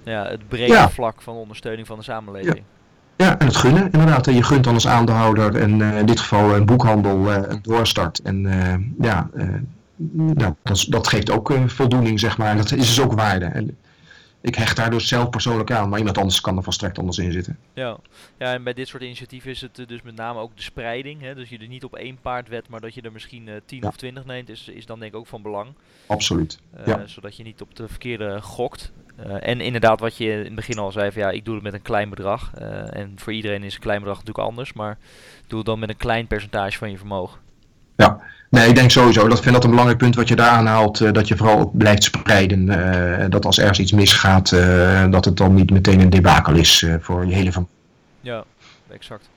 ja, 0.03 0.25
het 0.27 0.47
brede 0.47 0.73
Ja. 0.73 0.89
vlak 0.89 1.21
van 1.21 1.35
ondersteuning 1.35 1.87
van 1.87 1.97
de 1.97 2.03
samenleving. 2.03 2.61
Ja, 3.17 3.37
en 3.39 3.45
het 3.45 3.55
gunnen 3.55 3.89
inderdaad. 3.91 4.25
Je 4.25 4.43
gunt 4.43 4.63
dan 4.63 4.73
als 4.73 4.87
aandeelhouder 4.87 5.55
en 5.55 5.81
eh, 5.81 5.97
in 5.97 6.05
dit 6.05 6.19
geval 6.19 6.55
een 6.55 6.65
boekhandel 6.65 7.31
eh, 7.31 7.41
een 7.47 7.59
doorstart. 7.61 8.19
En 8.21 8.45
eh, 8.45 9.05
ja, 9.07 9.29
eh, 9.35 9.45
nou, 10.11 10.53
dat, 10.63 10.85
dat 10.89 11.07
geeft 11.07 11.31
ook 11.31 11.51
eh, 11.51 11.57
voldoening, 11.67 12.19
zeg 12.19 12.37
maar. 12.37 12.55
Dat 12.57 12.71
is 12.71 12.77
dus 12.95 13.01
ook 13.01 13.13
waarde. 13.13 13.45
En 13.45 13.77
ik 14.41 14.55
hecht 14.55 14.75
daar 14.75 14.89
dus 14.89 15.07
zelf 15.07 15.29
persoonlijk 15.29 15.71
aan, 15.71 15.89
maar 15.89 15.97
iemand 15.99 16.17
anders 16.17 16.41
kan 16.41 16.57
er 16.57 16.63
volstrekt 16.63 16.97
anders 16.99 17.17
in 17.17 17.31
zitten. 17.31 17.57
Ja. 17.73 17.97
ja, 18.37 18.53
en 18.53 18.63
bij 18.63 18.73
dit 18.73 18.87
soort 18.87 19.03
initiatieven 19.03 19.51
is 19.51 19.61
het 19.61 19.79
eh, 19.79 19.87
dus 19.87 20.01
met 20.01 20.15
name 20.15 20.39
ook 20.39 20.55
de 20.55 20.61
spreiding. 20.61 21.21
Hè? 21.21 21.35
Dus 21.35 21.49
je 21.49 21.57
er 21.57 21.67
niet 21.67 21.83
op 21.83 21.95
één 21.95 22.17
paard 22.21 22.47
wet, 22.47 22.69
maar 22.69 22.79
dat 22.81 22.93
je 22.93 23.01
er 23.01 23.11
misschien 23.11 23.47
eh 23.47 23.55
10 23.65 23.79
Ja. 23.81 23.87
of 23.87 23.95
20 23.95 24.25
neemt, 24.25 24.49
is, 24.49 24.67
is 24.67 24.85
dan 24.85 24.99
denk 24.99 25.13
ik 25.13 25.19
ook 25.19 25.27
van 25.27 25.41
belang. 25.41 25.69
Absoluut. 26.07 26.59
Eh, 26.73 26.85
Ja. 26.85 27.07
Zodat 27.07 27.35
je 27.37 27.43
niet 27.43 27.61
op 27.61 27.75
de 27.75 27.87
verkeerde 27.87 28.41
gokt. 28.41 28.91
En 29.41 29.61
inderdaad, 29.61 29.99
wat 29.99 30.17
je 30.17 30.25
in 30.31 30.43
het 30.45 30.55
begin 30.55 30.77
al 30.77 30.91
zei, 30.91 31.11
van 31.11 31.21
ja, 31.21 31.29
ik 31.29 31.45
doe 31.45 31.53
het 31.53 31.63
met 31.63 31.73
een 31.73 31.81
klein 31.81 32.09
bedrag. 32.09 32.53
En 32.89 33.11
voor 33.15 33.33
iedereen 33.33 33.63
is 33.63 33.73
een 33.75 33.79
klein 33.81 33.99
bedrag 33.99 34.17
natuurlijk 34.17 34.47
anders, 34.47 34.73
maar 34.73 34.97
doe 35.47 35.57
het 35.57 35.67
dan 35.67 35.79
met 35.79 35.89
een 35.89 35.97
klein 35.97 36.27
percentage 36.27 36.77
van 36.77 36.91
je 36.91 36.97
vermogen. 36.97 37.39
Nee, 38.51 38.67
ik 38.67 38.75
denk 38.75 38.91
sowieso. 38.91 39.27
Dat 39.27 39.41
vind 39.41 39.53
dat 39.53 39.63
een 39.63 39.69
belangrijk 39.69 39.99
punt 39.99 40.15
wat 40.15 40.27
je 40.27 40.35
daar 40.35 40.49
aanhaalt. 40.49 41.01
eh, 41.01 41.11
dat 41.11 41.27
je 41.27 41.37
vooral 41.37 41.71
blijft 41.73 42.03
spreiden. 42.03 42.69
eh, 42.69 43.29
dat 43.29 43.45
als 43.45 43.59
ergens 43.59 43.79
iets 43.79 43.91
misgaat, 43.91 44.51
eh, 44.51 45.11
dat 45.11 45.25
het 45.25 45.37
dan 45.37 45.53
niet 45.53 45.71
meteen 45.71 45.99
een 45.99 46.09
debakel 46.09 46.53
is 46.53 46.85
voor 46.99 47.25
je 47.25 47.33
hele 47.33 47.51
familie. 47.51 47.73
Ja, 48.21 48.43
exact. 48.89 49.29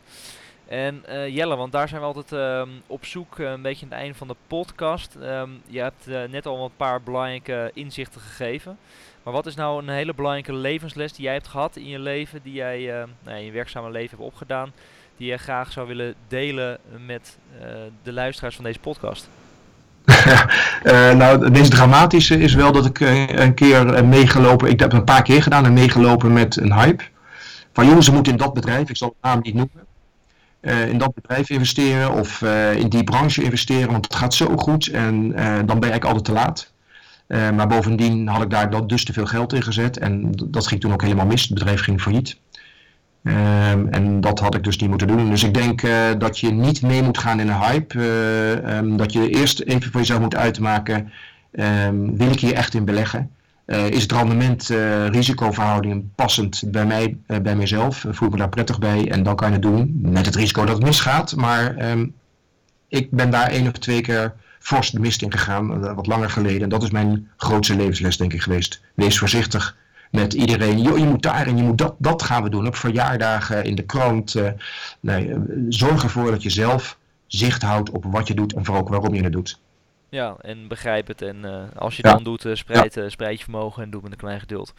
En 0.69 1.03
Jelle, 1.29 1.57
want 1.57 1.73
daar 1.73 1.89
zijn 1.89 2.01
we 2.01 2.07
altijd 2.07 2.33
ehm, 2.33 2.69
op 2.87 3.05
zoek, 3.05 3.39
een 3.39 3.63
beetje 3.63 3.85
aan 3.85 3.91
het 3.91 4.01
einde 4.01 4.15
van 4.15 4.29
de 4.29 4.37
podcast. 4.47 5.15
Ehm, 5.23 5.49
je 5.67 5.81
hebt 5.81 6.07
net 6.31 6.47
al 6.47 6.65
een 6.65 6.77
paar 6.77 7.03
belangrijke 7.03 7.71
inzichten 7.75 8.21
gegeven. 8.21 8.79
Maar 9.23 9.33
wat 9.33 9.47
is 9.47 9.55
nou 9.55 9.83
een 9.83 9.89
hele 9.89 10.15
belangrijke 10.15 10.55
levensles 10.55 11.13
die 11.13 11.25
jij 11.25 11.33
hebt 11.33 11.49
gehad 11.49 11.77
in 11.77 11.89
je 11.89 11.99
leven, 11.99 12.41
die 12.43 12.53
jij 12.53 13.07
nou, 13.25 13.39
in 13.39 13.45
je 13.45 13.53
werkzame 13.53 13.91
leven 13.91 14.17
hebt 14.17 14.29
opgedaan, 14.31 14.73
die 15.17 15.27
jij 15.27 15.39
graag 15.39 15.73
zou 15.73 15.87
willen 15.87 16.15
delen 16.29 16.79
met 17.07 17.37
eh, 17.61 17.67
de 18.03 18.13
luisteraars 18.13 18.55
van 18.55 18.65
deze 18.65 18.79
podcast? 18.79 19.29
Eh, 20.85 21.15
nou, 21.15 21.45
het 21.45 21.53
meest 21.53 21.71
dramatische 21.71 22.39
is 22.39 22.55
wel 22.55 22.73
dat 22.73 22.87
ik 22.87 23.01
eh, 23.01 23.29
een 23.29 23.55
keer 23.55 24.05
meegelopen, 24.05 24.69
ik 24.69 24.81
heb 24.81 24.91
het 24.91 24.99
een 24.99 25.05
paar 25.05 25.23
keer 25.23 25.43
gedaan 25.43 25.65
en 25.65 25.73
meegelopen 25.73 26.33
met 26.33 26.57
een 26.57 26.73
hype. 26.73 27.05
Van 27.73 27.87
jongens, 27.87 28.07
ze 28.07 28.13
moeten 28.13 28.33
in 28.33 28.39
dat 28.39 28.55
bedrijf, 28.55 28.89
ik 28.89 28.97
zal 28.97 29.09
het 29.09 29.31
naam 29.31 29.41
niet 29.43 29.55
noemen, 29.55 29.87
in 30.91 30.99
dat 30.99 31.15
bedrijf 31.15 31.51
investeren 31.51 32.13
of 32.13 32.43
in 32.77 32.89
die 32.89 33.05
branche 33.05 33.43
investeren, 33.43 33.91
want 33.91 34.05
het 34.05 34.15
gaat 34.15 34.35
zo 34.35 34.57
goed 34.57 34.87
en 34.87 35.33
dan 35.67 35.81
ben 35.81 35.95
ik 35.95 36.05
altijd 36.05 36.25
te 36.25 36.33
laat. 36.33 36.73
Maar 37.27 37.67
bovendien 37.67 38.29
had 38.29 38.43
ik 38.43 38.51
daar 38.51 38.87
dus 38.87 39.05
te 39.05 39.13
veel 39.13 39.27
geld 39.27 39.53
in 39.53 39.63
gezet 39.63 39.99
en 39.99 40.31
dat 40.45 40.67
ging 40.67 40.81
toen 40.81 40.93
ook 40.93 41.03
helemaal 41.03 41.27
mis. 41.27 41.43
Het 41.43 41.55
bedrijf 41.55 41.81
ging 41.81 42.01
failliet. 42.01 42.39
Ehm, 43.25 43.87
en 43.91 44.21
dat 44.21 44.39
had 44.39 44.55
ik 44.55 44.65
dus 44.65 44.77
niet 44.79 44.89
moeten 44.89 45.07
doen. 45.07 45.31
Dus 45.31 45.43
ik 45.45 45.55
denk 45.55 45.83
eh, 45.83 46.11
dat 46.19 46.39
je 46.39 46.51
niet 46.53 46.83
mee 46.83 47.03
moet 47.03 47.19
gaan 47.19 47.41
in 47.41 47.49
een 47.49 47.61
hype. 47.61 47.99
eh, 47.99 48.77
ehm, 48.79 48.97
dat 48.97 49.13
je 49.13 49.29
eerst 49.31 49.61
even 49.61 49.91
voor 49.91 50.01
jezelf 50.01 50.21
moet 50.21 50.37
uitmaken. 50.37 51.13
ehm, 51.53 52.17
wil 52.17 52.31
ik 52.31 52.41
hier 52.41 52.53
echt 52.55 52.75
in 52.75 52.85
beleggen? 52.85 53.31
Eh, 53.65 53.87
is 53.89 54.03
het 54.03 54.13
rendement, 54.13 54.71
eh, 54.71 55.07
risicoverhouding 55.09 56.05
passend 56.15 56.63
bij 56.67 56.87
mij, 56.87 57.17
bij 57.43 57.57
mezelf? 57.57 58.05
Voel 58.11 58.27
ik 58.29 58.33
me 58.35 58.39
daar 58.41 58.49
prettig 58.49 58.79
bij? 58.79 59.11
En 59.11 59.23
dan 59.23 59.37
kan 59.37 59.49
je 59.49 59.55
het 59.55 59.63
doen. 59.63 59.99
Met 60.03 60.27
het 60.27 60.35
risico 60.35 60.65
dat 60.65 60.77
het 60.77 60.85
misgaat. 60.87 61.37
Maar 61.37 61.77
ik 62.89 63.11
ben 63.11 63.31
daar 63.31 63.49
één 63.49 63.67
of 63.67 63.73
twee 63.73 64.01
keer 64.01 64.33
fors 64.59 64.91
de 64.91 65.01
mist 65.01 65.23
in 65.23 65.33
gegaan. 65.33 65.95
wat 65.95 66.07
langer 66.07 66.31
geleden. 66.31 66.63
En 66.63 66.69
dat 66.69 66.83
is 66.83 66.91
mijn 66.91 67.29
grootste 67.37 67.77
levensles 67.77 68.17
denk 68.17 68.33
ik 68.33 68.43
geweest. 68.43 68.81
Wees 68.95 69.19
voorzichtig 69.19 69.77
met 70.15 70.33
iedereen. 70.33 70.83
Je 70.83 71.05
moet 71.05 71.23
daar 71.23 71.47
en 71.47 71.57
je 71.57 71.63
moet 71.63 71.79
dat. 71.79 71.95
Dat 71.99 72.23
gaan 72.23 72.43
we 72.43 72.51
doen. 72.51 72.67
Op 72.67 72.77
verjaardagen, 72.77 73.65
in 73.65 73.75
de 73.75 73.83
krant. 73.83 74.35
eh, 74.35 74.47
eh, 75.03 75.39
zorg 75.69 76.03
ervoor 76.03 76.31
dat 76.31 76.43
je 76.43 76.51
zelf 76.51 76.99
zicht 77.27 77.63
houdt 77.63 77.91
op 77.91 78.05
wat 78.05 78.29
je 78.29 78.35
doet 78.35 78.55
en 78.55 78.65
vooral 78.65 78.83
ook 78.83 78.89
waarom 78.89 79.15
je 79.15 79.23
het 79.23 79.33
doet. 79.33 79.61
Ja, 80.15 80.37
en 80.41 80.69
begrijp 80.69 81.07
het. 81.07 81.23
En 81.23 81.45
eh, 81.45 81.63
als 81.77 81.97
je 81.97 82.03
Ja. 82.07 82.13
dan 82.13 82.25
doet, 82.25 82.45
eh, 82.45 82.55
spreid, 82.55 83.01
spreid 83.07 83.39
je 83.39 83.43
vermogen 83.45 83.83
en 83.83 83.91
doe 83.91 84.03
met 84.03 84.13
een 84.13 84.19
klein 84.19 84.41
geduld. 84.41 84.73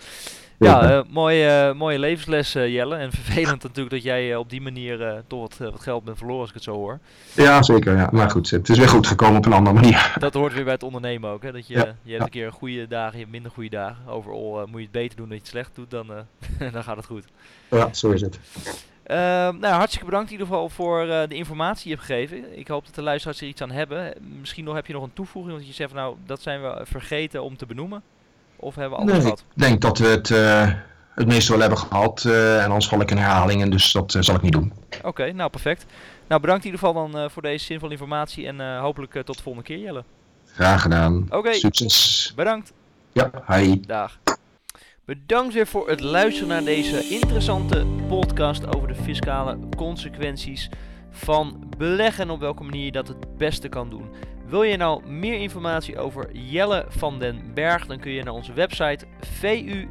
Ja, 0.60 1.04
mooie, 1.10 1.74
mooie 1.74 2.00
levensles 2.00 2.52
Jelle. 2.54 2.96
En 2.96 3.12
vervelend 3.22 3.64
natuurlijk 3.64 3.96
dat 3.96 4.04
jij 4.04 4.36
op 4.36 4.50
die 4.50 4.62
manier 4.62 5.24
toch 5.28 5.40
wat, 5.40 5.72
wat 5.72 5.82
geld 5.82 6.04
bent 6.04 6.18
verloren 6.18 6.40
als 6.42 6.50
ik 6.50 6.56
het 6.56 6.64
zo 6.64 6.74
hoor. 6.74 7.00
ja, 7.34 7.64
zeker. 7.64 7.96
Ja. 7.98 8.10
Maar 8.12 8.30
goed, 8.32 8.50
het 8.50 8.70
is 8.70 8.78
weer 8.78 8.90
goed 8.90 9.08
gekomen 9.08 9.38
op 9.38 9.46
een 9.46 9.54
andere 9.54 9.76
manier. 9.76 10.14
Dat 10.20 10.34
hoort 10.34 10.54
weer 10.54 10.64
bij 10.64 10.74
het 10.74 10.84
ondernemen 10.84 11.30
ook. 11.30 11.44
Hè? 11.44 11.52
Dat 11.52 11.68
je, 11.68 11.74
Ja, 11.74 11.96
je 12.04 12.12
hebt 12.12 12.24
een 12.24 12.30
keer 12.30 12.52
goede 12.52 12.88
dagen, 12.88 13.12
je 13.14 13.20
hebt 13.20 13.32
minder 13.32 13.52
goede 13.52 13.70
dagen. 13.70 14.08
Overal 14.08 14.66
moet 14.68 14.78
je 14.78 14.82
het 14.84 14.92
beter 14.92 15.18
doen 15.18 15.26
dan 15.28 15.36
je 15.36 15.42
het 15.42 15.52
slecht 15.52 15.76
doet, 15.76 15.92
dan, 15.92 16.08
dan 16.74 16.84
gaat 16.84 16.98
het 16.98 17.06
goed. 17.06 17.26
Ja, 17.70 17.94
zo 17.94 18.12
is 18.12 18.22
het. 18.22 18.40
Ehm, 19.06 19.58
nou, 19.60 19.74
hartstikke 19.74 20.06
bedankt 20.06 20.26
in 20.28 20.32
ieder 20.32 20.48
geval 20.48 20.70
voor 20.70 21.02
eh, 21.08 21.28
de 21.30 21.36
informatie 21.36 21.84
die 21.84 21.92
je 21.92 21.98
hebt 21.98 22.08
gegeven. 22.08 22.60
Ik 22.60 22.68
hoop 22.68 22.86
dat 22.86 22.96
de 22.96 23.02
luisteraars 23.02 23.42
er 23.42 23.48
iets 23.48 23.62
aan 23.62 23.72
hebben. 23.72 24.14
Misschien 24.40 24.64
nog, 24.64 24.76
heb 24.76 24.88
je 24.88 24.94
nog 24.94 25.04
een 25.04 25.14
toevoeging, 25.14 25.58
dat 25.58 25.68
je 25.68 25.74
zegt 25.74 25.92
van, 25.92 26.00
nou, 26.00 26.16
dat 26.26 26.42
zijn 26.42 26.62
we 26.62 26.82
vergeten 26.84 27.44
om 27.44 27.58
te 27.58 27.66
benoemen. 27.66 28.02
Of 28.56 28.76
hebben 28.76 28.98
we 28.98 29.04
alles 29.04 29.12
Nee, 29.12 29.22
ik 29.22 29.38
gehad? 29.38 29.44
denk 29.54 29.82
dat 29.82 29.98
we 29.98 30.08
het, 30.08 30.32
eh, 30.32 30.74
het 31.16 31.28
meeste 31.28 31.52
wel 31.52 31.60
hebben 31.62 31.78
gehad. 31.78 32.24
eh, 32.26 32.58
en 32.64 32.66
anders 32.66 32.88
val 32.88 33.02
ik 33.02 33.12
in 33.12 33.18
herhalingen, 33.18 33.70
dus 33.70 33.92
dat 33.92 34.16
zal 34.20 34.36
ik 34.36 34.42
niet 34.42 34.52
doen. 34.54 34.74
Oké, 35.04 35.32
nou 35.32 35.50
perfect. 35.50 35.86
Nou, 36.28 36.42
bedankt 36.42 36.66
in 36.66 36.72
ieder 36.72 36.88
geval 36.88 37.10
dan 37.10 37.30
voor 37.32 37.42
deze 37.42 37.66
zinvolle 37.66 37.92
informatie 37.92 38.48
en 38.48 38.78
hopelijk 38.80 39.12
tot 39.24 39.38
de 39.38 39.44
volgende 39.44 39.68
keer 39.68 39.78
Jelle. 39.80 40.04
Graag 40.54 40.82
gedaan. 40.82 41.28
Oké. 41.30 41.54
Succes. 41.54 42.34
Bedankt. 42.36 42.74
Ja, 43.12 43.32
hi. 43.48 43.80
Dag. 43.80 44.18
Bedankt 45.06 45.54
weer 45.54 45.68
voor 45.68 45.90
het 45.90 46.00
luisteren 46.00 46.48
naar 46.48 46.64
deze 46.64 47.08
interessante 47.10 47.86
podcast 48.08 48.76
over 48.76 48.88
de 48.88 48.96
fiscale 48.96 49.60
consequenties 49.78 50.70
van 51.10 51.74
beleggen 51.78 52.24
en 52.24 52.30
op 52.30 52.40
welke 52.40 52.64
manier 52.64 52.86
je 52.86 52.92
dat 52.92 53.08
het 53.08 53.38
beste 53.38 53.70
kan 53.70 53.90
doen. 53.90 54.10
Wil 54.46 54.64
je 54.64 54.78
nou 54.78 55.08
meer 55.08 55.40
informatie 55.40 55.98
over 55.98 56.36
Jelle 56.38 56.86
van 56.88 57.20
den 57.20 57.54
Berg, 57.54 57.86
dan 57.86 58.00
kun 58.00 58.12
je 58.12 58.24
naar 58.24 58.34
onze 58.34 58.54
website 58.54 59.06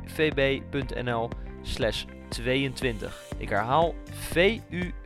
vuvb.nl 0.05 1.29
slash 1.63 2.05
22. 2.29 3.23
Ik 3.39 3.49
herhaal 3.49 3.95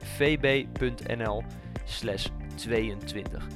vuvb.nl 0.00 1.42
slash 1.84 2.26
22. 2.54 3.46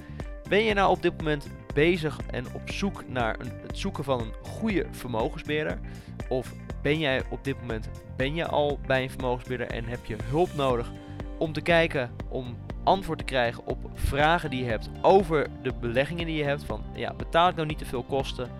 Ben 0.48 0.64
je 0.64 0.74
nou 0.74 0.90
op 0.90 1.02
dit 1.02 1.16
moment 1.18 1.50
bezig 1.74 2.18
en 2.30 2.44
op 2.54 2.70
zoek 2.70 3.04
naar 3.08 3.40
een, 3.40 3.52
het 3.62 3.78
zoeken 3.78 4.04
van 4.04 4.20
een 4.20 4.32
goede 4.42 4.86
vermogensbeheerder? 4.90 5.78
Of 6.28 6.52
ben 6.82 6.98
jij 6.98 7.22
op 7.30 7.44
dit 7.44 7.60
moment 7.60 7.88
ben 8.16 8.34
je 8.34 8.46
al 8.46 8.78
bij 8.86 9.02
een 9.02 9.10
vermogensbeheerder 9.10 9.76
en 9.76 9.84
heb 9.84 10.04
je 10.04 10.16
hulp 10.24 10.54
nodig 10.54 10.92
om 11.38 11.52
te 11.52 11.60
kijken 11.60 12.10
om 12.28 12.56
antwoord 12.84 13.18
te 13.18 13.24
krijgen 13.24 13.66
op 13.66 13.78
vragen 13.94 14.50
die 14.50 14.64
je 14.64 14.70
hebt 14.70 14.90
over 15.02 15.46
de 15.62 15.72
beleggingen 15.80 16.26
die 16.26 16.36
je 16.36 16.44
hebt? 16.44 16.64
Van 16.64 16.82
ja, 16.94 17.14
betaal 17.14 17.48
ik 17.48 17.54
nou 17.54 17.66
niet 17.66 17.78
te 17.78 17.84
veel 17.84 18.02
kosten? 18.02 18.50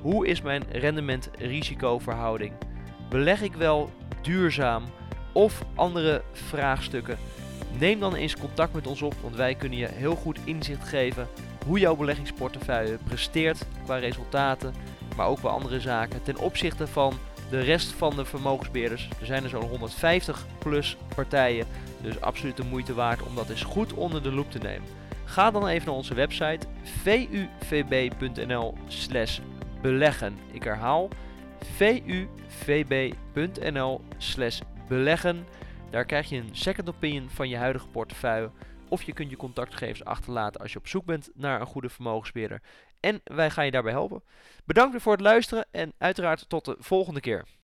Hoe 0.00 0.26
is 0.26 0.42
mijn 0.42 0.62
rendement-risicoverhouding? 0.70 2.52
Beleg 3.08 3.42
ik 3.42 3.54
wel 3.54 3.90
duurzaam 4.22 4.84
of 5.32 5.64
andere 5.74 6.22
vraagstukken? 6.32 7.18
Neem 7.78 8.00
dan 8.00 8.14
eens 8.14 8.36
contact 8.36 8.74
met 8.74 8.86
ons 8.86 9.02
op, 9.02 9.14
want 9.22 9.36
wij 9.36 9.54
kunnen 9.54 9.78
je 9.78 9.88
heel 9.88 10.14
goed 10.14 10.38
inzicht 10.44 10.88
geven 10.88 11.28
hoe 11.66 11.78
jouw 11.78 11.96
beleggingsportefeuille 11.96 12.98
presteert 13.04 13.66
qua 13.84 13.96
resultaten, 13.96 14.74
maar 15.16 15.26
ook 15.26 15.38
qua 15.38 15.48
andere 15.48 15.80
zaken 15.80 16.22
ten 16.22 16.38
opzichte 16.38 16.86
van 16.86 17.18
de 17.50 17.60
rest 17.60 17.92
van 17.92 18.16
de 18.16 18.24
vermogensbeheerders. 18.24 19.08
Er 19.20 19.26
zijn 19.26 19.42
er 19.44 19.48
zo'n 19.48 19.68
150 19.68 20.46
plus 20.58 20.96
partijen, 21.14 21.66
dus 22.02 22.20
absoluut 22.20 22.56
de 22.56 22.64
moeite 22.64 22.94
waard 22.94 23.22
om 23.22 23.34
dat 23.34 23.50
eens 23.50 23.62
goed 23.62 23.92
onder 23.92 24.22
de 24.22 24.32
loep 24.32 24.50
te 24.50 24.58
nemen. 24.58 24.88
Ga 25.24 25.50
dan 25.50 25.66
even 25.66 25.86
naar 25.86 25.96
onze 25.96 26.14
website 26.14 26.66
vuvb.nl 27.58 28.74
slash 28.86 29.38
beleggen. 29.82 30.38
Ik 30.52 30.62
herhaal 30.62 31.08
vuvb.nl 32.48 34.00
slash 34.18 34.60
beleggen. 34.88 35.46
Daar 35.94 36.04
krijg 36.04 36.28
je 36.28 36.36
een 36.36 36.56
second 36.56 36.88
opinion 36.88 37.30
van 37.30 37.48
je 37.48 37.56
huidige 37.56 37.88
portefeuille. 37.88 38.50
Of 38.88 39.02
je 39.02 39.12
kunt 39.12 39.30
je 39.30 39.36
contactgegevens 39.36 40.04
achterlaten 40.04 40.60
als 40.60 40.72
je 40.72 40.78
op 40.78 40.88
zoek 40.88 41.04
bent 41.04 41.30
naar 41.34 41.60
een 41.60 41.66
goede 41.66 41.88
vermogensbeheerder. 41.88 42.62
En 43.00 43.20
wij 43.24 43.50
gaan 43.50 43.64
je 43.64 43.70
daarbij 43.70 43.92
helpen. 43.92 44.22
Bedankt 44.64 44.92
weer 44.92 45.00
voor 45.00 45.12
het 45.12 45.20
luisteren 45.20 45.66
en 45.70 45.92
uiteraard 45.98 46.48
tot 46.48 46.64
de 46.64 46.76
volgende 46.78 47.20
keer. 47.20 47.44